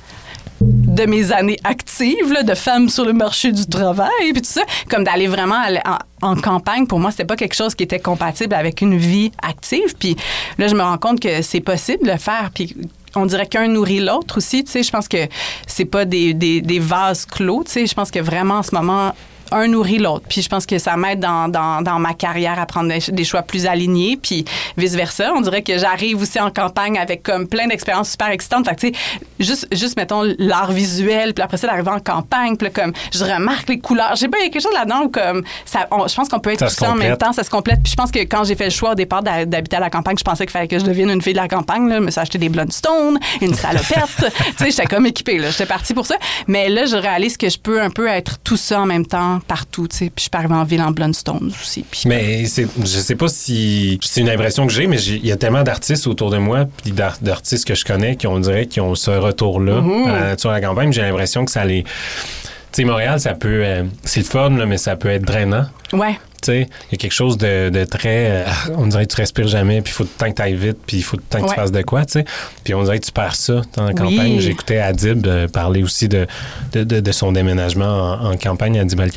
[0.61, 5.05] de mes années actives de femme sur le marché du travail puis tout ça comme
[5.05, 5.63] d'aller vraiment
[6.23, 9.95] en campagne pour moi c'était pas quelque chose qui était compatible avec une vie active
[9.99, 10.17] puis
[10.59, 12.75] là je me rends compte que c'est possible de le faire puis
[13.15, 15.29] on dirait qu'un nourrit l'autre aussi tu sais je pense que
[15.67, 18.75] c'est pas des, des, des vases clos tu sais je pense que vraiment en ce
[18.75, 19.13] moment
[19.53, 20.25] un nourrit l'autre.
[20.29, 23.25] Puis je pense que ça m'aide dans, dans, dans ma carrière à prendre des, des
[23.25, 24.45] choix plus alignés, puis
[24.77, 25.33] vice-versa.
[25.35, 28.67] On dirait que j'arrive aussi en campagne avec comme plein d'expériences super excitantes.
[28.69, 28.95] Fait que, tu sais,
[29.39, 33.25] juste, juste, mettons, l'art visuel, puis après ça, d'arriver en campagne, puis là, comme, je
[33.25, 34.11] remarque les couleurs.
[34.13, 36.29] Je sais pas, il y a quelque chose là-dedans où, comme, ça, on- je pense
[36.29, 37.83] qu'on peut être Ça tout ça en même temps, ça se complète.
[37.83, 40.17] Puis je pense que quand j'ai fait le choix au départ d'habiter à la campagne,
[40.19, 41.89] je pensais qu'il fallait que je devienne une fille de la campagne.
[41.89, 41.97] Là.
[41.97, 44.07] Je me suis acheté des Blundstone, une salopette.
[44.19, 45.51] tu sais, j'étais comme équipée, là.
[45.51, 46.17] J'étais partie pour ça.
[46.47, 49.36] Mais là, je réalise que je peux un peu être tout ça en même temps,
[49.41, 50.05] partout, tu sais.
[50.07, 51.85] Puis je suis arrivée en ville en Blundstone aussi.
[51.91, 55.37] Puis Mais je sais pas si c'est une impression que j'ai, mais il y a
[55.37, 58.81] tellement d'artistes autour de moi, puis d'ar- d'artistes que je connais qui on dirait qui
[58.81, 60.05] ont ce retour-là Mhm.
[60.07, 60.93] nature à la campagne.
[60.93, 61.89] J'ai l'impression que ça les, tu
[62.73, 63.63] sais, Montréal, ça peut.
[63.65, 65.67] euh, c'est le fun, là, mais ça peut être drainant.
[65.93, 66.19] Ouais.
[66.49, 66.59] Il
[66.93, 68.31] y a quelque chose de, de très.
[68.31, 68.45] euh,
[68.77, 70.55] on dirait que tu respires jamais, puis il faut tout le temps que tu ailles
[70.55, 71.55] vite, puis il faut tout le temps que Ouais.
[71.55, 72.25] tu fasses de quoi, tu sais.
[72.65, 73.95] Puis on dirait que tu perds ça dans la Oui.
[74.17, 74.41] campagne.
[74.41, 76.27] J'écoutais Adib euh, parler aussi de,
[76.73, 79.11] de, de- de son déménagement en, en campagne à Adib al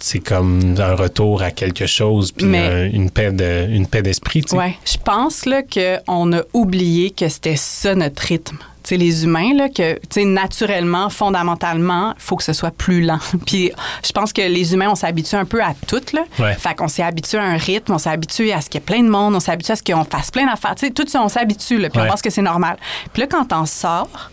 [0.00, 4.42] C'est comme un retour à quelque chose, puis un- une paix de- une paix d'esprit,
[4.42, 4.56] tu sais.
[4.56, 8.58] Ouais, je pense là qu'on a oublié que c'était ça notre rythme.
[8.88, 12.70] Tu sais, les humains, là, que, tu sais, naturellement, fondamentalement, il faut que ce soit
[12.70, 13.18] plus lent.
[13.46, 13.70] Puis
[14.02, 16.22] je pense que les humains, on s'habitue un peu à tout, là.
[16.38, 16.54] Ouais.
[16.54, 18.86] Fait qu'on s'est habitué à un rythme, on s'est habitué à ce qu'il y ait
[18.86, 20.74] plein de monde, on s'est habitué à ce qu'on fasse plein d'affaires.
[20.94, 22.06] Tout ça, on s'habitue, là, puis Ouais.
[22.06, 22.78] on pense que c'est normal.
[23.12, 24.30] Puis là, quand t'en sors,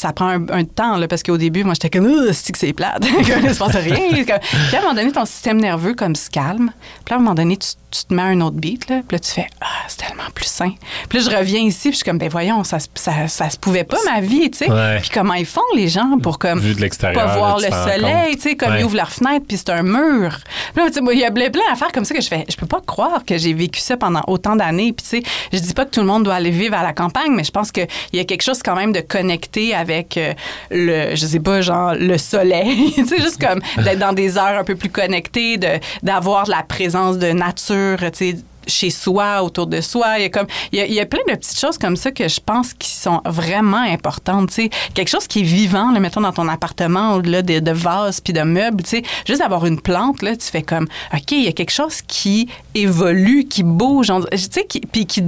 [0.00, 2.72] ça prend un, un temps, là, parce qu'au début, moi, j'étais comme, c'est que c'est
[2.72, 3.04] plate?
[3.18, 3.96] Il se passe rien.
[4.12, 6.70] Puis à un moment donné, ton système nerveux, comme, se calme.
[7.04, 9.00] Puis à un moment donné, tu, tu te mets un autre beat, là.
[9.06, 10.72] Puis là, tu fais, ah, c'est tellement plus sain.
[11.08, 13.48] Puis là, je reviens ici, puis je suis comme, ben voyons, ça, se- ça, ça
[13.50, 14.70] se pouvait pas, ma vie, tu sais.
[14.70, 14.98] Ouais.
[15.00, 18.42] Puis comment ils font, les gens, pour comme, Vu de pas voir le soleil, tu
[18.42, 18.80] sais, comme Ouais.
[18.80, 20.38] ils ouvrent leur fenêtre, puis c'est un mur.
[20.74, 22.56] Puis là, tu sais, il y a plein d'affaires comme ça que je fais, je
[22.56, 24.92] peux pas croire que j'ai vécu ça pendant autant d'années.
[24.92, 26.92] Puis tu sais, je dis pas que tout le monde doit aller vivre à la
[26.92, 30.34] campagne, mais je pense qu'il y a quelque chose quand même de connecté avec euh,
[30.70, 32.92] le, je sais pas, genre le soleil.
[32.96, 35.58] tu sais, juste comme d'être dans des heures un peu plus connectées,
[36.02, 37.77] d'avoir la présence de nature,
[38.68, 40.18] chez soi, autour de soi.
[40.18, 42.40] Il y a comme il y a, plein de petites choses comme ça que je
[42.44, 44.50] pense qui sont vraiment importantes.
[44.94, 48.32] Quelque chose qui est vivant, là, mettons dans ton appartement, au-delà de, de vases puis
[48.32, 48.84] de meubles.
[49.26, 52.48] Juste d'avoir une plante là, tu fais comme ok, il y a quelque chose qui
[52.74, 54.12] évolue, qui bouge,
[54.92, 55.24] puis qui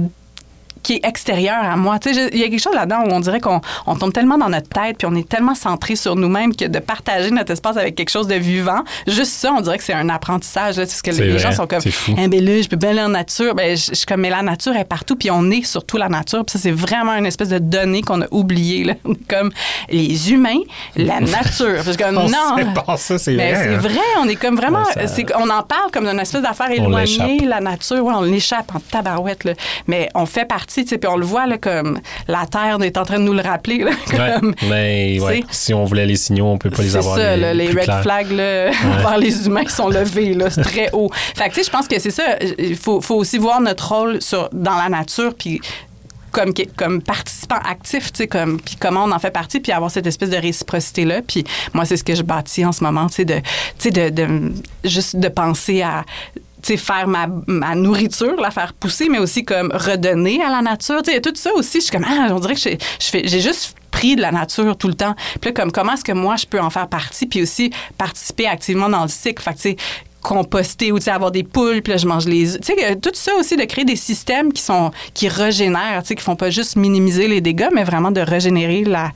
[0.83, 1.99] qui est extérieur à moi.
[1.99, 4.13] Tu sais, je- il y a quelque chose là-dedans où on dirait qu'on on tombe
[4.13, 7.51] tellement dans notre tête, puis on est tellement centré sur nous-mêmes que de partager notre
[7.51, 10.77] espace avec quelque chose de vivant, juste ça, on dirait que c'est un apprentissage.
[10.77, 12.13] Là, parce que les vrai, gens sont comme, fou.
[12.17, 13.53] eh ben je peux bien aller en nature.
[13.55, 16.43] Ben, je, suis comme, mais la nature est partout, puis on est surtout la nature.
[16.45, 18.83] Puis ça, c'est vraiment une espèce de donnée qu'on a oubliée.
[18.83, 18.93] Là.
[19.27, 19.51] comme
[19.89, 20.59] les humains,
[20.95, 21.83] la nature.
[21.83, 22.73] Suis comme, On non.
[22.85, 23.63] pas ça, c'est Mais vrai.
[23.63, 23.77] c'est hein.
[23.79, 24.83] vrai, on est comme vraiment.
[24.95, 28.03] Ouais, ça- on en parle comme d'une espèce d'affaire éloignée, la nature.
[28.03, 29.43] Ouais, on l'échappe en tabarouette.
[29.43, 29.53] Là.
[29.87, 33.03] Mais on fait partie, sais, puis on le voit là, comme la Terre est en
[33.03, 33.79] train de nous le rappeler.
[33.79, 36.97] là, Ouais, comme- mais ouais, si on voulait les signaux, on peut pas les c'est
[36.97, 37.17] avoir.
[37.17, 40.89] ça, là, les red flags là, envers les humains qui sont levés, là, c'est très
[40.93, 41.09] haut.
[41.35, 42.23] Fait que, tu sais, je pense que c'est ça.
[42.57, 45.59] Il faut, faut aussi voir notre rôle sur, dans la nature, puis
[46.31, 49.91] comme, comme participant actif, tu sais, comme, puis comment on en fait partie, puis avoir
[49.91, 51.21] cette espèce de réciprocité-là.
[51.27, 51.43] Puis
[51.73, 53.43] moi, c'est ce que je bâtis en ce moment, tu sais, de, tu
[53.79, 54.53] sais, de, de-
[54.85, 56.05] juste de penser à
[56.77, 61.01] faire ma, ma nourriture, la faire pousser, mais aussi comme redonner à la nature.
[61.01, 61.79] Tu sais, il y a tout ça aussi.
[61.79, 62.61] Je suis comme, ah, on dirait que
[62.99, 65.15] j'ai juste pris de la nature tout le temps.
[65.39, 68.47] Puis là, comme, comment est-ce que moi, je peux en faire partie, puis aussi participer
[68.47, 69.43] activement dans le cycle?
[69.43, 69.77] Fait
[70.21, 72.61] composter ou tu sais, avoir des poules puis là je mange les œufs.
[72.61, 76.15] tu sais tout ça aussi de créer des systèmes qui sont qui régénèrent tu sais
[76.15, 79.11] qui font pas juste minimiser les dégâts mais vraiment de régénérer la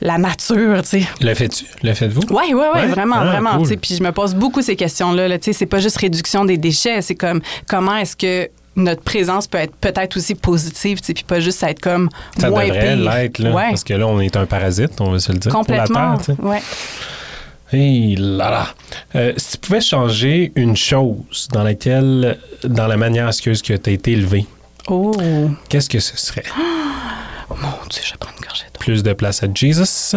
[0.00, 1.64] la nature tu sais Le fais-tu?
[1.82, 2.22] Le faites-vous?
[2.30, 2.86] oui, oui, oui, Ouais?
[2.86, 3.50] vraiment, Ah, vraiment.
[3.56, 3.62] cool.
[3.62, 5.28] tu sais, Puis je me pose beaucoup ces questions-là.
[5.28, 9.02] Là, tu sais, c'est pas juste réduction des déchets, c'est comme comment est-ce que notre
[9.02, 12.08] présence peut être peut-être aussi positive, tu sais, puis pas juste être comme
[12.38, 13.10] Ça moins devrait pire.
[13.10, 13.50] l'être, là.
[13.52, 15.52] Ouais, Parce que là, on est un parasite, on va se le dire.
[15.52, 15.86] complètement.
[15.86, 16.48] Pour la Terre, tu sais.
[16.48, 16.62] ouais.
[17.72, 18.66] Hey là là.
[19.14, 23.50] Euh, si tu pouvais changer une chose dans laquelle, dans la manière à ce que
[23.50, 24.46] tu as été élevé,
[24.88, 25.12] Oh,
[25.68, 26.42] qu'est-ce que ce serait?
[27.50, 27.56] mon
[27.88, 28.80] Dieu, je prendre une gorgée d'eau.
[28.80, 30.16] Plus de place à Jesus?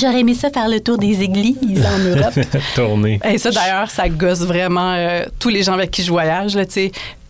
[0.00, 2.34] J'aurais aimé ça faire le tour des églises en Europe.
[2.74, 3.20] Tourner.
[3.24, 6.64] Et ça, d'ailleurs, ça gosse vraiment euh, tous les gens avec qui je voyage, là,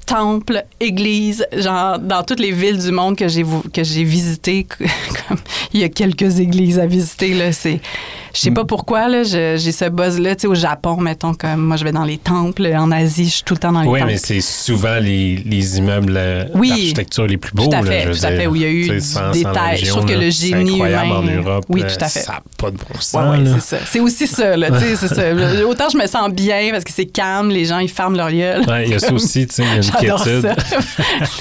[0.06, 0.20] tu sais.
[0.20, 4.66] Temple, église, genre dans toutes les villes du monde que j'ai que j'ai visitées,
[5.28, 5.38] comme
[5.72, 7.80] il y a quelques églises à visiter là, c'est
[8.34, 11.60] je sais pas pourquoi là, j'ai ce buzz là, tu sais au Japon mettons comme
[11.62, 13.88] moi je vais dans les temples, en Asie, je suis tout le temps dans les
[13.88, 14.12] Oui, temples.
[14.12, 16.18] mais c'est souvent les, les immeubles
[16.54, 16.68] Oui.
[16.70, 17.64] d'architecture les plus beaux.
[17.66, 19.00] Tout à là, fait, je veux tout à fait, où il y a eu des
[19.32, 19.84] détails.
[19.84, 21.64] Je trouve que le là, génie c'est incroyable humain- en Europe.
[21.68, 22.20] Oui, là, tout à fait.
[22.20, 23.14] Ça n'a pas de bon sens.
[23.22, 23.50] Ouais, ouais, là.
[23.60, 23.82] c'est ça.
[23.86, 25.22] C'est aussi ça, là, tu sais, c'est ça.
[25.68, 28.62] Autant je me sens bien parce que c'est calme, les gens, ils ferment leur gueule.
[28.68, 30.42] Ouais, il y a ça aussi, tu sais, il y a une J'adore quiétude.
[30.42, 30.76] ça.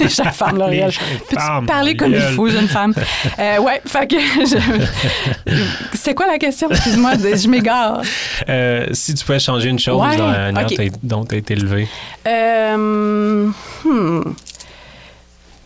[0.00, 0.90] les gens ferment leur gueule.
[1.28, 2.92] Peux-tu ferment parler comme il faut, jeune femme?
[3.38, 4.16] Euh, ouais, fait que...
[4.16, 5.54] je-
[5.92, 6.68] C'était quoi la question?
[6.84, 8.02] Excuse-moi, je m'égare.
[8.46, 11.54] Euh, si tu pouvais changer une chose Ouais, dans la manière dont tu as été
[11.54, 11.88] élevé,
[12.26, 13.48] Euh,
[13.84, 14.34] hmm.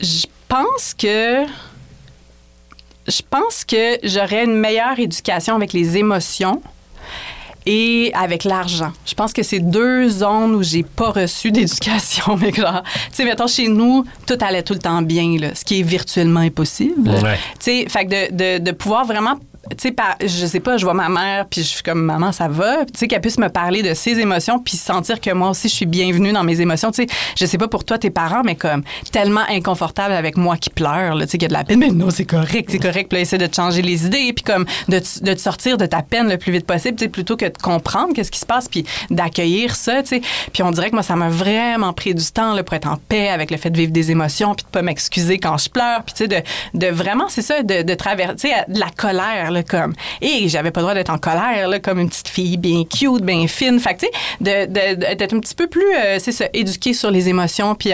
[0.00, 1.44] Je pense que...
[3.08, 6.62] Je pense que j'aurais une meilleure éducation avec les émotions
[7.66, 8.92] et avec l'argent.
[9.04, 12.36] Je pense que c'est deux zones où j'ai pas reçu d'éducation.
[12.36, 15.64] Mais genre, tu sais, mettons, chez nous, tout allait tout le temps bien, là, ce
[15.64, 17.10] qui est virtuellement impossible.
[17.10, 17.38] Ouais.
[17.58, 19.34] Tu sais, fait que de, de, de pouvoir vraiment
[19.76, 22.48] tu sais, je sais pas, je vois ma mère, puis je suis comme, maman, ça
[22.48, 22.84] va?
[22.84, 25.74] Tu sais, qu'elle puisse me parler de ses émotions, puis sentir que moi aussi, je
[25.74, 26.90] suis bienvenue dans mes émotions.
[26.90, 30.56] Tu sais, je sais pas pour toi, tes parents, mais comme, tellement inconfortable avec moi
[30.56, 31.78] qui pleure, tu sais, qu'il y a de la peine.
[31.78, 33.10] Mais non, c'est correct, c'est correct.
[33.10, 36.02] Puis là, de te changer les idées, puis comme, de, de, te sortir de ta
[36.02, 38.68] peine le plus vite possible, tu sais, plutôt que de comprendre qu'est-ce qui se passe,
[38.68, 40.20] puis d'accueillir ça, tu sais.
[40.52, 42.96] Puis on dirait que moi, ça m'a vraiment pris du temps, là, pour être en
[42.96, 46.02] paix avec le fait de vivre des émotions, puis de pas m'excuser quand je pleure,
[46.04, 49.57] puis tu sais, de, de vraiment, c'est ça, de, de traverser, de la colère, là,
[49.62, 49.94] comme.
[50.20, 53.22] Et j'avais pas le droit d'être en colère, là, comme une petite fille bien cute,
[53.22, 53.78] bien fine.
[53.80, 57.74] Fait tu sais, d'être un petit peu plus, euh, c'est ça, éduquée sur les émotions,
[57.74, 57.90] puis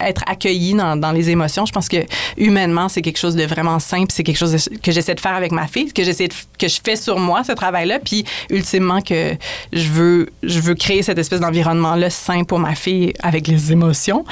[0.00, 1.66] être accueillie dans, les émotions.
[1.66, 1.98] Je pense que
[2.36, 4.12] humainement, c'est quelque chose de vraiment simple.
[4.12, 6.96] C'est quelque chose que j'essaie de faire avec ma fille, que j'essaie que je fais
[6.96, 7.98] sur moi, ce travail-là.
[7.98, 9.34] Puis, ultimement, que
[9.72, 14.24] je veux, je veux créer cette espèce d'environnement-là sain pour ma fille avec les émotions.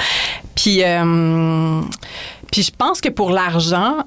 [0.55, 1.81] Puis, euh,
[2.51, 3.97] puis je pense que pour l'argent,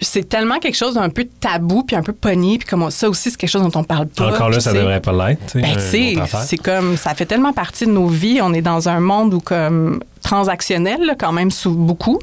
[0.00, 3.30] c'est tellement quelque chose d'un peu tabou puis un peu pogné puis comme ça aussi
[3.30, 4.32] c'est quelque chose dont on parle pas.
[4.32, 5.56] Encore là, ça devrait pas l'être.
[5.56, 8.40] Ben, c'est comme ça fait tellement partie de nos vies.
[8.42, 12.18] On est dans un monde où comme transactionnel, quand même, sous beaucoup.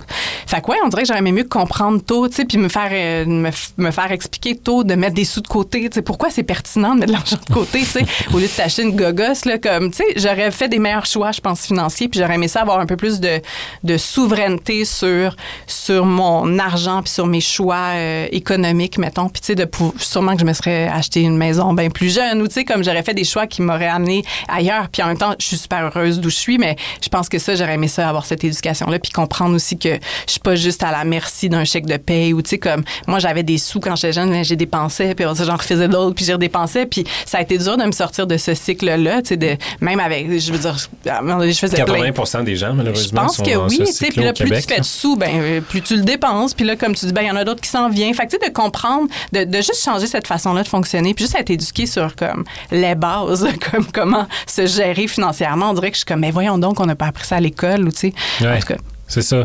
[0.47, 2.67] Fait que, ouais, on dirait que j'aurais aimé mieux comprendre tôt, tu sais, puis me
[2.67, 6.29] faire, euh, me, faire expliquer tôt de mettre des sous de côté, tu sais, pourquoi
[6.29, 8.95] c'est pertinent de mettre de l'argent de côté, tu sais, au lieu de t'acheter une
[8.95, 12.35] gogosse, là, comme, tu sais, j'aurais fait des meilleurs choix, je pense, financiers, puis j'aurais
[12.35, 13.39] aimé ça avoir un peu plus de,
[13.83, 15.35] de souveraineté sur,
[15.67, 20.41] sur mon argent, puis sur mes choix euh, économiques, mettons, puis, tu sais, sûrement que
[20.41, 23.13] je me serais acheté une maison bien plus jeune, ou, tu sais, comme j'aurais fait
[23.13, 26.31] des choix qui m'auraient amené ailleurs, puis en même temps, je suis super heureuse d'où
[26.31, 29.55] je suis, mais je pense que ça, j'aurais aimé ça, avoir cette éducation-là, puis comprendre
[29.55, 29.89] aussi que
[30.25, 32.83] je suis pas juste à la merci d'un chèque de paye ou, tu sais, comme
[33.07, 36.33] moi, j'avais des sous quand j'étais jeune, j'ai dépensé, puis j'en refaisais d'autres, puis j'ai
[36.33, 39.57] redépensé, puis ça a été dur de me sortir de ce cycle-là, tu sais, de,
[39.79, 43.79] même avec, je veux dire, je faisais 80 des gens, malheureusement, Je pense que oui,
[43.79, 46.53] tu sais, puis là, plus tu fais de sous, ben, euh, plus tu le dépenses,
[46.53, 48.13] puis là, comme tu dis, ben, il y en a d'autres qui s'en viennent.
[48.13, 51.25] Fait que, tu sais, de comprendre, de, de, juste changer cette façon-là de fonctionner, puis
[51.25, 55.71] juste être éduqué sur, comme, les bases, comme comment se gérer financièrement.
[55.71, 57.39] On dirait que je suis comme, mais voyons donc, on n'a pas appris ça à
[57.39, 58.77] l'école, ou, tu sais, en tout cas,
[59.11, 59.43] c'est ça.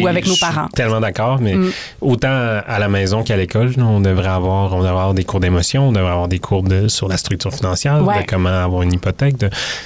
[0.00, 0.68] Ou avec nos parents.
[0.68, 1.72] tellement d'accord, mais mm.
[2.02, 2.28] autant
[2.64, 5.92] à la maison qu'à l'école, on devrait avoir, on devrait avoir des cours d'émotion, on
[5.92, 9.34] devrait avoir des cours de, sur la structure financière, de comment avoir une hypothèque.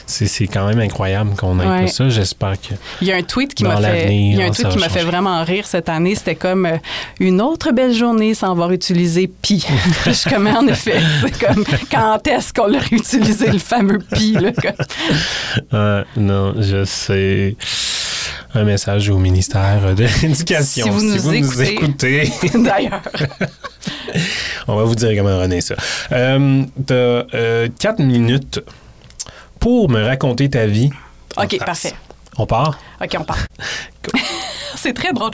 [0.06, 1.86] C'est quand même incroyable qu'on ait ouais.
[1.86, 2.10] ça.
[2.10, 2.74] J'espère que.
[3.00, 4.90] Il y a un tweet qui m'a fait, il y a un tweet qui m'a
[4.90, 6.14] fait vraiment rire cette année.
[6.14, 6.76] C'était comme euh,
[7.18, 9.64] une autre belle journée sans avoir utilisé pi.
[10.06, 14.50] je comme en effet, c'est comme quand est-ce qu'on aurait utilisé le fameux pi là,
[15.72, 17.56] euh, non, je sais
[18.54, 20.84] un message au ministère de l'Éducation.
[20.84, 22.30] Si vous nous, écoutez.
[22.54, 23.02] D'ailleurs.
[24.68, 25.74] On va vous dire comment René ça.
[26.12, 28.60] Euh, tu as euh, quatre minutes
[29.58, 30.90] pour me raconter ta vie.
[31.36, 31.94] OK, parfait.
[32.38, 32.78] On part?
[33.00, 33.46] OK, on part.
[34.76, 35.30] c'est très drôle.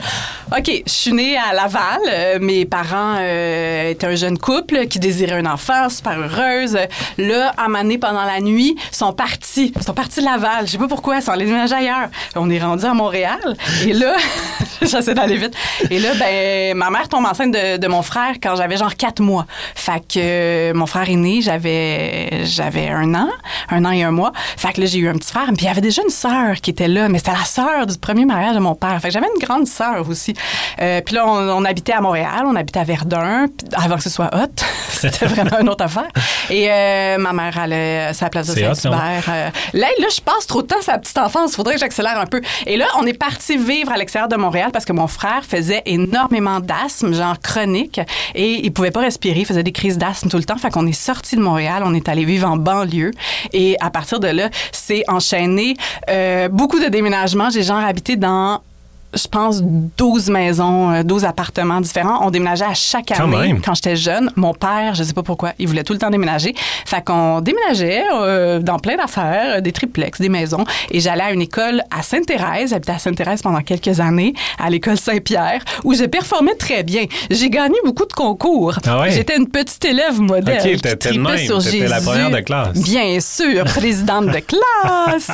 [0.51, 1.99] OK, je suis née à Laval.
[2.07, 6.77] Euh, mes parents euh, étaient un jeune couple qui désirait un enfant, super heureuse.
[7.17, 9.73] Là, à ma pendant la nuit, sont partis.
[9.75, 10.67] Ils sont partis de Laval.
[10.67, 12.09] Je sais pas pourquoi, ils sont allés déménager ailleurs.
[12.35, 13.57] On est rendu à Montréal.
[13.85, 14.15] Et là,
[14.81, 15.55] j'essaie d'aller vite.
[15.89, 19.47] Et là, ben, ma mère tombe enceinte de, mon frère quand j'avais genre quatre mois.
[19.73, 23.29] Fait que euh, mon frère est né, j'avais, j'avais un an,
[23.69, 24.31] un an et un mois.
[24.57, 25.45] Fait que là, j'ai eu un petit frère.
[25.47, 27.97] Puis il y avait déjà une sœur qui était là, mais c'était la sœur du
[27.97, 28.99] premier mariage de mon père.
[29.01, 30.33] Fait que j'avais une grande sœur aussi.
[30.81, 34.29] Euh, puis là, on, habitait à Montréal, on habitait à Verdun, avant que ce soit
[34.33, 34.63] hot.
[34.89, 36.09] C'était vraiment une autre affaire.
[36.49, 39.23] Et euh, ma mère allait à sa place de Saint-Hubert.
[39.29, 41.53] Euh, là, là, je passe trop de temps sa petite enfance.
[41.53, 42.41] Il faudrait que j'accélère un peu.
[42.65, 45.83] Et là, on est parti vivre à l'extérieur de Montréal parce que mon frère faisait
[45.85, 48.01] énormément d'asthme, genre chronique,
[48.35, 50.57] et il pouvait pas respirer, il faisait des crises d'asthme tout le temps.
[50.57, 53.11] Fait qu'on est sorti de Montréal, on est allé vivre en banlieue.
[53.53, 55.75] Et à partir de là, c'est enchaîné
[56.51, 57.49] beaucoup de déménagements.
[57.49, 58.61] J'ai genre habité dans
[59.13, 62.25] je pense, 12 maisons, 12 euh, appartements différents.
[62.25, 64.29] On déménageait à chaque année quand, j'étais jeune.
[64.35, 66.53] Mon père, je sais pas pourquoi, il voulait tout le temps déménager.
[66.85, 70.63] Fait qu'on déménageait euh, dans plein d'affaires, euh, des triplex, des maisons.
[70.91, 72.69] Et j'allais à une école à Sainte-Thérèse.
[72.69, 77.05] J'habitais à Sainte-Thérèse pendant quelques années, à l'école Saint-Pierre, où je performais très bien.
[77.31, 78.77] J'ai gagné beaucoup de concours.
[78.85, 80.75] Ah J'étais une petite élève modèle.
[80.75, 81.13] OK, t'étais
[81.45, 81.87] sur Jésus.
[81.87, 82.79] la première de classe.
[82.79, 85.31] Bien sûr, présidente de classe,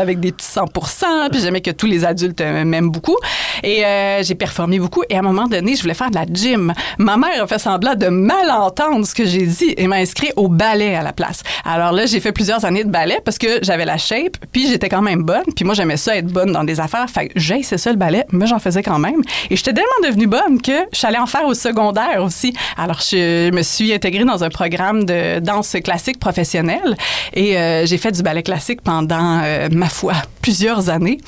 [0.00, 3.15] avec des petits 100% Puis j'aimais que tous les adultes m'aiment beaucoup.
[3.62, 5.02] Et euh, j'ai performé beaucoup.
[5.08, 6.72] Et à un moment donné, je voulais faire de la gym.
[6.98, 10.30] Ma mère a fait semblant de mal entendre ce que j'ai dit et m'a inscrit
[10.36, 11.42] au ballet à la place.
[11.64, 14.88] Alors là, j'ai fait plusieurs années de ballet parce que j'avais la shape, puis j'étais
[14.88, 15.44] quand même bonne.
[15.54, 17.08] Puis moi, j'aimais ça être bonne dans des affaires.
[17.08, 19.22] Fait que j'ai ça le ballet, mais j'en faisais quand même.
[19.50, 22.54] Et j'étais tellement devenue bonne que je suis allée en faire au secondaire aussi.
[22.76, 26.96] Alors, je me suis intégrée dans un programme de danse classique professionnelle
[27.34, 31.18] et euh, j'ai fait du ballet classique pendant, euh, ma foi, plusieurs années.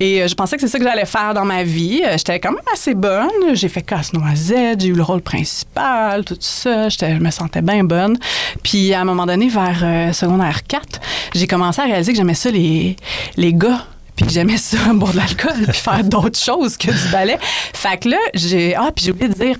[0.00, 2.02] Et euh, je pensais que c'est ça que j'allais faire dans ma vie.
[2.04, 3.30] Euh, J'étais quand même assez bonne.
[3.54, 6.88] J'ai fait casse-noisette, j'ai eu le rôle principal, tout ça.
[6.88, 8.18] Je me sentais bien bonne.
[8.62, 11.00] Puis à un moment donné, vers euh, secondaire 4,
[11.34, 12.96] j'ai commencé à réaliser que j'aimais ça les,
[13.36, 13.84] les gars.
[14.16, 17.38] Puis que j'aimais ça, boire de l'alcool, puis faire d'autres choses que du ballet.
[17.72, 18.74] Fait que là, j'ai.
[18.76, 19.56] Ah, puis j'ai oublié de dire,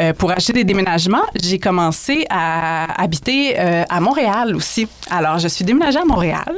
[0.00, 4.86] euh, pour acheter des déménagements, j'ai commencé à habiter euh, à Montréal aussi.
[5.10, 6.54] Alors, je suis déménagée à Montréal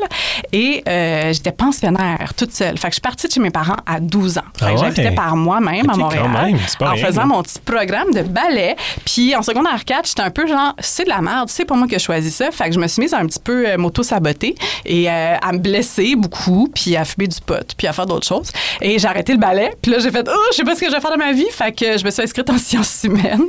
[0.52, 2.76] et euh, j'étais pensionnaire toute seule.
[2.76, 4.42] Fait que je suis partie de chez mes parents à 12 ans.
[4.58, 4.78] Fait Ah que ouais?
[4.80, 6.24] j'habitais par moi-même à Montréal.
[6.24, 8.76] quand même, en rien, faisant mon petit programme de ballet.
[9.06, 11.86] Puis en secondaire 4, j'étais un peu genre, c'est de la merde, c'est pas moi
[11.88, 12.50] qui ai choisi ça.
[12.50, 16.14] Fait que je me suis mise à un petit peu m'auto-saboter et à me blesser
[16.16, 18.50] beaucoup, puis à fumer du pot, puis à faire d'autres choses.
[18.80, 19.72] Et j'ai arrêté le ballet.
[19.80, 21.32] Puis là, j'ai fait, oh, je sais pas ce que je vais faire de ma
[21.32, 21.46] vie.
[21.50, 23.46] Fait que je me suis inscrite en sciences humaines.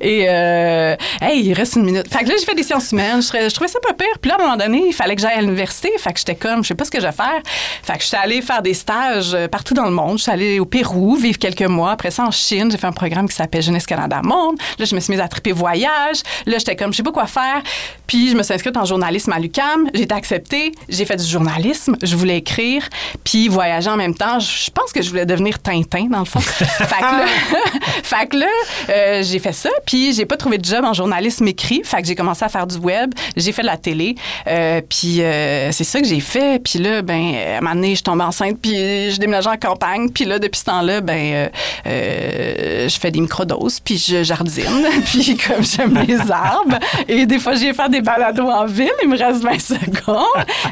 [0.00, 2.06] Et, euh, hey, il reste une minute.
[2.12, 3.22] Fait que là, j'ai fait des sciences humaines.
[3.22, 4.06] Je, trouvais- ça pas pire.
[4.20, 5.90] Puis là, à un moment donné, il fallait que j'aille à l'université.
[5.98, 7.40] Fait que j'étais comme, je sais pas ce que je vais faire.
[7.82, 10.18] Fait que j'étais allée faire des stages euh, partout dans le monde.
[10.18, 11.92] Je suis allée au Pérou, vivre quelques mois.
[11.92, 14.56] Après ça, en Chine, j'ai fait un programme qui s'appelle Jeunesse Canada Monde.
[14.78, 16.18] Là, je me suis mise à triper voyage.
[16.46, 17.62] Là, j'étais comme, je sais pas quoi faire.
[18.06, 19.88] Puis je me suis inscrite en journalisme à l'UCAM.
[19.94, 20.72] J'ai été acceptée.
[20.88, 21.96] J'ai fait du journalisme.
[22.02, 22.88] Je voulais écrire.
[23.22, 24.40] Puis voyager en même temps.
[24.40, 26.40] Je je pense que je voulais devenir Tintin, dans le fond.
[26.40, 27.24] fait que là,
[28.02, 28.46] fait que là,
[28.88, 29.68] euh, j'ai fait ça.
[29.86, 31.82] Puis j'ai pas trouvé de job en journalisme écrit.
[31.84, 33.12] Fait que j'ai commencé à faire du web.
[33.36, 34.14] J'ai fait de la télé.
[34.46, 36.62] Euh, puis euh, c'est ça que j'ai fait.
[36.62, 38.58] Puis là, ben, à un moment donné, je tombe enceinte.
[38.60, 40.08] Puis je déménage en campagne.
[40.10, 41.50] Puis là, depuis ce temps-là, ben,
[41.84, 43.80] je fais des microdoses.
[43.80, 44.86] Puis je jardine.
[45.04, 46.78] puis comme j'aime les arbres.
[47.06, 48.90] Et des fois, j'ai faire des balados en ville.
[49.02, 50.24] Il me reste 20 secondes.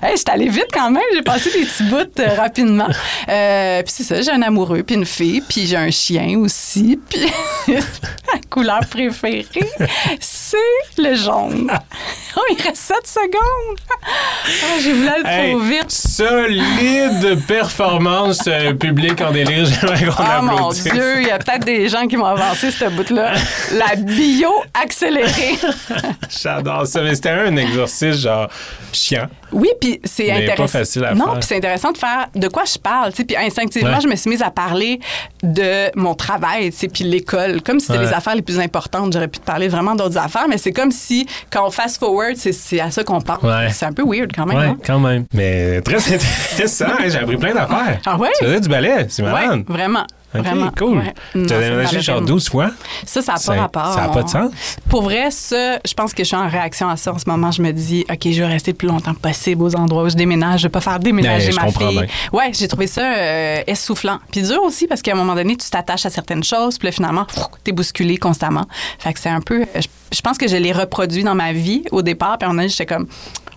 [0.02, 1.02] Hey, j'étais allée vite quand même.
[1.14, 2.88] J'ai passé des petits bouts rapidement.
[3.28, 6.98] Euh, puis c'est ça, j'ai un amoureux, puis une fille, puis j'ai un chien aussi.
[7.08, 7.26] Puis
[7.74, 9.46] la couleur préférée,
[10.20, 10.56] c'est
[10.98, 11.70] le jaune.
[12.34, 13.78] Oh, il reste 7 secondes.
[14.06, 15.90] Oh, j'ai voulu aller Hey, trop vite.
[15.90, 19.66] solide performance euh, publique en délire.
[19.66, 20.70] J'aimerais qu'on Ah mon.
[20.70, 23.34] Dieu, il y a peut-être des gens qui vont avancer ce bout-là.
[23.74, 25.58] La bio accélérée.
[26.42, 27.02] J'adore ça.
[27.02, 28.48] Mais c'était un exercice genre
[28.92, 29.28] chiant.
[29.52, 30.62] Oui, puis c'est intéressant.
[30.62, 31.34] pas facile à non, faire.
[31.34, 34.00] puis c'est intéressant de faire de quoi je parle, tu sais, puis instinctivement, Ouais.
[34.02, 35.00] je me suis mise à parler
[35.42, 38.06] de mon travail, tu sais, puis l'école, comme si c'était Ouais.
[38.06, 39.12] les affaires les plus importantes.
[39.12, 42.36] J'aurais pu te parler vraiment d'autres affaires, mais c'est comme si quand on fast forward,
[42.36, 43.42] c'est à ça qu'on pense.
[43.42, 43.68] Ouais.
[43.70, 44.56] C'est un peu weird quand même.
[44.58, 44.76] Ouais, hein?
[44.84, 45.24] quand même.
[45.32, 46.86] Mais très intéressant.
[46.86, 48.00] hein, J'ai appris plein d'affaires.
[48.06, 48.30] Ah ouais?
[48.38, 49.64] Tu faisais du ballet, c'est Ouais, malade.
[49.68, 50.04] vraiment.
[50.34, 50.70] OK, vraiment.
[50.78, 50.98] cool.
[50.98, 51.14] Ouais.
[51.34, 52.26] Tu as déménagé genre vraiment.
[52.34, 52.70] 12 fois?
[53.04, 53.94] Ça, ça n'a pas rapport.
[53.94, 54.50] ça a pas de sens?
[54.88, 57.50] Pour vrai, ça, je pense que je suis en réaction à ça en ce moment.
[57.50, 60.14] Je me dis, OK, je vais rester le plus longtemps possible aux endroits où je
[60.16, 60.60] déménage.
[60.60, 61.98] Je vais pas faire déménager Ouais, ma fille.
[61.98, 62.06] bien.
[62.32, 64.18] Ouais, j'ai trouvé ça euh, essoufflant.
[64.30, 66.92] Puis dur aussi parce qu'à un moment donné, tu t'attaches à certaines choses, puis là,
[66.92, 67.26] finalement,
[67.64, 68.66] tu es bousculé constamment.
[68.98, 69.64] Fait que c'est un peu.
[69.74, 72.52] Je, je pense que je l'ai reproduit dans ma vie au départ, puis à un
[72.52, 73.06] moment donné, j'étais comme.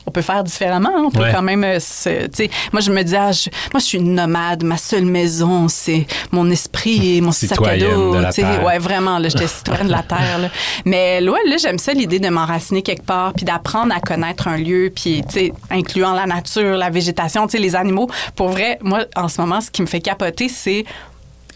[0.07, 0.91] On peut faire différemment.
[0.97, 1.31] On peut Ouais.
[1.33, 1.63] quand même.
[1.63, 2.27] euh, se-
[2.71, 4.63] moi, je me dis, ah, je- moi, je suis une nomade.
[4.63, 8.13] Ma seule maison, c'est mon esprit et mon sac à dos.
[8.15, 8.63] de la terre.
[8.63, 10.37] Ouais, vraiment, j'étais citoyenne de la Terre.
[10.39, 10.49] là.
[10.85, 14.57] Mais là, là j'aime ça, l'idée de m'enraciner quelque part, puis d'apprendre à connaître un
[14.57, 15.23] lieu, puis,
[15.71, 18.09] incluant la nature, la végétation, les animaux.
[18.35, 20.85] Pour vrai, moi, en ce moment, ce qui me fait capoter, c'est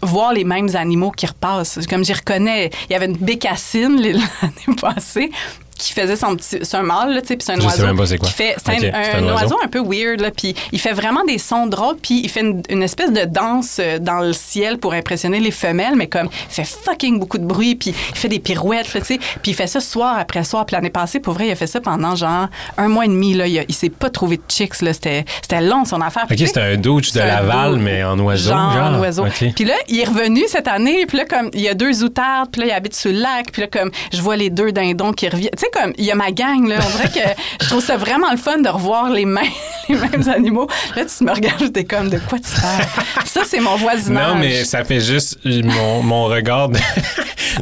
[0.02, 1.78] voir les mêmes animaux qui repassent.
[1.88, 5.30] Comme j'y reconnais, il y avait une bécassine l'année passée
[5.80, 7.96] qui faisait son petit c'est un mâle sais puis c'est un Je sais oiseau même
[7.96, 8.28] pas c'est quoi.
[8.28, 9.44] qui fait c'est un, c'est un un oiseau.
[9.44, 12.40] oiseau un peu weird là puis il fait vraiment des sons drôles puis il fait
[12.40, 16.28] une, une espèce de danse euh, dans le ciel pour impressionner les femelles mais comme
[16.48, 19.52] il fait fucking beaucoup de bruit puis il fait des pirouettes là, tu sais puis
[19.52, 21.80] il fait ça soir après soir puis l'année passée pour vrai il a fait ça
[21.80, 24.80] pendant genre un mois et demi là il, a- il s'est pas trouvé de chicks
[24.82, 28.04] là c'était c'était long son affaire Puis, OK, sais, c'était un douche de Laval, mais
[28.04, 28.50] en oiseau.
[28.50, 29.24] Genre, Genre, en oiseau.
[29.26, 29.44] OK.
[29.54, 32.50] Puis là, il est revenu cette année, puis là, comme, il y a deux outardes,
[32.50, 35.12] puis là, il habite sur le lac, puis là, comme, je vois les deux dindons
[35.12, 35.50] qui reviennent.
[35.56, 36.76] Tu sais, comme, il y a ma gang, là.
[36.78, 39.44] On dirait que je trouve ça vraiment le fun de revoir les mêmes,
[39.88, 40.68] les mêmes animaux.
[40.96, 42.84] Là, tu me regardes, t'es comme, de quoi tu parles?
[43.24, 44.28] Ça, c'est mon voisinage.
[44.28, 46.78] Non, mais ça fait juste mon, mon regard de,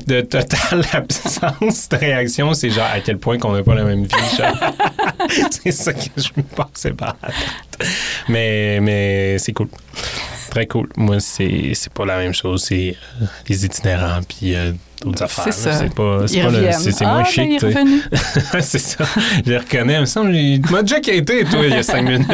[0.07, 2.55] de totale absence de réaction.
[2.55, 4.43] C'est genre à quel point qu'on n'a pas la même vie.
[5.51, 7.89] c'est ça que je me la tête.
[8.29, 9.69] Mais, mais c'est cool.
[10.51, 10.89] Très cool.
[10.97, 12.65] Moi, c'est c'est pas la même chose.
[12.65, 14.73] C'est euh, les itinérants puis euh,
[15.05, 15.53] d'autres affaires.
[15.53, 15.73] C'est là.
[15.77, 15.79] ça.
[15.85, 17.63] C'est pas, c'est pas le- c'est ah, moins ben, chic.
[17.63, 19.05] Ouais, c'est ça.
[19.45, 19.95] Je les reconnais.
[19.95, 22.29] Il me semble il m'a déjà quitté, toi, il y a cinq minutes.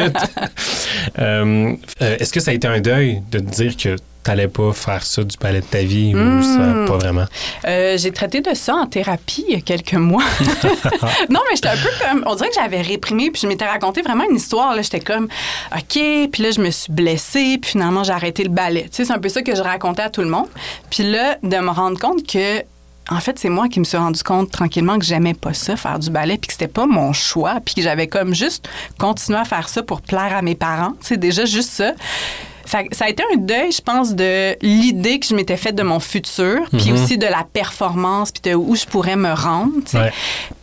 [1.19, 3.95] Euh, Est-ce que ça a été un deuil de te dire que
[4.25, 6.41] t'allais pas faire ça du ballet de ta vie ou Hmm.
[6.43, 7.25] ça, pas vraiment?
[7.67, 10.23] Euh, j'ai traité de ça en thérapie il y a quelques mois.
[11.29, 12.23] non, mais j'étais un peu comme.
[12.27, 14.75] On dirait que j'avais réprimé, puis je m'étais raconté vraiment une histoire.
[14.75, 14.81] là.
[14.81, 15.27] J'étais comme,
[15.73, 15.99] OK,
[16.31, 18.83] puis là, je me suis blessée, puis finalement, j'ai arrêté le ballet.
[18.83, 20.47] Tu sais, c'est un peu ça que je racontais à tout le monde.
[20.89, 22.63] Puis là, de me rendre compte que.
[23.11, 25.99] En fait, c'est moi qui me suis rendu compte tranquillement que j'aimais pas ça, faire
[25.99, 28.67] du ballet, puis que c'était pas mon choix, puis que j'avais comme juste
[28.97, 30.93] continué à faire ça pour plaire à mes parents.
[31.01, 31.91] C'est déjà juste ça.
[32.65, 35.83] Fait ça a été un deuil, je pense, de l'idée que je m'étais faite de
[35.83, 36.93] mon futur, puis Mhm.
[36.93, 39.73] aussi de la performance, puis de où je pourrais me rendre.
[39.93, 40.11] Ouais.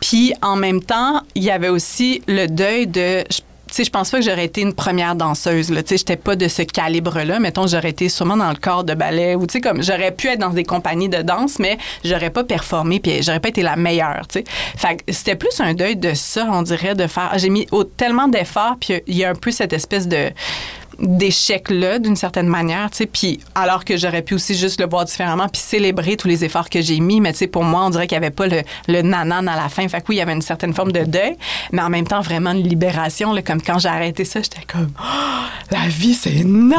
[0.00, 3.24] Puis en même temps, il y avait aussi le deuil de.
[3.30, 5.68] je- Tu sais, je pense pas que j'aurais été une première danseuse.
[5.68, 7.38] Tu sais, j'étais pas de ce calibre-là.
[7.38, 10.28] Mettons, j'aurais été sûrement dans le corps de ballet ou tu sais, comme j'aurais pu
[10.28, 13.76] être dans des compagnies de danse, mais j'aurais pas performé puis j'aurais pas été la
[13.76, 14.26] meilleure.
[14.28, 14.44] Tu sais,
[14.76, 17.32] fait que c'était plus un deuil de ça, on dirait, de faire.
[17.36, 20.28] J'ai mis tellement d'efforts puis il y a un peu cette espèce de
[20.99, 25.05] d'échec-là, d'une certaine manière, tu sais, puis alors que j'aurais pu aussi juste le voir
[25.05, 27.90] différemment puis célébrer tous les efforts que j'ai mis, mais tu sais, pour moi, on
[27.90, 29.86] dirait qu'il n'y avait pas le, le nanan à la fin.
[29.88, 31.36] Fait que oui, il y avait une certaine forme de deuil,
[31.72, 34.90] mais en même temps, vraiment une libération, là, comme quand j'ai arrêté ça, j'étais comme,
[35.01, 36.76] Oh, la vie, c'est nice!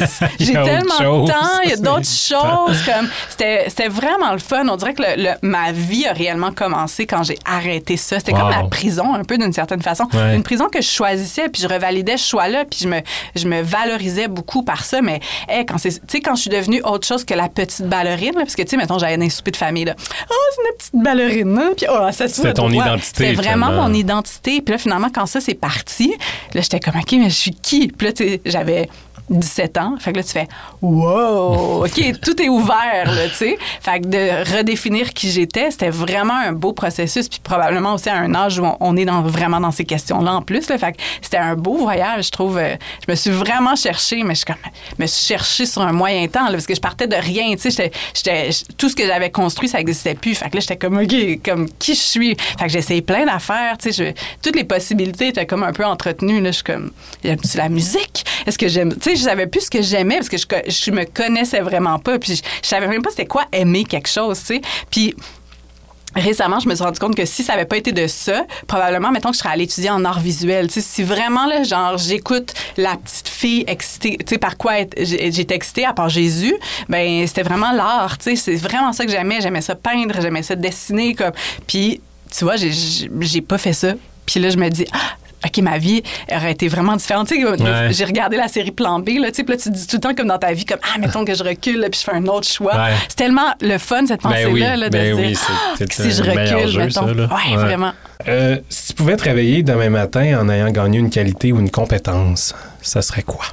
[0.40, 1.28] J'ai tellement chose.
[1.28, 4.66] de temps, il y a d'autres choses, comme, c'était vraiment le fun.
[4.68, 8.18] On dirait que le- le- ma vie a réellement commencé quand j'ai arrêté ça.
[8.18, 10.04] C'était comme la prison, un peu, d'une certaine façon.
[10.12, 10.36] Ouais.
[10.36, 13.00] Une prison que je choisissais, puis je revalidais ce choix-là, puis je me,
[13.34, 15.00] je me valorisais beaucoup par ça.
[15.02, 17.86] Mais hey, quand c'est, tu sais, quand je suis devenue autre chose que la petite
[17.86, 20.34] ballerine, là, parce que tu sais, mettons, j'allais dans un souper de famille, là, oh,
[20.54, 22.84] c'est une petite ballerine, là, puis oh, ça C'était ton droit.
[22.86, 23.88] identité, C'était vraiment finalement.
[23.88, 24.60] mon identité.
[24.60, 26.14] Puis là, finalement, quand ça c'est parti,
[26.54, 27.88] là, j'étais comme, ok, mais je suis qui?
[27.88, 28.88] Puis là, tu sais, j'avais
[29.30, 29.94] 17 ans.
[29.98, 30.48] Fait que là, tu fais
[30.82, 31.84] Wow!
[31.84, 33.58] OK, tout est ouvert, là, tu sais.
[33.80, 37.28] Fait que de redéfinir qui j'étais, c'était vraiment un beau processus.
[37.28, 40.34] Puis probablement aussi à un âge où on, on est dans, vraiment dans ces questions-là
[40.34, 40.68] en plus.
[40.68, 40.78] Là.
[40.78, 42.58] Fait que c'était un beau voyage, je trouve.
[42.60, 44.56] Je me suis vraiment cherchée, mais je suis comme,
[44.98, 47.70] me suis cherchée sur un moyen temps, là, parce que je partais de rien, tu
[47.70, 47.70] sais.
[47.70, 50.34] J'étais- j'étais- Tout ce que j'avais construit, ça n'existait plus.
[50.34, 51.14] Fait que là, j'étais comme, OK,
[51.44, 52.36] comme qui je suis?
[52.58, 54.14] Fait que essayé plein d'affaires, tu sais.
[54.42, 56.40] Toutes les possibilités étaient comme un peu entretenues.
[56.40, 56.50] Là.
[56.50, 56.90] Je suis comme,
[57.22, 58.24] j'aime-tu la musique?
[58.46, 58.94] Est-ce que j'aime.
[58.94, 61.98] Tu sais, je savais plus ce que j'aimais parce que je, je me connaissais vraiment
[61.98, 62.18] pas.
[62.18, 64.60] Puis je, je savais même pas c'était quoi aimer quelque chose, tu sais.
[64.90, 65.14] Puis.
[66.16, 69.12] Récemment, je me suis rendu compte que si ça avait pas été de ça, probablement,
[69.12, 70.66] mettons que je serais allée étudier en art visuel.
[70.66, 74.72] Tu sais, si vraiment, là, genre, j'écoute la petite fille excitée, tu sais, par quoi
[74.98, 76.56] j'étais excitée à part Jésus,
[76.88, 78.34] ben c'était vraiment l'art, tu sais.
[78.34, 79.40] C'est vraiment ça que j'aimais.
[79.40, 81.30] J'aimais ça peindre, j'aimais ça dessiner, comme.
[81.68, 82.00] Puis,
[82.36, 83.92] tu vois, j'ai pas fait ça.
[84.26, 85.16] Puis là, je me dis, ah,
[85.46, 87.28] OK, ma vie aurait été vraiment différente.
[87.28, 87.88] Tu sais, Ouais.
[87.92, 89.96] j'ai regardé la série Plan B, là, tu sais, puis là, tu te dis tout
[89.96, 92.04] le temps comme dans ta vie, comme, ah, mettons que je recule, là, puis je
[92.10, 92.74] fais un autre choix.
[92.74, 92.92] Ouais.
[93.08, 95.46] C'est tellement le fun, cette Ben pensée-là, oui, là, de ben se oui, dire, c'est-
[95.52, 97.06] ah, c'est que si je recule, jeu, mettons.
[97.06, 97.24] ça, là.
[97.28, 97.62] Ouais, Ouais.
[97.64, 97.92] vraiment.
[98.28, 101.70] Euh, si tu pouvais te réveiller demain matin en ayant gagné une qualité ou une
[101.70, 103.46] compétence, ça serait quoi?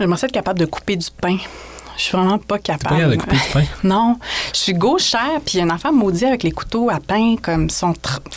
[0.00, 1.36] J'aimerais être capable de couper du pain.
[1.96, 3.00] Je suis vraiment pas capable.
[3.00, 3.64] Pas de couper du pain?
[3.84, 4.18] Non.
[4.54, 7.36] Je suis gauchère, puis il y a une affaire maudite avec les couteaux à pain,
[7.40, 7.94] comme, sont,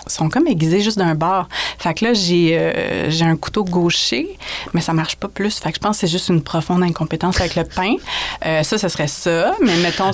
[0.08, 1.47] sont comme aiguisés juste d'un bord.
[1.78, 4.38] Fait que là, j'ai euh, j'ai un couteau gaucher,
[4.74, 5.60] mais ça marche pas plus.
[5.60, 7.95] Fait que je pense que c'est juste une profonde incompétence avec le pain.
[8.45, 9.53] Euh, ça, ce serait ça.
[9.62, 10.12] Mais mettons,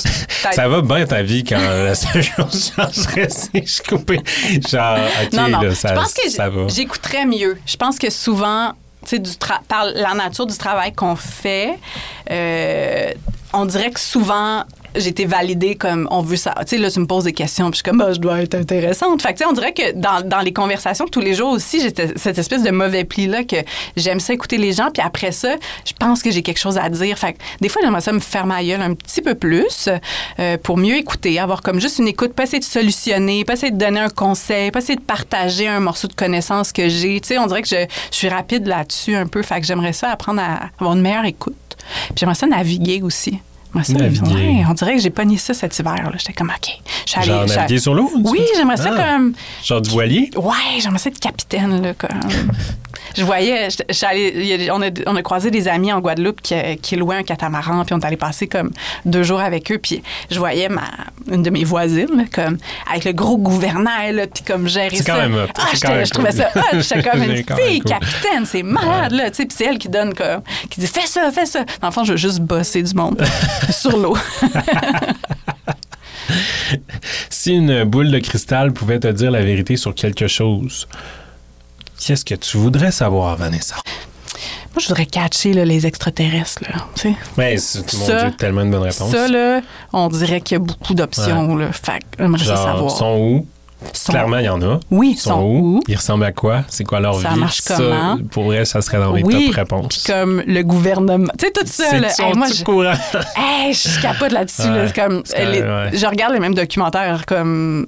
[0.51, 2.73] Ça va bien ta vie quand la seule chose
[3.15, 4.21] que je coupais.
[4.69, 5.61] Genre, OK, non, non.
[5.61, 6.67] là, ça, je pense que ça va.
[6.67, 7.57] j'écouterais mieux.
[7.65, 8.73] Je pense que souvent,
[9.09, 9.31] du
[9.67, 11.79] par la nature du travail qu'on fait,
[12.29, 13.11] euh,
[13.53, 14.63] on dirait que souvent,
[14.95, 16.53] été validée comme on veut ça.
[16.61, 18.41] Tu sais, là, tu me poses des questions, puis je suis comme, bah, je dois
[18.41, 19.21] être intéressante.
[19.21, 21.81] Fait que, tu sais, on dirait que dans, dans les conversations tous les jours aussi,
[21.81, 23.57] j'ai cette espèce de mauvais pli-là que
[23.95, 26.89] j'aime ça écouter les gens, puis après ça, je pense que j'ai quelque chose à
[26.89, 27.17] dire.
[27.17, 29.89] Fait que des fois, j'aimerais ça me faire ma gueule un petit peu plus
[30.39, 33.71] euh, pour mieux écouter, avoir comme juste une écoute, pas essayer de solutionner, pas essayer
[33.71, 37.19] de donner un conseil, pas essayer de partager un morceau de connaissance que j'ai.
[37.21, 39.41] Tu sais, on dirait que je, je suis rapide là-dessus un peu.
[39.41, 41.55] Fait que j'aimerais ça apprendre à avoir une meilleure écoute.
[42.07, 43.39] Puis j'aimerais ça naviguer aussi.
[43.83, 46.11] Ça, ouais, on dirait que j'ai pas nié ça cet hiver.
[46.17, 46.69] J'étais comme, OK.
[47.05, 48.11] Je suis Genre naviguer sur l'eau?
[48.25, 49.13] Oui, j'aimerais ça Ah.
[49.13, 49.33] comme.
[49.63, 50.29] Genre du voilier?
[50.35, 52.09] Ouais, j'aimerais ça être capitaine, là, comme.
[53.15, 56.55] Je voyais, je, je allée- on, a, on a croisé des amis en Guadeloupe qui,
[56.81, 58.71] qui louaient un catamaran, puis on est allé passer comme
[59.05, 60.83] deux jours avec eux, puis je voyais ma,
[61.29, 62.57] une de mes voisines, comme,
[62.89, 65.13] avec le gros gouvernail, là, puis comme gérer C'est ça.
[65.13, 65.47] quand même hot.
[65.57, 66.37] Ah, quand même je trouvais cool.
[66.39, 66.79] ça hot.
[66.81, 67.91] J'étais comme une fille cool.
[67.91, 71.05] capitaine, c'est malade, là, tu sais, puis c'est elle qui donne, comme, qui dit, fais
[71.07, 71.65] ça, fais ça.
[71.81, 73.21] Dans le fond, je veux juste bosser du monde
[73.71, 74.15] sur l'eau.
[77.29, 80.87] Si une boule de cristal pouvait te dire la vérité sur quelque chose,
[82.05, 83.75] qu'est-ce que tu voudrais savoir, Vanessa?
[84.73, 87.15] Moi, je voudrais catcher là, les extraterrestres, là, tu sais.
[87.35, 89.11] Ben, c'est mon Ça- Dieu, tellement une bonne réponse.
[89.11, 89.59] Ça, là,
[89.91, 91.55] on dirait qu'il y a beaucoup d'options.
[91.57, 91.71] là.
[91.73, 92.89] Fait j'aimerais ça savoir.
[92.91, 93.47] sont où?
[93.93, 94.79] Sont- Clairement, il y en a.
[94.91, 95.81] Oui, Ils sont, où?
[95.87, 96.63] Ils ressemblent à quoi?
[96.69, 97.39] C'est quoi leur Ça vie?
[97.39, 98.17] marche comment?
[98.31, 100.03] pour vrai, ça serait dans mes Oui, top réponses.
[100.05, 101.31] Comme le gouvernement.
[101.37, 101.97] Tu sais, tout ça.
[101.99, 102.09] là.
[102.19, 102.93] Hey, moi, je, courant?
[103.35, 104.61] hey, je capote là-dessus.
[104.69, 105.89] Ouais, comme, les- ouais.
[105.97, 107.87] Je regarde les mêmes documentaires comme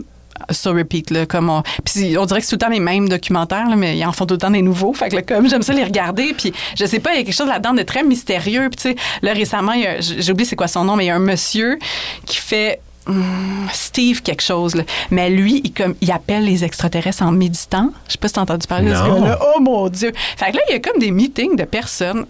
[0.52, 1.12] sur repeat.
[1.12, 3.76] Là, comme on, puis on dirait que c'est tout le temps les mêmes documentaires, là,
[3.76, 4.94] mais ils en font tout le temps des nouveaux.
[4.94, 6.34] Fait que là, comme j'aime ça les regarder.
[6.38, 8.70] Puis je sais pas, il y a quelque chose là-dedans de très mystérieux.
[8.70, 11.16] Puis tu sais, là, récemment, j'ai oublié c'est quoi son nom, mais il y a
[11.16, 11.78] un monsieur
[12.26, 14.76] qui fait hum, Steve quelque chose.
[14.76, 14.84] là.
[15.12, 17.92] Mais lui, il, comme, il appelle les extraterrestres en méditant.
[18.08, 19.22] Je sais pas si t'as entendu parler de ce Non.
[19.22, 19.40] gars-là.
[19.56, 20.12] Oh mon Dieu!
[20.38, 22.26] Fait que là, il y a comme des meetings de personnes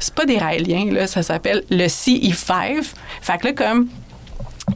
[0.00, 2.84] c'est pas des raéliens, là, ça s'appelle le CE5.
[3.20, 3.88] Fait que là, comme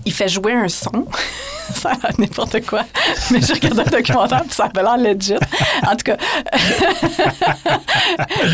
[0.04, 1.06] il fait jouer un son.
[1.74, 2.84] ça n'importe quoi.
[3.30, 5.34] Mais j'ai regardé un documentaire puis ça avait l'air legit.
[5.86, 6.16] En tout cas,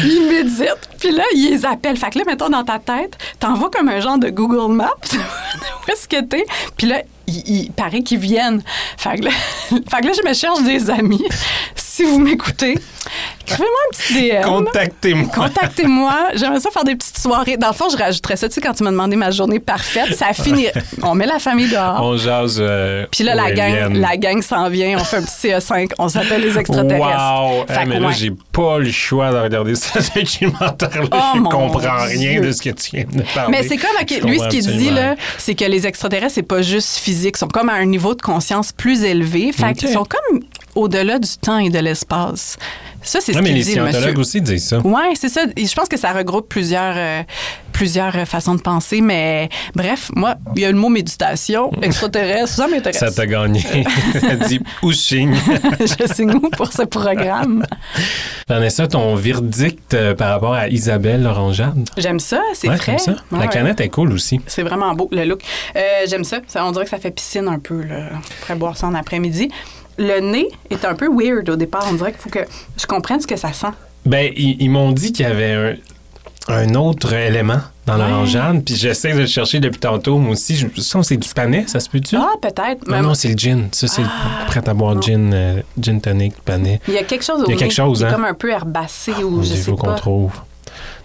[0.04, 0.88] il médite.
[0.98, 1.96] Puis là, il les appelle.
[1.96, 4.94] Fait que là, mettons dans ta tête, t'envoies comme un genre de Google Maps.
[5.12, 6.44] Où est-ce que t'es?
[6.76, 8.62] Puis là, il, il paraît qu'ils viennent.
[8.96, 11.24] Fait que, là, fait que là, je me cherche des amis.
[11.98, 12.78] Si vous m'écoutez,
[13.44, 14.42] écrivez-moi un petit DM.
[14.44, 15.30] Contactez-moi.
[15.34, 16.14] Contactez-moi.
[16.34, 17.56] J'aimerais ça faire des petites soirées.
[17.56, 18.48] Dans le fond, je rajouterais ça.
[18.48, 20.68] Tu sais, quand tu m'as demandé ma journée parfaite, ça finit.
[21.02, 21.98] On met la famille dehors.
[22.00, 22.58] On jase.
[22.60, 24.96] euh, Puis là, la gang, la gang s'en vient.
[24.96, 25.90] On fait un petit CE5.
[25.98, 27.04] On s'appelle les extraterrestres.
[27.04, 27.66] Wow!
[27.66, 31.08] Fait mais là, j'ai pas le choix de regarder ce documentaire-là.
[31.10, 33.50] Oh, je comprends rien de ce que tu viens de parler.
[33.50, 36.98] Mais c'est comme, lui, ce qu'il dit, là, c'est que les extraterrestres, c'est pas juste
[36.98, 37.34] physique.
[37.36, 39.50] Ils sont comme à un niveau de conscience plus élevé.
[39.50, 40.40] Fait qu'ils sont comme
[40.74, 42.56] au-delà du temps et de l'espace.
[43.02, 43.92] Ça, c'est ce qu'il les dit, le monsieur.
[43.92, 44.80] scientologues aussi disent ça.
[44.84, 45.42] Oui, c'est ça.
[45.56, 47.22] Et Je pense que ça regroupe plusieurs, euh,
[47.72, 49.00] plusieurs euh, façons de penser.
[49.00, 52.98] Mais bref, moi, il y a le mot méditation, extraterrestre, ça m'intéresse.
[52.98, 53.60] Ça t'a gagné.
[54.20, 55.34] Ça dit pushing.
[55.80, 57.64] Je signe où pour ce programme?
[58.48, 61.88] Vanessa, ton verdict euh, par rapport à Isabelle Laurent-Jade?
[61.96, 62.96] J'aime ça, c'est Ouais, frais.
[62.96, 63.10] comme ça.
[63.12, 63.48] Ouais, La ouais.
[63.48, 64.40] canette est cool aussi.
[64.46, 65.42] C'est vraiment beau, le look.
[65.76, 66.38] Euh, J'aime ça.
[66.48, 66.64] ça.
[66.66, 68.08] On dirait que ça fait piscine un peu, là.
[68.14, 69.50] On pourrait boire ça en après-midi.
[69.98, 71.86] Le nez est un peu weird au départ.
[71.90, 72.44] On dirait qu'il faut que
[72.80, 73.66] je comprenne ce que ça sent.
[74.06, 75.78] Ben, ils, ils m'ont dit qu'il y avait
[76.48, 78.06] un, un autre élément dans Ouais.
[78.08, 80.18] l'orangeade, puis j'essaie de le chercher depuis tantôt.
[80.18, 82.16] Moi aussi, je, ça, c'est du panais, ça se peut-tu?
[82.16, 82.86] Ah, peut-être.
[82.86, 83.68] non, mais non, c'est le gin.
[83.72, 85.00] Ça, c'est Ah, prêt à boire non.
[85.02, 86.80] gin, euh, gin tonic, panais.
[86.86, 88.10] Il y a quelque chose au Il y a quelque chose, hein?
[88.12, 90.32] comme un peu herbacé ou Mon je sais faut qu'on trouve.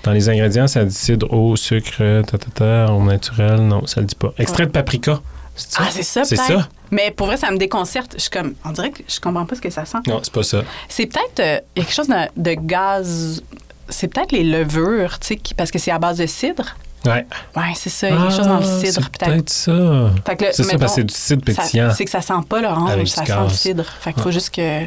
[0.03, 3.61] Dans les ingrédients, ça dit cidre, eau, sucre, ta, ta, ta, au naturel.
[3.61, 4.33] Non, ça le dit pas.
[4.37, 5.21] Extrait de paprika.
[5.55, 5.79] C'est ça?
[5.83, 6.69] Ah, c'est ça, C'est peut-être?
[6.91, 8.13] Mais pour vrai, ça me déconcerte.
[8.15, 9.97] Je suis comme, on dirait que je comprends pas ce que ça sent.
[10.07, 10.61] Non, c'est pas ça.
[10.89, 13.43] C'est peut-être, euh, il y a quelque chose de, de gaz.
[13.89, 16.75] C'est peut-être les levures, tu sais, parce que c'est à base de cidre.
[17.05, 17.25] Ouais.
[17.55, 18.09] Ouais, c'est ça.
[18.09, 19.31] Il y a quelque chose dans le Ah, cidre, c'est peut-être.
[19.31, 20.11] peut-être ça.
[20.25, 21.91] Fait que le- C'est ça, parce que c'est du cidre pétillant.
[21.93, 23.85] C'est que ça sent pas l'orange, ça sent le cidre.
[23.99, 24.83] Fait qu'il faut juste que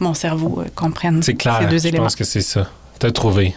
[0.00, 1.58] mon cerveau euh, comprenne C'est clair.
[1.60, 2.04] ces deux Je éléments.
[2.04, 2.66] pense que c'est ça.
[2.98, 3.54] T'as trouvé.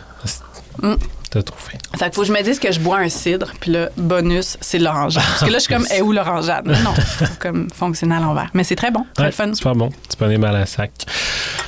[0.83, 0.93] Mm.
[1.35, 1.73] T'as trouvé?
[1.97, 4.55] Fait qu'il faut que je me dise que je bois un cidre, puis là, bonus,
[4.61, 5.21] c'est de l'orangeade.
[5.21, 6.65] Parce que là, je suis comme, eh, où l'orangeade?
[6.65, 6.93] Non,
[7.39, 8.49] comme fonctionner à l'envers.
[8.53, 9.53] Mais c'est très bon, très Ouais, fun.
[9.53, 9.89] Super bon.
[10.17, 10.91] Tu aller mal à sac.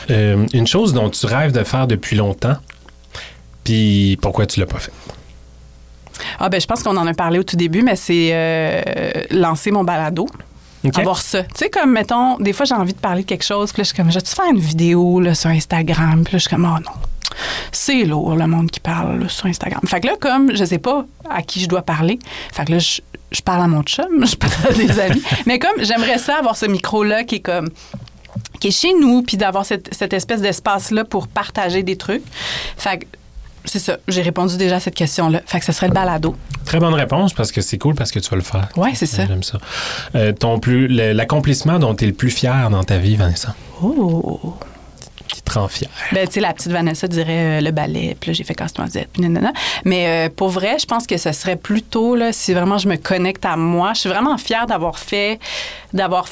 [0.09, 2.55] Euh, une chose dont tu rêves de faire depuis longtemps,
[3.65, 4.93] puis pourquoi tu l'as pas fait?
[6.39, 8.81] Ah, ben, je pense qu'on en a parlé au tout début, mais c'est euh,
[9.31, 10.29] lancer mon balado.
[10.95, 11.43] Avoir ça.
[11.43, 13.83] Tu sais, comme, mettons, des fois, j'ai envie de parler de quelque chose, puis là,
[13.83, 16.23] je suis comme, je vais-tu faire une vidéo là, sur Instagram?
[16.23, 16.95] Puis là, je suis comme, oh non.
[17.71, 19.81] C'est lourd, le monde qui parle là, sur Instagram.
[19.85, 22.19] Fait que là, comme je sais pas à qui je dois parler,
[22.51, 25.21] fait que là, je, je parle à mon chum, je parle à des amis.
[25.45, 27.69] Mais comme j'aimerais ça avoir ce micro-là qui est comme
[28.59, 32.23] qui est chez nous, puis d'avoir cette, cette espèce d'espace-là pour partager des trucs.
[32.77, 33.05] Fait que
[33.65, 35.41] c'est ça, j'ai répondu déjà à cette question-là.
[35.45, 36.35] Fait que ce serait le balado.
[36.65, 38.69] Très bonne réponse parce que c'est cool parce que tu vas le faire.
[38.77, 39.25] Ouais, c'est ça.
[39.27, 39.59] J'aime ça.
[40.15, 44.55] Euh, ton plus, l'accomplissement dont tu es le plus fier dans ta vie, Vanessa, Oh!
[46.11, 49.09] Ben, tu sais, la petite Vanessa dirait euh, le ballet, puis là, j'ai fait casse-noisette,
[49.13, 49.53] puis nanana.
[49.85, 52.95] Mais euh, pour vrai, je pense que ce serait plutôt, là, si vraiment je me
[52.97, 55.39] connecte à moi, je suis vraiment fière d'avoir fait,
[55.93, 56.27] d'avoir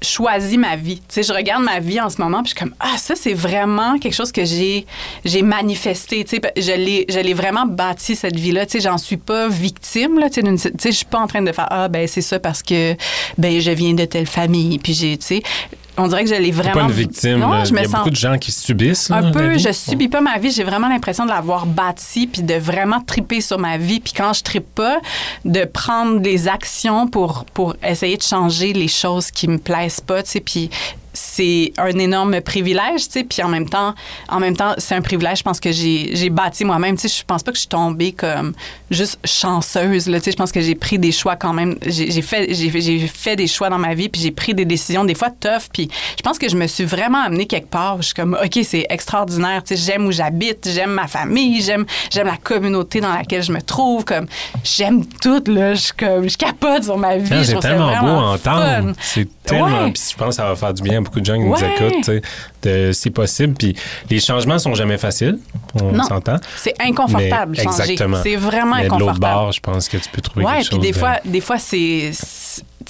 [0.00, 0.96] choisi ma vie.
[0.96, 3.14] Tu sais, je regarde ma vie en ce moment, puis je suis comme, ah, ça,
[3.14, 4.84] c'est vraiment quelque chose que j'ai,
[5.42, 6.24] manifesté.
[6.24, 8.66] Tu sais, je l'ai, je l'ai vraiment bâti, cette vie-là.
[8.66, 10.28] Tu sais, j'en suis pas victime, là.
[10.28, 12.20] Tu sais, d'une- tu sais, je suis pas en train de faire, ah, ben, c'est
[12.20, 12.96] ça parce que,
[13.38, 15.42] ben, je viens de telle famille, puis j'ai, tu sais,
[15.96, 16.74] on dirait que je l'ai vraiment.
[16.74, 17.38] pas une victime.
[17.38, 17.64] Non, là.
[17.64, 19.08] je Il me y a sens beaucoup de gens qui subissent.
[19.08, 20.50] là, un peu, je subis pas ma vie.
[20.50, 24.00] J'ai vraiment l'impression de l'avoir bâtie puis de vraiment triper sur ma vie.
[24.00, 24.98] Puis quand je tripe pas,
[25.44, 30.22] de prendre des actions pour, pour essayer de changer les choses qui me plaisent pas,
[30.22, 30.40] tu sais.
[30.40, 30.70] Puis
[31.12, 33.24] c'est un énorme privilège, tu sais.
[33.24, 33.94] Puis en même temps,
[34.28, 36.96] en même temps, c'est un privilège, je pense que j'ai j'ai bâti moi-même.
[36.96, 38.54] Tu sais, je pense pas que je suis tombée comme
[38.90, 40.18] juste chanceuse, là.
[40.18, 41.76] Tu sais, je pense que j'ai pris des choix quand même.
[41.86, 45.14] J'ai fait, j'ai fait des choix dans ma vie, puis j'ai pris des décisions des
[45.14, 45.68] fois tough.
[45.72, 47.98] Puis je pense que je me suis vraiment amenée quelque part.
[47.98, 49.62] Je suis comme, OK, c'est extraordinaire.
[49.64, 53.52] Tu sais, j'aime où j'habite, j'aime ma famille, j'aime j'aime la communauté dans laquelle je
[53.52, 54.04] me trouve.
[54.04, 54.26] Comme,
[54.64, 55.74] j'aime tout, là.
[55.74, 57.44] Je suis comme, je capote sur ma vie.
[57.44, 58.92] C'est tellement beau à entendre.
[59.00, 59.84] C'est tellement.
[59.84, 59.92] Ouais.
[59.94, 62.10] Je pense que ça va faire du bien beaucoup de gens qui nous écoutent.
[62.62, 63.54] de- C'est possible.
[63.54, 63.76] Puis
[64.10, 65.38] les changements sont jamais faciles.
[65.74, 66.36] On s'entend.
[66.56, 67.82] C'est inconfortable, Mais changer.
[67.82, 68.18] exactement.
[68.22, 69.34] C'est vraiment Mais de l'autre inconfortable.
[69.34, 70.80] bord, je pense que tu peux trouver Ouais, quelque puis chose.
[70.84, 72.12] des de- fois, des fois c'est.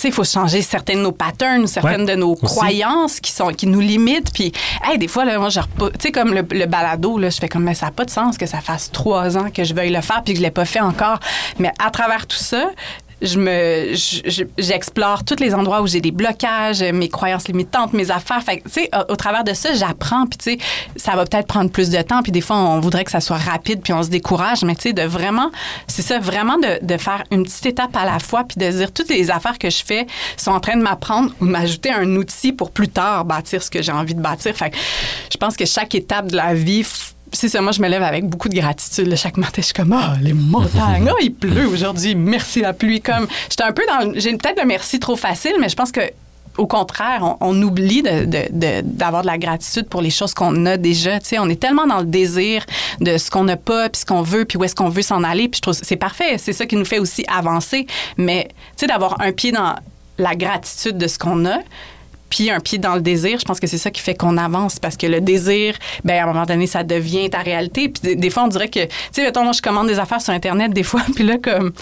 [0.05, 2.45] il faut changer certaines de nos patterns, certaines Ouais, de nos aussi.
[2.57, 4.33] croyances qui, sont, qui nous limitent.
[4.35, 4.51] Puis,
[4.85, 7.49] hey, des fois, là, moi, je Tu sais, comme le, le balado, là, je fais
[7.49, 9.91] comme, mais ça n'a pas de sens que ça fasse trois ans que je veuille
[9.93, 11.21] le faire puis que je ne l'ai pas fait encore.
[11.59, 12.71] Mais à travers tout ça,
[13.23, 18.11] je me, je- j'explore tous les endroits où j'ai des blocages, mes croyances limitantes, mes
[18.11, 18.43] affaires.
[18.43, 20.27] Fait tu sais, au, au travers de ça, j'apprends.
[20.27, 20.59] Puis, tu sais,
[20.97, 22.23] ça va peut-être prendre plus de temps.
[22.23, 24.63] Puis, des fois, on voudrait que ça soit rapide, puis on se décourage.
[24.65, 25.51] Mais, tu sais, de vraiment,
[25.87, 28.93] c'est ça, vraiment de, de faire une petite étape à la fois, puis de dire
[28.93, 30.07] toutes les affaires que je fais
[30.37, 33.71] sont en train de m'apprendre ou de m'ajouter un outil pour plus tard bâtir ce
[33.71, 34.55] que j'ai envie de bâtir.
[34.57, 34.77] Fait que,
[35.33, 36.85] je pense que chaque étape de la vie,
[37.33, 39.07] c'est ça, moi, je me lève avec beaucoup de gratitude.
[39.07, 39.17] là.
[39.17, 43.01] Chaque matin, je suis comme, ah, les montagnes, ah, il pleut aujourd'hui, merci la pluie.
[43.01, 44.13] Comme, j'étais un peu dans.
[44.19, 46.01] J'ai peut-être le merci trop facile, mais je pense que.
[46.59, 50.67] Au contraire, on, oublie de- de- de- d'avoir de, la gratitude pour les choses qu'on
[50.67, 51.19] a déjà.
[51.19, 52.67] Tu sais, on est tellement dans le désir
[53.01, 55.25] de ce qu'on n'a pas, puis ce qu'on veut, puis où est-ce qu'on veut s'en
[55.25, 55.49] aller.
[55.49, 56.37] Puis je trouve c'est parfait.
[56.37, 57.87] C'est ça qui nous fait aussi avancer.
[58.19, 58.49] Mais
[58.87, 59.77] d'avoir un pied dans
[60.19, 61.57] la gratitude de ce qu'on a,
[62.33, 64.79] puis un pied dans le désir, je pense que c'est ça qui fait qu'on avance
[64.79, 67.91] parce que le désir, ben à un moment donné, ça devient ta réalité.
[67.91, 70.73] Puis des, fois, on dirait que, tu sais, mettons, je commande des affaires sur Internet
[70.73, 71.73] des fois, puis là, comme,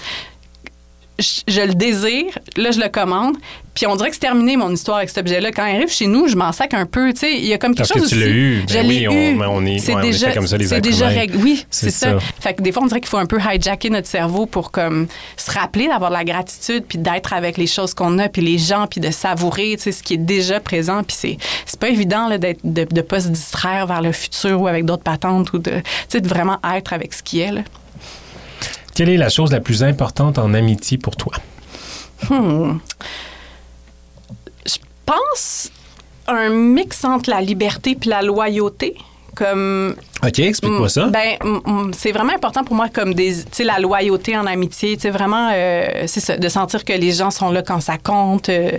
[1.20, 3.36] je, je le désire, là, je le commande,
[3.74, 5.52] puis on dirait que c'est terminé mon histoire avec cet objet-là.
[5.52, 7.58] Quand il arrive chez nous, je m'en sac un peu, tu sais, il y a
[7.58, 8.64] comme quelque Parce que chose tu l'as eu.
[8.68, 9.34] Ben oui, on- eu.
[9.38, 11.38] ben on est- c'est ouais, on est déjà, fait comme ça, les c'est déjà réglé.
[11.40, 12.18] Oui, C'est c'est ça.
[12.18, 12.26] ça.
[12.40, 15.06] Fait que des fois, on dirait qu'il faut un peu hijacker notre cerveau pour comme
[15.36, 18.58] se rappeler d'avoir de la gratitude, puis d'être avec les choses qu'on a, puis les
[18.58, 21.02] gens, puis de savourer, tu sais, ce qui est déjà présent.
[21.04, 24.60] Puis c'est, c'est pas évident là, d'être, de ne pas se distraire vers le futur
[24.60, 27.52] ou avec d'autres patentes ou de, tu sais, de vraiment être avec ce qui est.
[27.52, 27.60] Là.
[29.00, 31.32] Quelle est la chose la plus importante en amitié pour toi?
[32.28, 32.80] Hmm.
[34.66, 34.76] Je
[35.06, 35.70] pense
[36.26, 38.98] un mix entre la liberté puis la loyauté.
[39.34, 41.06] Comme OK, explique-moi ça.
[41.06, 45.08] Ben, mm, mm, c'est vraiment important pour moi comme des, la loyauté en amitié, tu
[45.08, 48.72] vraiment, euh, c'est ça, de sentir que les gens sont là quand ça compte, euh,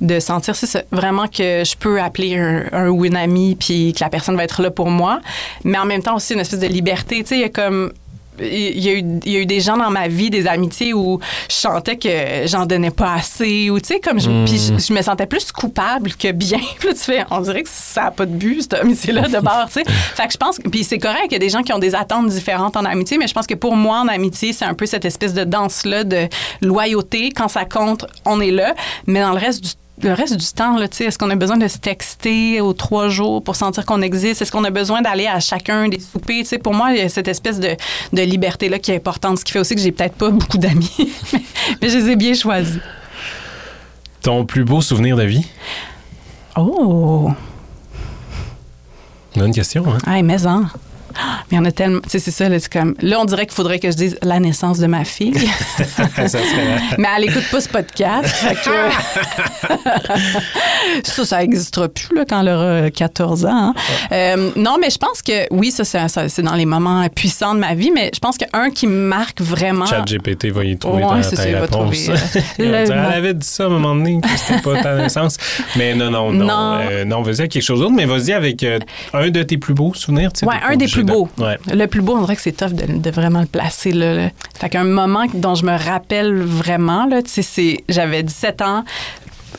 [0.00, 3.92] de sentir, c'est ça, vraiment que je peux appeler un, un ou une amie puis
[3.92, 5.20] que la personne va être là pour moi,
[5.64, 7.92] mais en même temps aussi une espèce de liberté, tu sais, comme
[8.40, 10.92] il y, a eu, il y a eu des gens dans ma vie, des amitiés
[10.92, 14.78] où je sentais que j'en donnais pas assez, ou tu sais, comme je, puis je,
[14.78, 16.58] je me sentais plus coupable que bien.
[16.78, 19.40] Puis là, tu fais, on dirait que ça n'a pas de but, cette amitié-là, de
[19.40, 19.84] bord, tu sais.
[20.14, 21.94] Fait que je pense, puis c'est correct, il y a des gens qui ont des
[21.94, 24.86] attentes différentes en amitié, mais je pense que pour moi, en amitié, c'est un peu
[24.86, 26.28] cette espèce de danse-là de
[26.60, 27.30] loyauté.
[27.30, 28.74] Quand ça compte, on est là,
[29.06, 29.70] mais dans le reste du
[30.02, 33.54] le reste du temps, est-ce qu'on a besoin de se texter aux trois jours pour
[33.54, 34.42] sentir qu'on existe?
[34.42, 36.44] Est-ce qu'on a besoin d'aller à chacun des soupers?
[36.62, 37.76] Pour moi, il y a cette espèce de,
[38.12, 40.90] de liberté-là qui est importante, ce qui fait aussi que j'ai peut-être pas beaucoup d'amis,
[41.80, 42.78] mais, je les ai bien choisis.
[44.20, 45.46] Ton plus beau souvenir de vie?
[46.56, 47.30] Oh!
[49.36, 49.98] Bonne question, hein?
[50.12, 50.64] Hey, mais en.
[51.50, 52.00] Mais il y en a tellement.
[52.00, 52.94] Tu sais, c'est ça, là, c'est comme.
[53.00, 55.34] Là, on dirait qu'il faudrait que je dise la naissance de ma fille.
[55.78, 56.40] ça serait...
[56.98, 58.26] mais elle écoute pas ce podcast.
[58.28, 59.74] fait que-
[61.04, 63.48] ça, ça n'existera plus là, quand elle aura 14 ans.
[63.52, 63.74] hein.
[64.12, 67.74] Euh, non, mais je pense que oui, ça, c'est, dans les moments puissants de ma
[67.74, 69.86] vie, mais je pense qu'un qui me marque vraiment.
[69.86, 72.04] Chat GPT va y trouver ta, c'est ça, il va réponse.
[72.04, 73.02] trouver, euh, Il va le dire, mot.
[73.10, 75.36] elle avait dit ça à un moment donné, que c'était pas ta naissance.
[75.76, 76.44] Mais non, non, non.
[76.46, 76.78] Non.
[76.90, 78.78] Euh, non, vas-y avec quelque chose d'autre, mais vas-y avec euh,
[79.12, 80.30] un de tes plus beaux souvenirs.
[80.44, 81.03] pas un des plus
[81.38, 81.58] Ouais.
[81.72, 83.92] Le plus beau, on dirait que c'est tough de, de vraiment le placer.
[83.92, 84.30] Là, là.
[84.58, 88.84] Fait qu'un moment dont je me rappelle vraiment, là, c'est, j'avais 17 ans.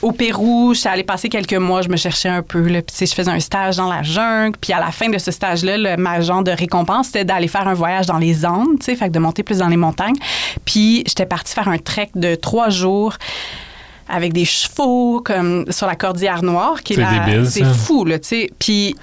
[0.02, 2.68] Au Pérou, je suis allée passer quelques mois, je me cherchais un peu.
[2.68, 4.58] Là, puis, je faisais un stage dans la jungle.
[4.60, 7.68] Puis à la fin de ce stage-là, le, ma genre de récompense, c'était d'aller faire
[7.68, 10.18] un voyage dans les Andes, fait que de monter plus dans les montagnes.
[10.66, 13.16] Puis j'étais partie faire un trek de trois jours
[14.08, 18.20] avec des chevaux comme sur la cordillère noire qui est C'est débile, c'est fou là
[18.20, 18.96] tu sais puis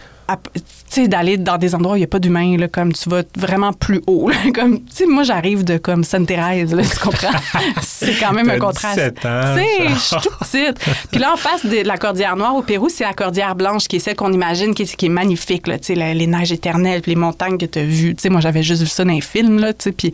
[1.09, 4.01] d'aller dans des endroits où il n'y a pas d'humains comme tu vas vraiment plus
[4.07, 7.31] haut là, comme moi j'arrive de comme Sainte-Thérèse tu comprends?
[7.83, 8.97] C'est quand même un contraste.
[8.99, 11.09] 17 ans, tu sais je suis toute petite.
[11.11, 13.97] Puis là en face de la cordillère noire au Pérou c'est la cordillère blanche qui
[13.97, 16.53] est celle qu'on imagine qui est, qui est magnifique là tu sais la- les neiges
[16.53, 18.15] éternelles puis les montagnes que tu as vues.
[18.15, 20.13] Tu sais moi j'avais juste vu ça dans les films là tu sais puis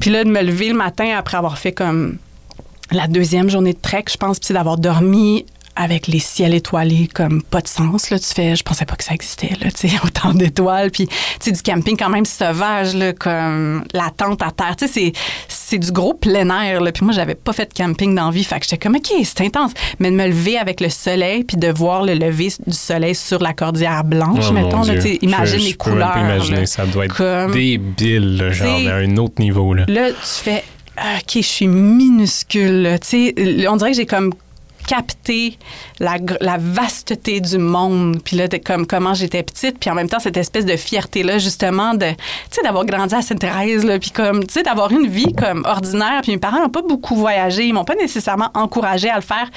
[0.00, 2.16] puis là de me lever le matin après avoir fait comme
[2.90, 5.46] la deuxième journée de trek, je pense, puis c'est d'avoir dormi
[5.76, 9.04] avec les ciels étoilés comme pas de sens là tu fais je pensais pas que
[9.04, 12.94] ça existait là tu sais autant d'étoiles puis tu sais du camping quand même sauvage
[12.94, 15.12] là comme la tente à terre tu sais c'est
[15.48, 18.44] c'est du gros plein air là puis moi j'avais pas fait de camping dans vie
[18.44, 21.56] fait que j'étais comme OK c'est intense mais de me lever avec le soleil puis
[21.56, 25.64] de voir le lever du soleil sur la cordillère blanche Oh, mettons là, imagine Je-
[25.64, 26.66] les je peux même couleurs pas imaginer, là.
[26.66, 29.72] ça doit être Comme- débile, là, genre, à un autre niveau.
[29.74, 29.84] Là.
[29.88, 30.62] Là, tu fais,
[30.98, 32.98] OK, je suis minuscule.
[33.00, 34.32] Tu sais, on dirait que j'ai comme
[34.86, 35.58] capté
[36.00, 36.18] la,
[36.58, 38.20] vasteté du monde.
[38.24, 39.78] Puis là, comme comment j'étais petite.
[39.78, 42.16] Puis en même temps, cette espèce de fierté-là, justement, de, tu
[42.50, 43.86] sais, d'avoir grandi à Sainte-Thérèse.
[44.00, 46.20] Puis comme, tu sais, d'avoir une vie comme ordinaire.
[46.22, 47.66] Puis mes parents n'ont pas beaucoup voyagé.
[47.66, 49.50] Ils m'ont pas nécessairement encouragé à le faire.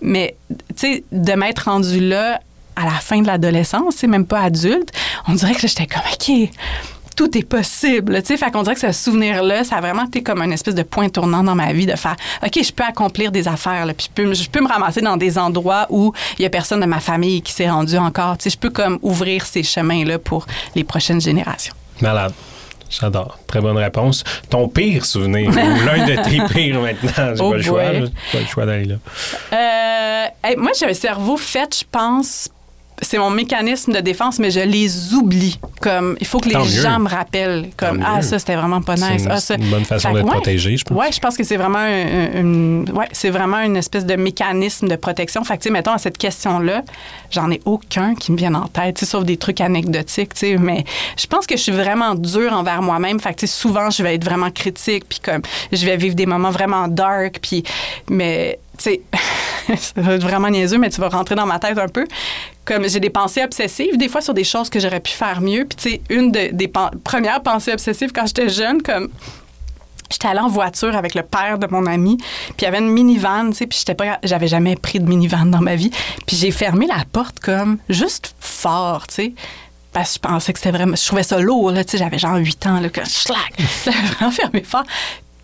[0.00, 2.40] Mais, tu sais, de m'être rendue là
[2.76, 4.90] à la fin de l'adolescence, c'est même pas adulte,
[5.28, 6.50] on dirait que j'étais comme, OK,
[7.14, 8.20] tout est possible.
[8.22, 10.74] Tu sais, fait qu'on dirait que ce souvenir-là, ça a vraiment été comme une espèce
[10.74, 13.94] de point tournant dans ma vie de faire, OK, je peux accomplir des affaires, là,
[13.94, 16.80] puis je peux, je peux me ramasser dans des endroits où il y a personne
[16.80, 18.36] de ma famille qui s'est rendu encore.
[18.38, 21.74] Tu sais, je peux comme ouvrir ces chemins-là pour les prochaines générations.
[22.00, 22.32] Malade.
[22.90, 23.38] J'adore.
[23.48, 24.22] Très bonne réponse.
[24.50, 25.52] Ton pire souvenir, ou
[25.86, 27.84] l'un de tes pires maintenant, j'ai Oh pas le choix.
[27.90, 28.00] boy.
[28.02, 28.06] là.
[28.32, 28.94] Pas le choix d'aller là.
[29.52, 32.48] Euh, hey, moi, j'ai un cerveau fait, je pense.
[33.04, 35.60] C'est mon mécanisme de défense, mais je les oublie.
[35.80, 36.64] Comme, il faut que les mieux.
[36.64, 37.68] gens me rappellent.
[37.76, 38.22] Comme, Tant ah, mieux.
[38.22, 39.22] ça, c'était vraiment pas C'est nice.
[39.24, 39.54] une, Ah, ça.
[39.56, 40.30] c'est une bonne façon d'être ouais.
[40.32, 40.96] protégé, je pense.
[40.98, 41.84] Ouais, je pense que c'est vraiment un-
[42.36, 45.44] un- une, ouais, c'est vraiment une espèce de mécanisme de protection.
[45.44, 46.82] Fait que, mettons, à cette question-là,
[47.30, 50.56] j'en ai aucun qui me vienne en tête, sauf des trucs anecdotiques, tu sais.
[50.56, 50.84] Mais
[51.18, 53.20] je pense que je suis vraiment dure envers moi-même.
[53.20, 56.50] Fait que, souvent, je vais être vraiment critique, puis comme, je vais vivre des moments
[56.50, 57.62] vraiment dark, puis,
[58.08, 59.00] mais, tu sais,
[59.76, 62.06] ça va être vraiment niaiseux, mais tu vas rentrer dans ma tête un peu.
[62.64, 65.66] Comme j'ai des pensées obsessives, des fois sur des choses que j'aurais pu faire mieux.
[65.66, 69.08] Puis, tu sais, une de- des premières pensées obsessives quand j'étais jeune, comme
[70.10, 72.90] J'étais allée en voiture avec le père de mon ami, puis il y avait une
[72.90, 75.90] minivan, tu sais, puis j'étais pas j'avais jamais pris de minivan dans ma vie,
[76.26, 79.32] puis j'ai fermé la porte comme juste fort, tu sais.
[79.92, 82.18] Parce que je pensais que c'était vraiment je trouvais ça lourd là, tu sais, j'avais
[82.18, 83.54] genre 8 ans là, que schlac,
[83.86, 84.84] j'avais vraiment fermé fort.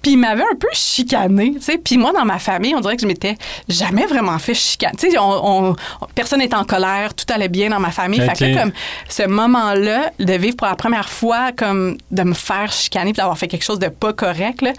[0.02, 1.78] Puis il m'avait un peu chicané, tu sais.
[1.78, 3.36] Puis moi, dans ma famille, on dirait que je m'étais
[3.68, 4.94] jamais vraiment fait chicaner.
[4.98, 5.76] Tu sais, on, on-
[6.14, 8.20] personne n'était en colère, tout allait bien dans ma famille.
[8.20, 8.72] Fait que là, comme
[9.08, 13.36] ce moment-là, de vivre pour la première fois, comme de me faire chicaner puis d'avoir
[13.38, 14.72] fait quelque chose de pas correct, là,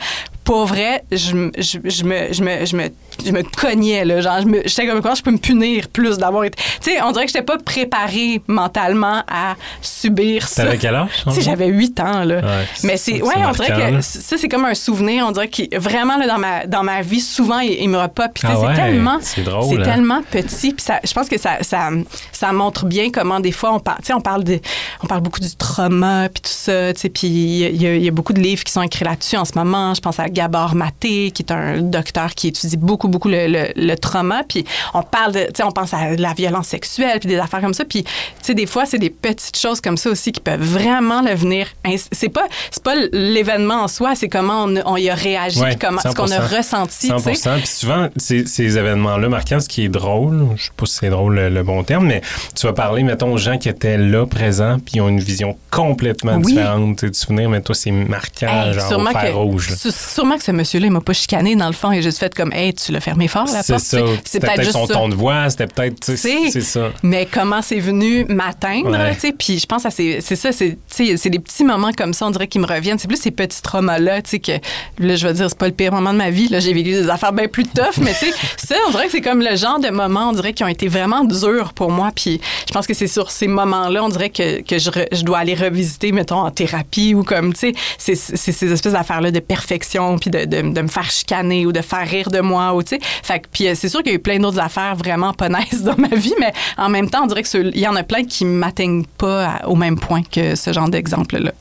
[0.44, 2.89] pour vrai, je, me- je, je me, je, me, je, me,
[3.26, 4.22] je me cognais, là.
[4.22, 6.58] Genre, je me- j'étais comme, comment je peux me punir plus d'avoir été.
[6.82, 10.64] Tu sais, on dirait que j'étais pas préparée mentalement à subir ça.
[10.64, 11.10] T'avais quel âge?
[11.28, 12.36] Tu sais, j'avais 8 ans, là.
[12.38, 15.26] Ouais, Mais c'est- ouais, on dirait que ça, c'est comme un souvenir.
[15.28, 18.32] On dirait que vraiment, là, dans ma, dans ma vie, souvent, il, il me repop.
[18.34, 19.84] Puis, Ah ouais, c'est tellement, c'est drôle, c'est hein.
[19.94, 20.74] tellement petit.
[20.74, 21.89] Puis, ça, je pense que ça, ça,
[22.32, 24.60] ça montre bien comment, des fois, on parle, on parle, de,
[25.04, 26.94] on parle beaucoup du trauma, puis tout ça.
[27.14, 29.54] Puis, y, y il y a beaucoup de livres qui sont écrits là-dessus en ce
[29.56, 29.94] moment.
[29.94, 33.68] Je pense à Gabor Maté, qui est un docteur qui étudie beaucoup, beaucoup le, le,
[33.76, 34.44] le trauma.
[34.48, 37.62] Puis, on parle de, tu sais, on pense à la violence sexuelle, puis des affaires
[37.62, 37.86] comme ça.
[37.86, 38.10] Puis, tu
[38.42, 41.68] sais, des fois, c'est des petites choses comme ça aussi qui peuvent vraiment le venir.
[42.12, 45.78] C'est pas, c'est pas l'événement en soi, c'est comment on, on y a réagi, Ouais,
[45.80, 46.58] comment, ce qu'on a 100%.
[46.58, 47.08] ressenti.
[47.08, 47.50] tu 100 sais.
[47.58, 51.10] Puis souvent, ces, ces événements-là marquants, ce qui est drôle, je sais pas si c'est
[51.10, 52.22] drôle le, le bon terme, mais
[52.56, 55.58] tu vas parler, mettons, aux gens qui étaient là, présents, puis ils ont une vision
[55.72, 56.54] complètement Oui.
[56.54, 59.70] différente tu du souvenir, mais toi, c'est marquant, Hey, genre au fer que, rouge.
[59.70, 59.76] là.
[60.22, 61.92] Sûrement que ce monsieur-là, il m'a pas chicané dans le fond.
[61.92, 63.84] Il a juste fait comme, hey, tu l'as fermé fort la C'est porte.
[63.86, 64.02] ça.
[64.02, 64.20] tu sais.
[64.24, 64.94] C'était peut-être son ça.
[64.94, 66.92] ton de voix, c'était peut-être, C'est- c'est ça.
[67.02, 69.16] Mais comment c'est venu m'atteindre, Ouais.
[69.16, 72.14] tu sais, puis je pense que c'est c'est ça, c'est c'est des petits moments comme
[72.14, 73.00] ça, on dirait qui me reviennent.
[73.00, 74.52] C'est plus ces petits traumas-là, tu sais, que
[75.00, 76.48] là, je veux dire, c'est pas le pire moment de ma vie.
[76.50, 79.12] Là, j'ai vécu des affaires bien plus tough, mais tu sais, ça, on dirait que
[79.12, 82.12] c'est comme le genre de moments, on dirait, qui ont été vraiment durs pour moi.
[82.16, 85.24] Puis je pense que c'est sur ces moments-là, on dirait que, que je, re- je
[85.24, 89.32] dois aller revisiter, mettons, en thérapie ou comme, tu sais, c'est c'est ces espèces d'affaires-là
[89.32, 92.74] de perfection, puis de, de, de me faire chicaner ou de faire rire de moi,
[92.74, 92.99] ou tu sais.
[93.24, 95.84] Fait puis euh, c'est sûr qu'il y a eu plein d'autres affaires vraiment pas nice
[95.84, 98.45] dans ma vie, mais en même temps, on dirait qu'il y en a plein qui
[98.45, 101.51] m'atteignent pas à- au même point que ce genre d'exemple-là.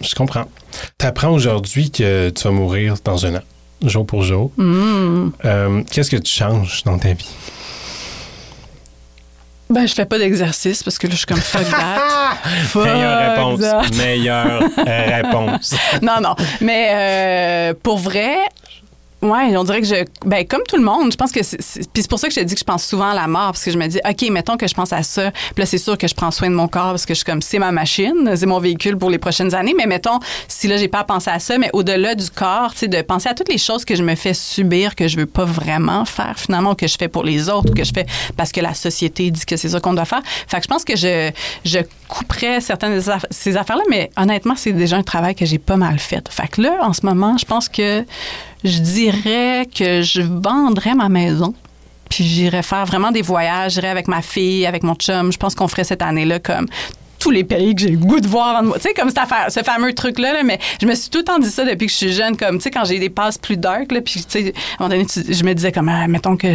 [0.00, 0.44] Je comprends.
[0.98, 3.42] Tu apprends aujourd'hui que tu vas mourir dans un an,
[3.84, 4.50] jour pour jour.
[4.56, 5.30] Hmm.
[5.44, 7.28] Euh, Qu'est-ce que tu changes dans ta vie?
[9.74, 12.36] Ben, je fais pas d'exercice parce que là, je suis comme fuck that.
[12.68, 13.60] Fuck Meilleure réponse.
[13.60, 13.82] that.
[13.96, 15.74] Meilleure euh, réponse.
[16.02, 16.36] non, non.
[16.60, 18.36] Mais euh, pour vrai,
[19.24, 20.04] ouais, on dirait que je.
[20.24, 21.40] Ben, comme tout le monde, je pense que.
[21.40, 23.52] Puis c'est pour ça que je te dis que je pense souvent à la mort,
[23.52, 25.30] parce que je me dis, OK, mettons que je pense à ça.
[25.30, 27.24] Puis là, c'est sûr que je prends soin de mon corps, parce que je suis
[27.24, 29.74] comme, c'est ma machine, c'est mon véhicule pour les prochaines années.
[29.76, 30.18] Mais mettons,
[30.48, 33.00] si là, j'ai pas à penser à ça, mais au-delà du corps, tu sais, de
[33.02, 36.04] penser à toutes les choses que je me fais subir, que je veux pas vraiment
[36.04, 38.06] faire finalement, ou que je fais pour les autres, ou que je fais
[38.36, 40.22] parce que la société dit que c'est ça qu'on doit faire.
[40.46, 41.30] Fait que je pense que je,
[41.64, 45.76] je couperais certaines de ces affaires-là, mais honnêtement, c'est déjà un travail que j'ai pas
[45.76, 46.26] mal fait.
[46.28, 48.04] Fait que là, en ce moment, je pense que
[48.64, 51.54] je dirais que je vendrais ma maison.
[52.10, 55.32] Puis j'irais faire vraiment des voyages, j'irais avec ma fille, avec mon chum.
[55.32, 56.66] Je pense qu'on ferait cette année-là comme
[57.18, 58.76] tous les pays que j'ai le goût de voir avant de moi.
[58.76, 61.48] Tu sais, comme ce fameux truc-là, là, mais je me suis tout le temps dit
[61.48, 63.92] ça depuis que je suis jeune, comme, tu sais, quand j'ai des passes plus dark,
[63.92, 66.48] là, puis, tu sais, à un moment donné, je me disais comme, ah, mettons que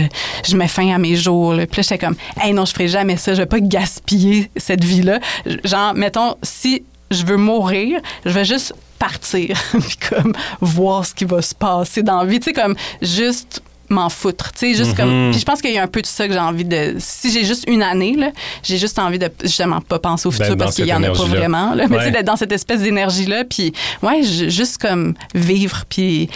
[0.48, 1.66] je mets fin à mes jours, là.
[1.66, 4.84] Puis là, j'étais comme, hey, non, je ferai jamais ça, je vais pas gaspiller cette
[4.84, 5.20] vie-là.
[5.64, 11.26] Genre, mettons, si je veux mourir, je vais juste partir, puis comme, voir ce qui
[11.26, 14.96] va se passer dans la vie, tu sais, comme, juste m'en foutre, tu sais, juste
[14.96, 15.30] comme...
[15.32, 16.98] Puis je pense qu'il y a un peu de ça que j'ai envie de...
[17.00, 18.30] Si j'ai juste une année, là,
[18.62, 21.24] j'ai juste envie de, justement, pas penser au futur parce qu'il y en a pas
[21.26, 21.88] vraiment, là.
[21.90, 23.74] Mais tu sais, d'être dans cette espèce d'énergie-là, puis
[24.04, 26.30] ouais, ju- juste comme vivre, puis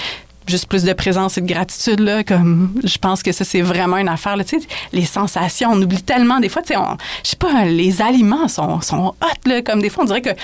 [0.48, 3.98] juste plus de présence et de gratitude, là, comme je pense que ça, c'est vraiment
[3.98, 4.36] une affaire.
[4.38, 4.44] Là,
[4.91, 6.39] les sensations, on oublie tellement.
[6.39, 6.80] Des fois, tu sais,
[7.24, 10.36] je sais pas, les aliments sont, sont hot, là, comme des fois, on dirait qu'on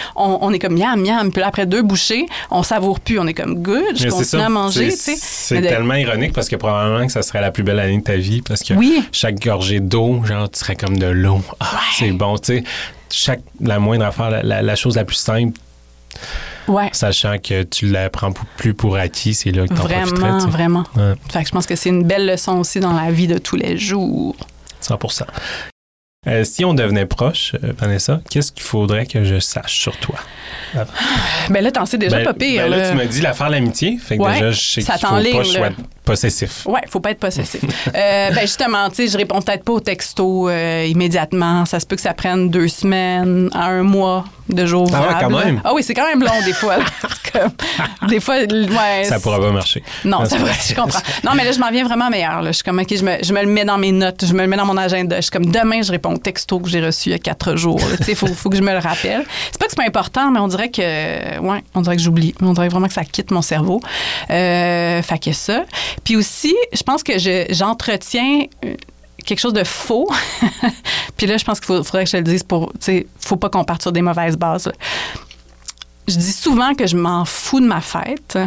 [0.42, 3.34] on est comme miam, miam, puis là, après deux bouchées, on savoure plus, on est
[3.34, 4.46] comme good, je continue ça.
[4.46, 7.80] à manger, C'est- de- tellement ironique parce que probablement que ça serait la plus belle
[7.80, 9.04] année de ta vie parce que Oui.
[9.12, 11.42] chaque gorgée d'eau, genre, tu serais comme de l'eau.
[11.60, 12.64] Ah, c'est bon, tu sais.
[13.12, 15.60] Chaque, la moindre affaire, la, la- la chose la plus simple,
[16.70, 16.90] Ouais.
[16.94, 20.46] sachant que tu la prends plus pour acquis, c'est là que t'en profiterais, Vraiment, tu
[20.46, 20.52] sais.
[20.52, 20.84] vraiment.
[20.96, 23.38] Ouais, Fait que je pense que c'est une belle leçon aussi dans la vie de
[23.38, 24.36] tous les jours.
[24.82, 24.98] 100
[26.28, 30.16] Euh, si on devenait proche, euh, Vanessa, qu'est-ce qu'il faudrait que je sache sur toi?
[31.50, 32.64] Ben là, t'en sais déjà Ben- pas pire.
[32.64, 32.90] ben là, là.
[32.90, 35.44] tu m'as dit l'affaire l'amitié, fait que Ouais, déjà, je sais qu'il faut pas que
[35.44, 35.70] je sois
[36.04, 36.66] possessif.
[36.66, 37.62] Ouais, faut pas être possessif.
[37.96, 41.66] euh, ben justement, tu sais, je réponds peut-être pas au texto immédiatement.
[41.66, 45.14] Ça se peut que ça prenne deux semaines à un mois de jours Ah ouais,
[45.22, 45.62] quand même?
[45.64, 46.78] Ah oui, c'est quand même long des fois.
[48.10, 49.04] des fois, ouais.
[49.04, 49.84] Ça pourra pas marcher.
[50.04, 51.00] Non, ça je comprends.
[51.24, 52.42] Non, mais là, je m'en viens vraiment meilleure.
[52.42, 52.52] là.
[52.52, 54.42] Je suis comme, OK, je me, je me le mets dans mes notes, je me
[54.42, 55.18] le mets dans mon agenda.
[55.18, 57.80] Je suis comme, demain, je réponds texto que j'ai reçu il y a quatre jours.
[58.08, 59.26] il faut, faut que je me le rappelle.
[59.52, 62.34] C'est pas que c'est pas important, mais on dirait que, ouais, on dirait que j'oublie.
[62.42, 63.82] On dirait vraiment que ça quitte mon cerveau.
[64.30, 65.64] Euh, fait que ça.
[66.04, 68.76] Puis aussi, je pense que je- j'entretiens euh,
[69.26, 70.10] quelque chose de faux.
[71.18, 73.50] Puis là, je pense qu'il faudrait que je le dise pour, tu sais, faut pas
[73.50, 74.72] qu'on parte sur des mauvaises bases.
[76.08, 78.38] Je dis souvent que je m'en fous de ma fête.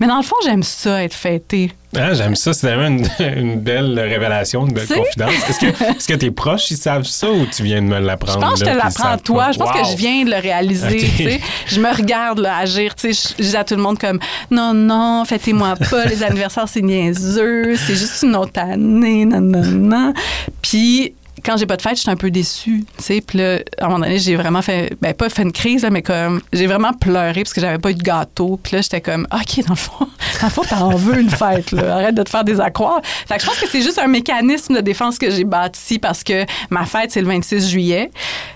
[0.00, 1.72] Mais dans le fond, j'aime ça, être fêtée.
[1.96, 2.52] Ah, j'aime ça.
[2.52, 3.06] C'est vraiment une,
[3.36, 4.98] une belle révélation, une belle Tu sais?
[4.98, 5.32] confidence.
[5.48, 5.66] Est-ce que,
[5.96, 8.40] est-ce que tes proches, ils savent ça ou tu viens de me Je l'apprendre?
[8.40, 9.44] pense que je te l'apprends toi.
[9.44, 9.52] pas?
[9.52, 9.82] Je pense Wow.
[9.82, 10.96] que je viens de le réaliser.
[10.98, 11.16] Ok.
[11.16, 11.40] tu sais.
[11.68, 12.96] Je me regarde là, agir.
[12.96, 13.34] tu sais.
[13.38, 14.18] Je, je dis à tout le monde comme
[14.50, 16.06] non, non, fêtez-moi pas.
[16.06, 17.76] Les anniversaires, c'est niaiseux.
[17.76, 19.24] C'est juste une autre année.
[19.24, 20.12] Non, non, non.
[20.60, 21.14] Puis
[21.44, 22.84] quand j'ai pas de fête, je suis un peu déçue.
[22.96, 23.20] tu sais.
[23.20, 25.90] Puis là, à un moment donné, j'ai vraiment fait, ben pas fait une crise, là,
[25.90, 28.58] mais comme j'ai vraiment pleuré parce que j'avais pas eu de gâteau.
[28.62, 30.08] Puis là, j'étais comme, OK, dans le fond,
[30.40, 31.72] dans le fond, t'en veux une fête.
[31.72, 31.96] Là.
[31.96, 33.00] Arrête de te faire des accroires.
[33.04, 36.24] Fait que je pense que c'est juste un mécanisme de défense que j'ai bâti parce
[36.24, 38.10] que ma fête, c'est le 26 juillet.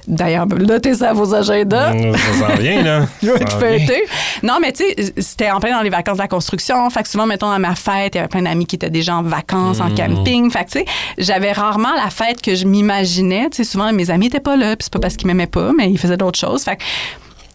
[0.06, 1.92] D'ailleurs, notez ça à vos agendas.
[1.92, 3.00] Ça s'en vient, là.
[3.22, 3.96] Vais Ça vient.
[4.42, 6.88] Non, mais tu sais, c'était en plein dans les vacances de la construction.
[6.90, 9.16] Fait que souvent, mettons, à ma fête, il y avait plein d'amis qui étaient déjà
[9.16, 10.50] en vacances, en camping.
[10.50, 10.84] Fait que, tu sais,
[11.18, 13.50] j'avais rarement la fête que je m'imaginais.
[13.50, 14.76] Tu sais, souvent, mes amis n'étaient pas là.
[14.76, 16.64] Puis c'est pas parce qu'ils m'aimaient pas, mais ils faisaient d'autres choses.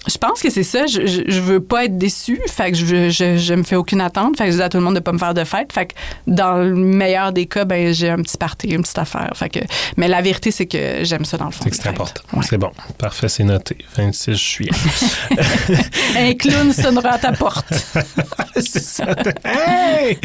[0.07, 0.85] Je pense que c'est ça.
[0.85, 2.39] Je, je, je veux pas être déçue.
[2.47, 4.37] Fait que je, je, je me fais aucune attente.
[4.37, 5.71] Fait que je dis à tout le monde de pas me faire de fête.
[5.73, 5.93] Fait que
[6.27, 9.31] dans le meilleur des cas, ben, j'ai un petit party, une petite affaire.
[9.35, 9.59] Fait que,
[9.97, 11.63] mais la vérité, c'est que j'aime ça dans le fond.
[11.71, 11.99] C'est que.
[12.37, 12.43] Ouais.
[12.47, 12.71] C'est bon.
[12.97, 13.77] Parfait, c'est noté.
[13.95, 14.71] 26 juillet.
[16.17, 17.65] Un clown sonnera à ta porte.
[18.55, 19.05] c'est ça.
[19.45, 20.17] Hey!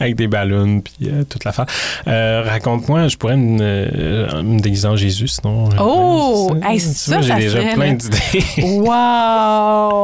[0.00, 1.66] Avec des ballons puis euh, toute l'affaire.
[2.06, 5.70] Euh, Raconte-moi, je pourrais me, euh, me déguiser en Jésus, sinon.
[5.70, 6.50] euh, Oh!
[6.62, 8.18] c'est- Hey, ça, vois, ça J'ai déjà plein d'idées.
[8.62, 9.21] Wow!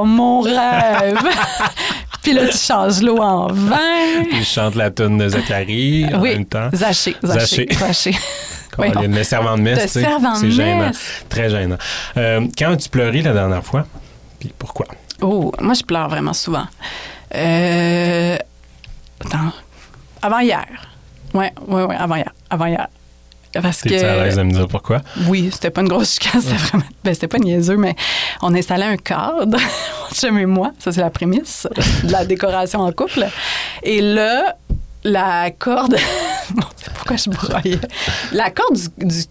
[0.04, 1.18] Mon rêve!
[2.22, 4.24] Puis là, tu changes l'eau en vin.
[4.28, 6.68] Puis je chante la tune de Zacharie en Oui, même temps.
[6.74, 8.10] Zaché, zaché, Zaché.
[8.78, 10.06] y a le servant de messe, tu sais,
[10.40, 10.90] c'est gênant.
[11.28, 11.78] Très gênant.
[12.16, 13.86] Euh, quand as-tu pleuré la dernière fois?
[14.38, 14.86] Puis pourquoi?
[15.20, 16.66] Oh, moi, je pleure vraiment souvent.
[17.34, 18.36] Euh...
[19.24, 19.52] Attends.
[20.22, 20.64] Avant hier.
[21.34, 22.32] Ouais, ouais, ouais, avant hier.
[22.50, 22.88] Avant hier.
[23.52, 24.40] Parce T'es-tu à l'aise que.
[24.40, 25.00] de me dire pourquoi?
[25.26, 26.84] Oui, c'était pas une grosse chicane, c'était vraiment.
[27.04, 27.94] Ben, c'était pas niaiseux, mais
[28.42, 29.58] on installait un cadre,
[30.30, 30.72] mon et moi.
[30.78, 31.66] Ça, c'est la prémisse
[32.04, 33.26] de la décoration en couple.
[33.82, 34.56] Et là,
[35.04, 35.96] la corde.
[36.94, 37.80] Pourquoi je broyais?
[38.32, 39.22] La corde du, du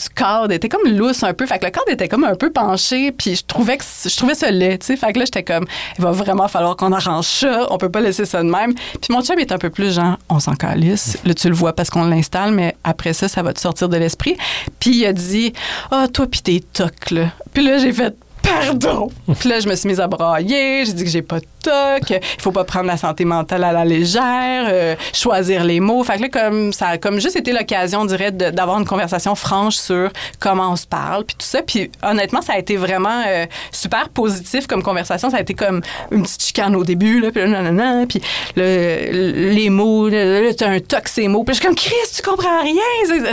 [0.00, 1.46] du cadre était comme lousse un peu.
[1.46, 4.34] Fait que le cadre était comme un peu penché, puis je trouvais que je trouvais
[4.34, 4.96] ça laid, tu sais.
[4.96, 5.66] Fait que là, j'étais comme,
[5.98, 7.66] il va vraiment falloir qu'on arrange ça.
[7.70, 8.74] On peut pas laisser ça de même.
[8.74, 11.18] Puis mon chum est un peu plus genre, on s'en calisse.
[11.24, 13.96] Là, tu le vois parce qu'on l'installe, mais après ça, ça va te sortir de
[13.96, 14.36] l'esprit.
[14.80, 15.52] Puis il a dit,
[15.90, 17.30] ah, toi, puis tes tocs, là.
[17.52, 18.16] Puis là, j'ai fait,
[18.60, 19.10] pardon.
[19.38, 20.84] Puis là, je me suis mise à brailler.
[20.84, 22.10] J'ai dit que j'ai pas de toc.
[22.10, 24.66] Il faut pas prendre la santé mentale à la légère.
[24.68, 26.02] euh, choisir les mots.
[26.04, 29.34] Fait que là, comme ça a comme juste été l'occasion, on dirait, d'avoir une conversation
[29.34, 30.10] franche sur
[30.40, 31.62] comment on se parle, puis tout ça.
[31.62, 35.30] Puis honnêtement, ça a été vraiment euh, super positif comme conversation.
[35.30, 38.20] Ça a été comme une petite chicane au début, là, puis là, nanana, puis
[38.56, 41.44] le- les mots, là, t'as un toc, ces mots.
[41.44, 42.82] Puis je suis comme, Chris, tu comprends rien.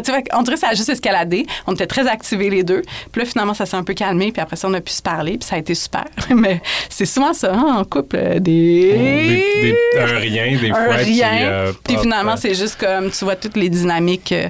[0.03, 1.45] Tu vois, on dirait ça a juste escaladé.
[1.67, 2.81] On était très activés les deux.
[3.11, 4.31] Puis là, finalement, ça s'est un peu calmé.
[4.31, 5.10] Puis après ça, on a pu se parler.
[5.37, 6.05] Puis ça a été super.
[6.35, 8.93] Mais c'est souvent ça, hein, en couple, euh, des...
[8.93, 10.95] Des- des- un rien, des un fois.
[10.95, 11.29] rien.
[11.29, 14.49] Qui, euh, puis finalement, euh, c'est juste comme, tu vois, toutes les dynamiques euh,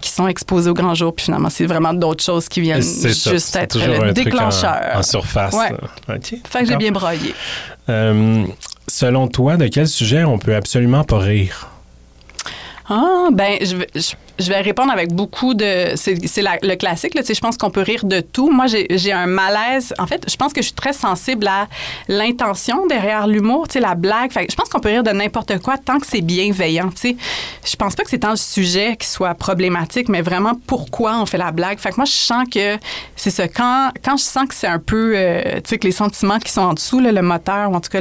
[0.00, 1.14] qui sont exposées au grand jour.
[1.14, 4.80] Puis finalement, c'est vraiment d'autres choses qui viennent ça, juste être le truc en- déclencheur.
[4.94, 5.54] En, surface.
[5.54, 5.72] Ouais.
[6.10, 7.34] euh, OK, Fait que j'ai bien broyé.
[7.88, 8.44] Euh,
[8.88, 11.68] selon toi, de quel sujet on peut absolument pas rire?
[12.88, 15.92] Ah, ben, je- je vais répondre avec beaucoup de.
[15.96, 18.50] C'est le classique, là, tu sais, je pense qu'on peut rire de tout.
[18.50, 19.94] Moi, j'ai un malaise.
[19.98, 21.68] En fait, je pense que je suis très sensible à
[22.08, 24.32] l'intention derrière l'humour, tu sais, la blague.
[24.32, 27.16] Fait je pense qu'on peut rire de n'importe quoi tant que c'est bienveillant, tu sais.
[27.64, 31.26] Je pense pas que c'est tant le sujet qui soit problématique, mais vraiment pourquoi on
[31.26, 31.78] fait la blague.
[31.78, 32.78] Fait que moi, je sens que
[33.16, 33.48] c'est ça.
[33.48, 36.50] Quand, quand je sens que c'est un peu, euh, tu sais, que les sentiments qui
[36.50, 38.00] sont en dessous, le moteur, ou en tout cas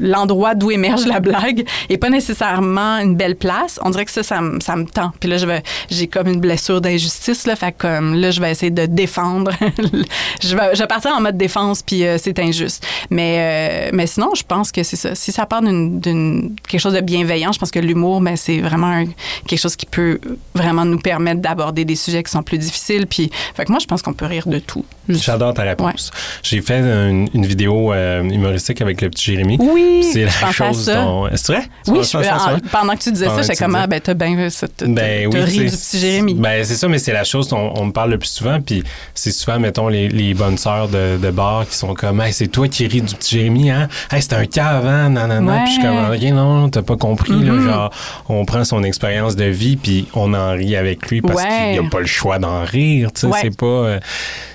[0.00, 4.22] l'endroit d'où émerge la blague, est pas nécessairement une belle place, on dirait que ça,
[4.22, 5.05] ça, ça me tend.
[5.20, 8.50] Puis là, je vais, j'ai comme une blessure d'injustice, là, fait comme, là, je vais
[8.50, 9.52] essayer de défendre.
[10.42, 12.86] je, vais, je vais partir en mode défense, puis euh, c'est injuste.
[13.10, 15.14] Mais, euh, mais sinon, je pense que c'est ça.
[15.14, 18.88] Si ça part d'une, quelque chose de bienveillant, je pense que l'humour, ben, c'est vraiment
[18.88, 19.06] un-
[19.46, 20.18] quelque chose qui peut
[20.54, 23.06] vraiment nous permettre d'aborder des sujets qui sont plus difficiles.
[23.06, 24.84] Puis, fait que moi, je pense qu'on peut rire de tout.
[25.08, 26.10] J'adore ta réponse.
[26.42, 29.56] J'ai fait une, une vidéo euh, humoristique avec le petit Jérémy.
[29.60, 31.28] Oui, C'est la chose dont.
[31.28, 31.62] Est-ce vrai?
[31.86, 34.48] Oui, je, en- pendant que tu disais Pendant ça, j'étais comme, ah, ben, t'as bien,
[34.96, 36.34] Ben oui, ri du petit Jérémy.
[36.34, 38.60] Ben c'est ça, mais c'est la chose dont on me parle le plus souvent.
[38.60, 38.82] Puis
[39.14, 42.48] c'est souvent, mettons, les, les bonnes sœurs de, de bar qui sont comme, hey, c'est
[42.48, 43.88] toi qui ris du petit Jérémy, hein?
[44.10, 45.10] Hey, c'est un cave, hein?
[45.10, 45.52] Non, non, non.
[45.52, 45.58] Ouais.
[45.64, 47.32] Puis je suis comme, rien, non, t'as pas compris.
[47.32, 47.66] là, Mhm.
[47.68, 47.90] genre,
[48.28, 51.48] on prend son expérience de vie, puis on en rit avec lui parce Ouais.
[51.74, 53.10] qu'il n'y a pas le choix d'en rire.
[53.12, 53.38] Tu sais, Ouais.
[53.42, 53.66] c'est pas.
[53.66, 54.00] euh,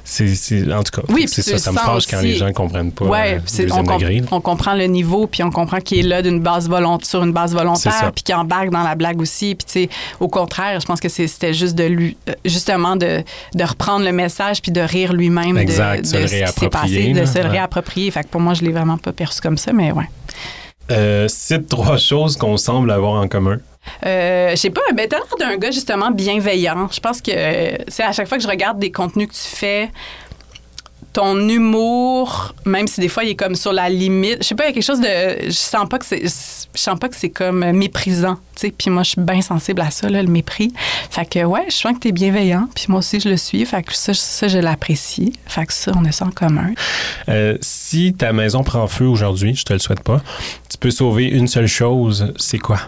[0.04, 1.58] c'est, en tout cas, Oui, c'est ça.
[1.58, 3.06] Ça me fâche quand les gens comprennent pas.
[3.06, 3.68] Ouais, euh,
[4.32, 6.70] on, comprend le niveau, puis on comprend qu'il est là d'une base
[7.04, 9.56] sur une base volontaire, puis qu'il embarque dans la blague aussi.
[9.56, 13.24] Puis, tu sais, au contraire, je pense que c'était juste de lui, euh, justement, de,
[13.54, 15.72] de reprendre le message, puis de rire lui-même de, de
[16.06, 18.12] se ce qui s'est passé, de se le réapproprier.
[18.12, 20.10] Fait que pour moi, je l'ai vraiment pas perçu comme ça, mais ouais.
[20.90, 23.60] Euh, cite trois choses qu'on semble avoir en commun.
[24.06, 26.88] Euh, je sais pas, ben, t'as l'air d'un gars justement bienveillant.
[26.92, 27.32] Je pense que,
[27.88, 29.90] c'est à chaque fois que je regarde des contenus que tu fais,
[31.14, 34.64] ton humour, même si des fois il est comme sur la limite, je sais pas,
[34.64, 37.16] il y a quelque chose de, je sens pas que c'est, je sens pas que
[37.16, 38.74] c'est comme méprisant, tu sais.
[38.76, 40.72] Puis moi, je suis bien sensible à ça, le mépris.
[41.10, 42.70] Fait que ouais, je sens que t'es bienveillant.
[42.74, 43.66] Puis moi aussi, je le suis.
[43.66, 45.34] Fait que ça, ça je l'apprécie.
[45.48, 46.72] Fait que ça, on a ça en commun.
[47.28, 50.22] Euh, si ta maison prend feu aujourd'hui, je te le souhaite pas,
[50.70, 52.80] tu peux sauver une seule chose, c'est quoi?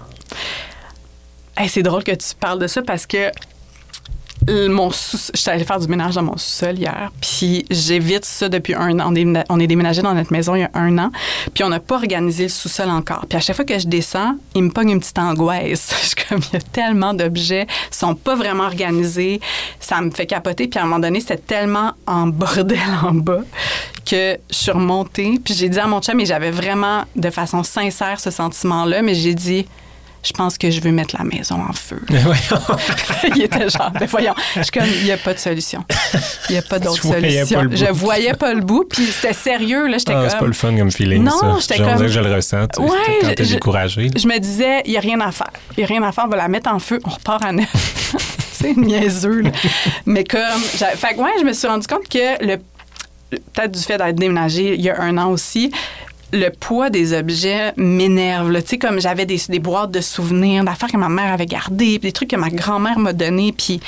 [1.68, 3.32] C'est drôle que tu parles de ça parce que
[4.48, 8.74] mon sous j'étais allée faire du ménage dans mon sous-sol hier, puis j'évite ça depuis
[8.74, 9.14] un an.
[9.50, 11.12] On est, déménagé dans notre maison il y a un an,
[11.54, 13.26] puis on n'a pas organisé le sous-sol encore.
[13.28, 15.94] Puis à chaque fois que je descends, il me pogne une petite angoisse.
[16.02, 19.40] Je suis comme, il y a tellement d'objets, ils sont pas vraiment organisés,
[19.80, 20.68] ça me fait capoter.
[20.68, 23.42] Puis à un moment donné, c'était tellement en bordel en bas
[24.06, 27.64] que je suis remontée, puis j'ai dit à mon chum, et j'avais vraiment de façon
[27.64, 29.66] sincère ce sentiment-là, mais j'ai dit,
[30.26, 32.02] je pense que je veux mettre la maison en feu.
[33.36, 35.84] il était genre, ben voyons, je suis comme, il n'y a pas de solution.
[36.50, 37.60] Il n'y a pas d'autre solution.
[37.70, 40.48] pas je voyais pas le bout, puis c'était sérieux, là, j'étais Ah, c'est pas comme...
[40.48, 42.68] le fun comme feeling, Non, j'étais comme- que je le ressens.
[42.74, 42.90] tu Ouais,
[43.22, 44.10] quand t'es je- découragé.
[44.16, 45.52] Je me disais, il n'y a rien à faire.
[45.78, 47.52] Il n'y a rien à faire, on va la mettre en feu, on repart à
[47.52, 47.70] neuf.
[48.54, 49.52] c'est niaiseux, là.
[50.06, 52.58] Mais comme, fait que ouais, je me suis rendu compte que le
[53.54, 55.72] peut-être du fait d'être déménagé il y a un an aussi,
[56.34, 58.52] le poids des objets m'énerve.
[58.64, 62.00] Tu sais, comme j'avais des, des boîtes de souvenirs, d'affaires que ma mère avait gardées,
[62.00, 63.80] puis des trucs que ma grand-mère m'a donnés, puis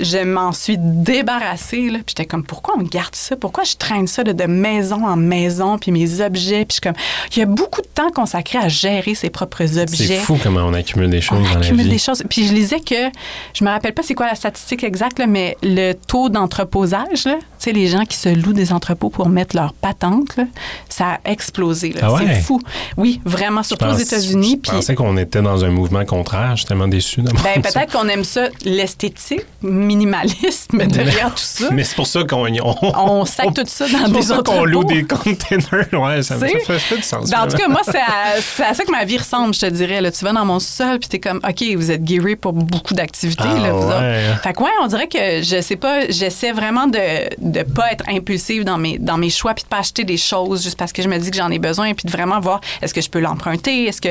[0.00, 1.90] je m'en suis débarrassée.
[1.90, 1.98] Là.
[1.98, 3.36] Puis j'étais comme, pourquoi on garde ça?
[3.36, 6.64] Pourquoi je traîne ça de, de maison en maison, puis mes objets?
[6.64, 6.96] Puis je comme,
[7.30, 10.06] il y a beaucoup de temps consacré à gérer ses propres objets.
[10.06, 11.90] C'est fou comment on accumule des choses On dans la accumule vie.
[11.92, 12.24] des choses.
[12.28, 13.10] Puis je lisais que,
[13.54, 17.30] je me rappelle pas c'est quoi la statistique exacte, là, mais le taux d'entreposage, tu
[17.58, 20.44] sais, les gens qui se louent des entrepôts pour mettre leurs patentes, là,
[20.88, 21.91] ça a explosé.
[21.92, 22.00] Là.
[22.02, 22.22] Ah ouais?
[22.26, 22.60] C'est fou.
[22.96, 24.60] Oui, vraiment, surtout aux États-Unis.
[24.64, 26.52] Je pensais qu'on était dans un mouvement contraire.
[26.52, 31.66] Je suis tellement déçu ben, peut-être qu'on aime ça, l'esthétique minimaliste, mais derrière tout ça,
[31.70, 34.58] Mais c'est pour ça qu'on on, on sac tout ça dans des ça entrepôts.
[34.58, 35.88] qu'on loue des containers.
[35.92, 36.48] Ouais, ça, sais?
[36.48, 37.30] fait, ça fait du sens.
[37.30, 40.00] Ben, en tout cas, moi, c'est à, ça que ma vie ressemble, je te dirais.
[40.00, 40.10] Là.
[40.10, 43.42] Tu vas dans mon sol, puis t'es comme, OK, vous êtes gearé pour beaucoup d'activités.
[43.46, 44.00] Ah, là, vous autres.
[44.00, 44.22] ouais.
[44.42, 46.98] Fait que, ouais, on dirait que je sais pas, j'essaie vraiment de
[47.40, 50.62] ne pas être impulsive dans mes, dans mes choix, puis de pas acheter des choses
[50.62, 52.94] juste parce que je me dis que j'en ai besoin, puis de vraiment voir est-ce
[52.94, 54.08] que je peux l'emprunter, est-ce que.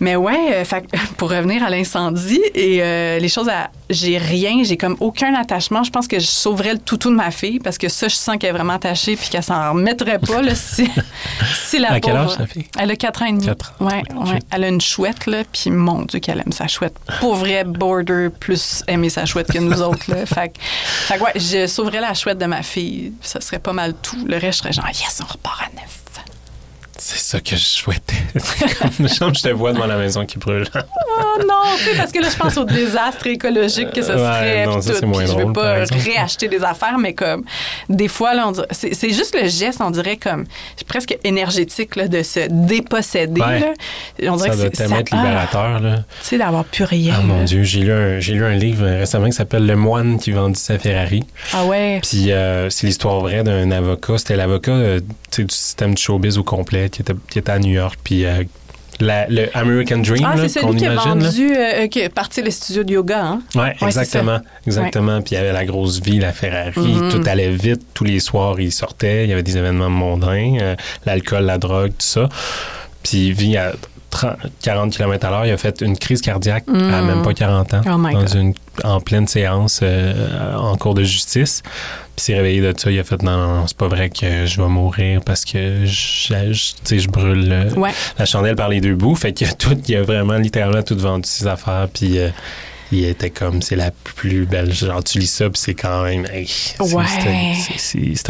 [0.00, 0.84] Mais ouais, euh, fait
[1.16, 3.70] pour revenir à l'incendie et euh, les choses à.
[3.90, 5.82] J'ai rien, j'ai comme aucun attachement.
[5.82, 8.36] Je pense que je sauverais le toutou de ma fille parce que ça, je sens
[8.38, 10.88] qu'elle est vraiment attachée puis qu'elle s'en remettrait pas là, si,
[11.68, 12.66] si la À quel pauvre- âge, la fille?
[12.78, 13.48] Elle a 4 ans et demi.
[13.50, 13.54] Ans.
[13.80, 14.38] Ouais, ouais.
[14.52, 16.94] Elle a une chouette, là, puis mon Dieu qu'elle aime sa chouette.
[17.18, 20.26] Pour vrai, border plus aimer sa chouette que nous autres, là.
[20.26, 23.14] Fait, que- fait ouais, je sauverais la chouette de ma fille.
[23.22, 24.22] Ça serait pas mal tout.
[24.26, 25.97] Le reste, je serais genre, yes, on repart à neuf.
[27.00, 28.16] C'est ça que je souhaitais.
[29.18, 30.66] comme, je te vois devant la maison qui brûle.
[30.74, 34.66] oh non, tu sais, parce que là, je pense au désastre écologique que ce serait.
[34.66, 37.44] non, ça, c'est moins je drôle, veux pas réacheter des affaires, mais comme
[37.88, 40.44] des fois, là, on dirait- c'est c'est juste le geste, on dirait comme
[40.88, 43.40] presque énergétique là, de se déposséder.
[43.40, 43.60] Ouais.
[43.60, 44.32] là.
[44.32, 45.96] On dirait Ça que doit c'est tellement être ah, libérateur, là.
[45.96, 47.14] Tu sais, d'avoir plus rien.
[47.18, 47.44] Ah mon.
[47.44, 50.58] Dieu, j'ai lu, un, j'ai lu un livre récemment qui s'appelle Le moine qui vendit
[50.58, 51.24] sa Ferrari.
[51.52, 52.00] Ah ouais.
[52.02, 54.18] Puis euh, c'est l'histoire vraie d'un avocat.
[54.18, 55.00] C'était l'avocat euh,
[55.36, 57.98] du système du showbiz au complet qui était, qui était à New York.
[58.02, 58.44] Puis euh,
[59.00, 62.50] la- le American Dream, Ah, c'est celui qui a vendu, euh, qui a parti le
[62.50, 63.42] studio de yoga, hein?
[63.54, 64.38] Ouais, c'est exactement.
[64.66, 65.22] Exactement.
[65.22, 66.72] Puis il y avait la grosse vie, la Ferrari.
[66.94, 67.10] Mhm.
[67.12, 67.82] Tout allait vite.
[67.94, 69.24] Tous les soirs, il sortait.
[69.24, 70.56] Il y avait des événements mondains.
[70.60, 70.74] euh,
[71.06, 72.28] L'alcool, la drogue, tout ça.
[73.04, 73.72] Puis il vit à
[74.10, 75.46] 30 40 km à l'heure.
[75.46, 77.06] Il a fait une crise cardiaque à Mhm.
[77.06, 77.80] même pas 40 ans.
[77.86, 78.54] Oh dans une,
[78.84, 81.62] en pleine séance euh, en cours de justice.
[82.16, 82.90] Puis s'est réveillé de ça.
[82.90, 85.84] Il a fait non, non, non, c'est pas vrai que je vais mourir parce que
[85.84, 87.90] je, je- brûle euh, Ouais.
[88.18, 89.14] la chandelle par les deux bouts.
[89.14, 91.86] Fait qu'il a tout, il a vraiment littéralement tout vendu ses affaires.
[91.92, 92.28] Puis euh,
[92.92, 94.72] il était comme, c'est la plus belle.
[94.72, 96.26] Genre, tu lis ça, puis c'est quand même.
[96.32, 97.04] hey, c'est, Ouais.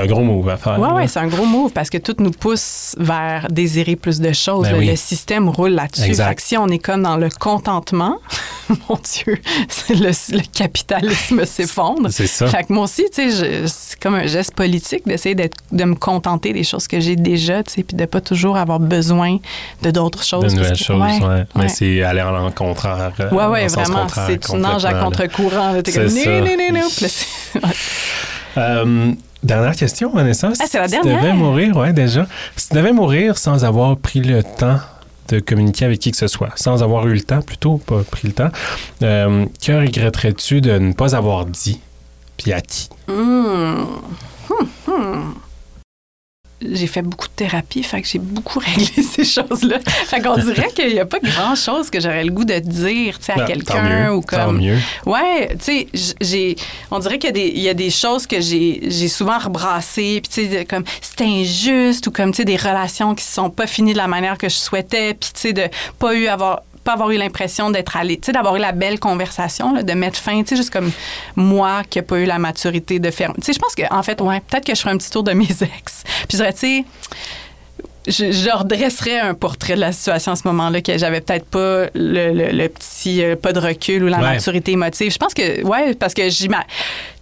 [0.00, 0.78] un gros move à faire.
[0.78, 0.94] Ouais, là.
[0.94, 4.64] ouais, c'est un gros move parce que tout nous pousse vers désirer plus de choses.
[4.66, 4.86] Ben Le- oui.
[4.86, 6.02] Le système roule là-dessus.
[6.04, 6.28] Exact.
[6.28, 8.18] Fait que si on est comme dans le contentement,
[8.88, 9.38] mon Dieu,
[9.90, 12.08] le, le capitalisme s'effondre.
[12.10, 12.46] C'est ça.
[12.48, 16.52] Fait que moi aussi, tu sais, c'est comme un geste politique d'essayer de me contenter
[16.52, 19.38] des choses que j'ai déjà, tu sais, puis de pas toujours avoir besoin
[19.82, 20.52] de d'autres choses.
[20.52, 21.26] De nouvelles que- choses, ouais.
[21.26, 22.32] ouais, Mais c'est aller en
[23.20, 24.02] euh, Ouais, ouais, en sens vraiment.
[24.02, 25.80] contraire C'est tu nages à contre-courant.
[25.82, 27.60] T'es comme, non, non, non, non.
[28.56, 29.12] Euh,
[29.42, 30.50] dernière question, Vanessa.
[30.58, 31.18] Ah, c'est la Si dernière.
[31.18, 32.26] Tu devais mourir, ouais, déjà.
[32.56, 34.80] Si tu devais mourir sans avoir pris le temps
[35.28, 38.28] de communiquer avec qui que ce soit, sans avoir eu le temps, plutôt, pas pris
[38.28, 38.48] le temps,
[39.02, 41.80] euh, que regretterais-tu de ne pas avoir dit,
[42.36, 42.88] puis à qui?
[43.06, 43.84] Hmm.
[44.48, 45.34] Hmm, hmm.
[46.60, 49.78] J'ai fait beaucoup de thérapie, fait que j'ai beaucoup réglé ces choses-là.
[49.84, 53.26] Fait qu'on dirait qu'il n'y a pas grand-chose que j'aurais le goût de dire, tu
[53.26, 54.58] sais, à tant quelqu'un ou Tant comme.
[54.58, 54.78] mieux.
[55.06, 56.56] Ouais, tu sais, j'ai,
[56.90, 59.38] on dirait qu'il y a des, il y a des choses que j'ai, j'ai souvent
[59.38, 63.34] rebrassées, puis tu sais, comme c'est injuste ou comme tu sais des relations qui se
[63.34, 65.68] sont pas finies de la manière que je souhaitais, puis tu sais de
[65.98, 68.98] pas eu avoir pas avoir eu l'impression d'être allé, tu sais, d'avoir eu la belle
[68.98, 70.90] conversation, là, de mettre fin, tu sais, juste comme
[71.36, 73.32] moi qui n'ai pas eu la maturité de faire.
[73.34, 75.22] Tu sais, je pense que, en fait, ouais, peut-être que je ferais un petit tour
[75.22, 75.44] de mes
[75.78, 76.02] ex.
[76.28, 76.84] Puis je dirais, tu sais,
[78.06, 81.86] je, je redresserais un portrait de la situation à ce moment-là, que j'avais peut-être pas
[81.94, 84.22] le, le- le petit euh, pas de recul ou la Ouais.
[84.34, 85.12] maturité émotive.
[85.12, 86.48] Je pense que, ouais, parce que Tu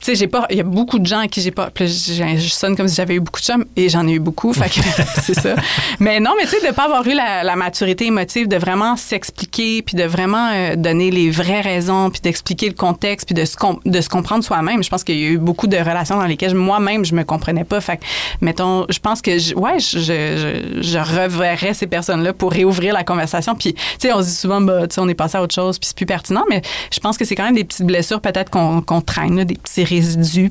[0.06, 0.46] sais, j'ai pas.
[0.50, 1.70] Il y a beaucoup de gens à qui j'ai pas.
[1.70, 4.52] puis je sonne comme si j'avais eu beaucoup de chums et j'en ai eu beaucoup.
[4.52, 4.80] Fait que
[5.22, 5.54] c'est ça.
[6.00, 8.96] Mais non, mais tu sais, de pas avoir eu la, la maturité émotive, de vraiment
[8.96, 13.44] s'expliquer, puis de vraiment euh, donner les vraies raisons, puis d'expliquer le contexte, puis de
[13.44, 14.82] se, com- de se comprendre soi-même.
[14.82, 17.64] Je pense qu'il y a eu beaucoup de relations dans lesquelles moi-même, je me comprenais
[17.64, 17.80] pas.
[17.80, 18.04] Fait que,
[18.40, 23.04] mettons, je pense que, je, ouais, je, je, je reverrais ces personnes-là pour réouvrir la
[23.04, 23.54] conversation.
[23.54, 25.54] Puis, tu sais, on se dit souvent, bah, tu sais, on est passé à autre
[25.54, 26.62] chose, puis c'est plus pertinent, mais
[26.92, 29.54] je pense que c'est quand même des petites blessures peut-être qu'on qu'on traîne, là, des
[29.56, 29.84] petits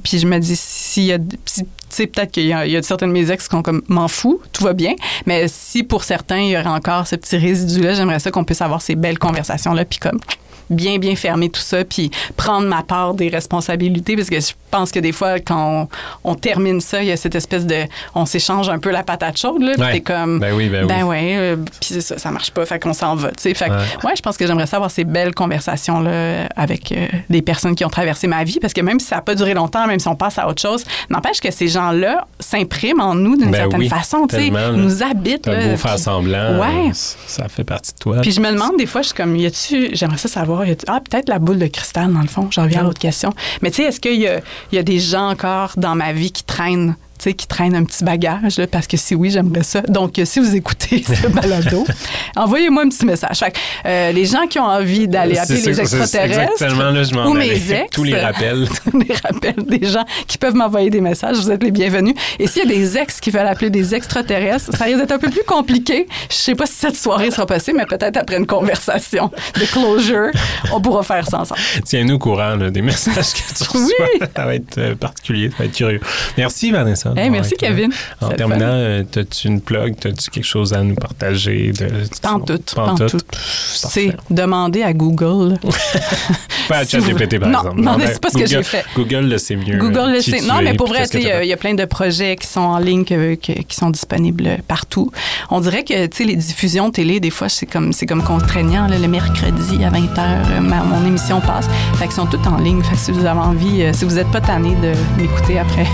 [0.04, 3.48] Puis je me dis, s'il y a, peut-être qu'il y, a certaines de mes ex
[3.48, 4.94] qui sont comme, m'en fous, tout va bien.
[5.26, 8.62] Mais si pour certains, il y aurait encore ce petit résidu-là, j'aimerais ça qu'on puisse
[8.62, 10.20] avoir ces belles conversations-là, puis comme
[10.70, 14.92] bien, bien fermer tout ça, puis prendre ma part des responsabilités, parce que je pense
[14.92, 15.88] que des fois, quand
[16.24, 17.84] on, on termine ça, il y a cette espèce de...
[18.14, 20.02] On s'échange un peu la patate chaude, là, Ouais.
[20.02, 20.40] comme...
[20.40, 20.88] Ben oui, ben oui.
[20.88, 23.54] Ben ouais, euh, puis c'est ça, ça marche pas, fait qu'on s'en va, tu sais.
[23.54, 23.80] Fait que, Ouais.
[24.06, 27.86] ouais, je pense que j'aimerais ça avoir ces belles conversations-là avec euh, des personnes qui
[27.86, 30.08] ont traversé ma vie, parce que même si ça n'a pas duré longtemps, même si
[30.08, 33.80] on passe à autre chose, n'empêche que ces gens-là s'impriment en nous d'une Ben certaine
[33.80, 35.48] oui, façon, tu sais, nous habitent.
[35.48, 36.92] Là, beau faire puis- semblant, Ouais.
[36.94, 38.18] ça fait partie de toi.
[38.22, 40.76] puis je me demande des fois, je suis comme, y a-tu, j'aimerais ça savoir, y
[40.88, 43.34] ah, peut-être la boule de cristal, dans le fond, j'en reviens à l'autre question.
[43.62, 44.40] Mais tu sais, est-ce qu'il y a,
[44.72, 46.96] il y a des gens encore dans ma vie qui traînent,
[47.30, 49.82] sais, qui traînent un petit bagage, là, parce que si oui, j'aimerais ça.
[49.82, 51.86] Donc, euh, si vous écoutez ce balado,
[52.36, 53.40] envoyez-moi un petit message.
[53.40, 57.14] Fait que, euh, les gens qui ont envie d'aller appeler les extraterrestres, Exactement, là, je
[57.14, 58.68] m'en ou mes ex, Tous les rappels.
[58.94, 62.16] des rappels des gens qui peuvent m'envoyer des messages, vous êtes les bienvenus.
[62.40, 65.20] Et s'il y a des ex qui veulent appeler des extraterrestres, ça risque d'être un
[65.20, 66.08] peu plus compliqué.
[66.30, 70.32] Je sais pas si cette soirée sera possible, mais peut-être après une conversation de closure,
[70.72, 71.60] on pourra faire ça ensemble.
[71.86, 74.06] Tiens-nous au courant là, des messages que tu reçois.
[74.14, 74.28] Oui.
[74.36, 76.02] Ça va être euh, particulier, ça va être curieux.
[76.38, 77.14] Merci, Vanessa.
[77.16, 77.68] Hey, merci, là.
[77.70, 77.92] Kevin.
[78.22, 79.96] En terminant, euh, as-tu une plug?
[80.06, 81.72] As-tu quelque chose à nous partager?
[81.72, 81.88] De,
[82.22, 83.26] Pantoute, Pantoute.
[83.38, 85.58] C'est demander à Google.
[86.70, 87.82] Pas à ChatGPT, par Non, exemple.
[87.82, 88.84] non, c'est pas ce que j'ai fait.
[88.96, 89.78] Google le sait mieux.
[89.78, 90.42] Google euh, le sait.
[90.42, 93.06] Non, mais pour vrai, il y a- y, plein de projets qui sont en ligne
[93.06, 95.12] que- que- qui sont disponibles partout.
[95.52, 98.88] On dirait que tu sais, les diffusions télé, des fois, c'est comme, comme contraignant.
[98.88, 101.68] là, le mercredi à 20h, mon émission passe.
[101.98, 102.82] Fait qu'ils sont toutes en ligne.
[102.84, 105.86] Fait que si vous avez envie, euh, si vous n'êtes pas tanné de m'écouter après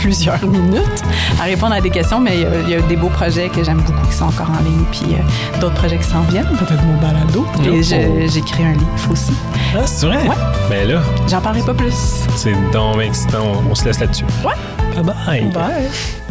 [0.00, 1.02] plusieurs minutes
[1.40, 4.06] à répondre à des questions, mais il y, a des beaux projets que j'aime beaucoup
[4.08, 6.48] qui sont encore en ligne, puis euh, d'autres projets qui s'en viennent.
[6.58, 7.46] Peut-être mon balado.
[7.64, 9.32] Et j'écris un livre aussi.
[9.76, 10.28] Ah, c'est vrai?
[10.28, 10.34] Ouais.
[10.68, 11.00] Ben là.
[11.28, 11.94] J'en parlerai pas plus.
[12.36, 13.62] C'est donc excitant.
[13.66, 14.24] On, on se laisse là-dessus.
[14.44, 14.54] Ouais.
[14.94, 15.44] Bye bye.
[15.50, 16.29] Bye.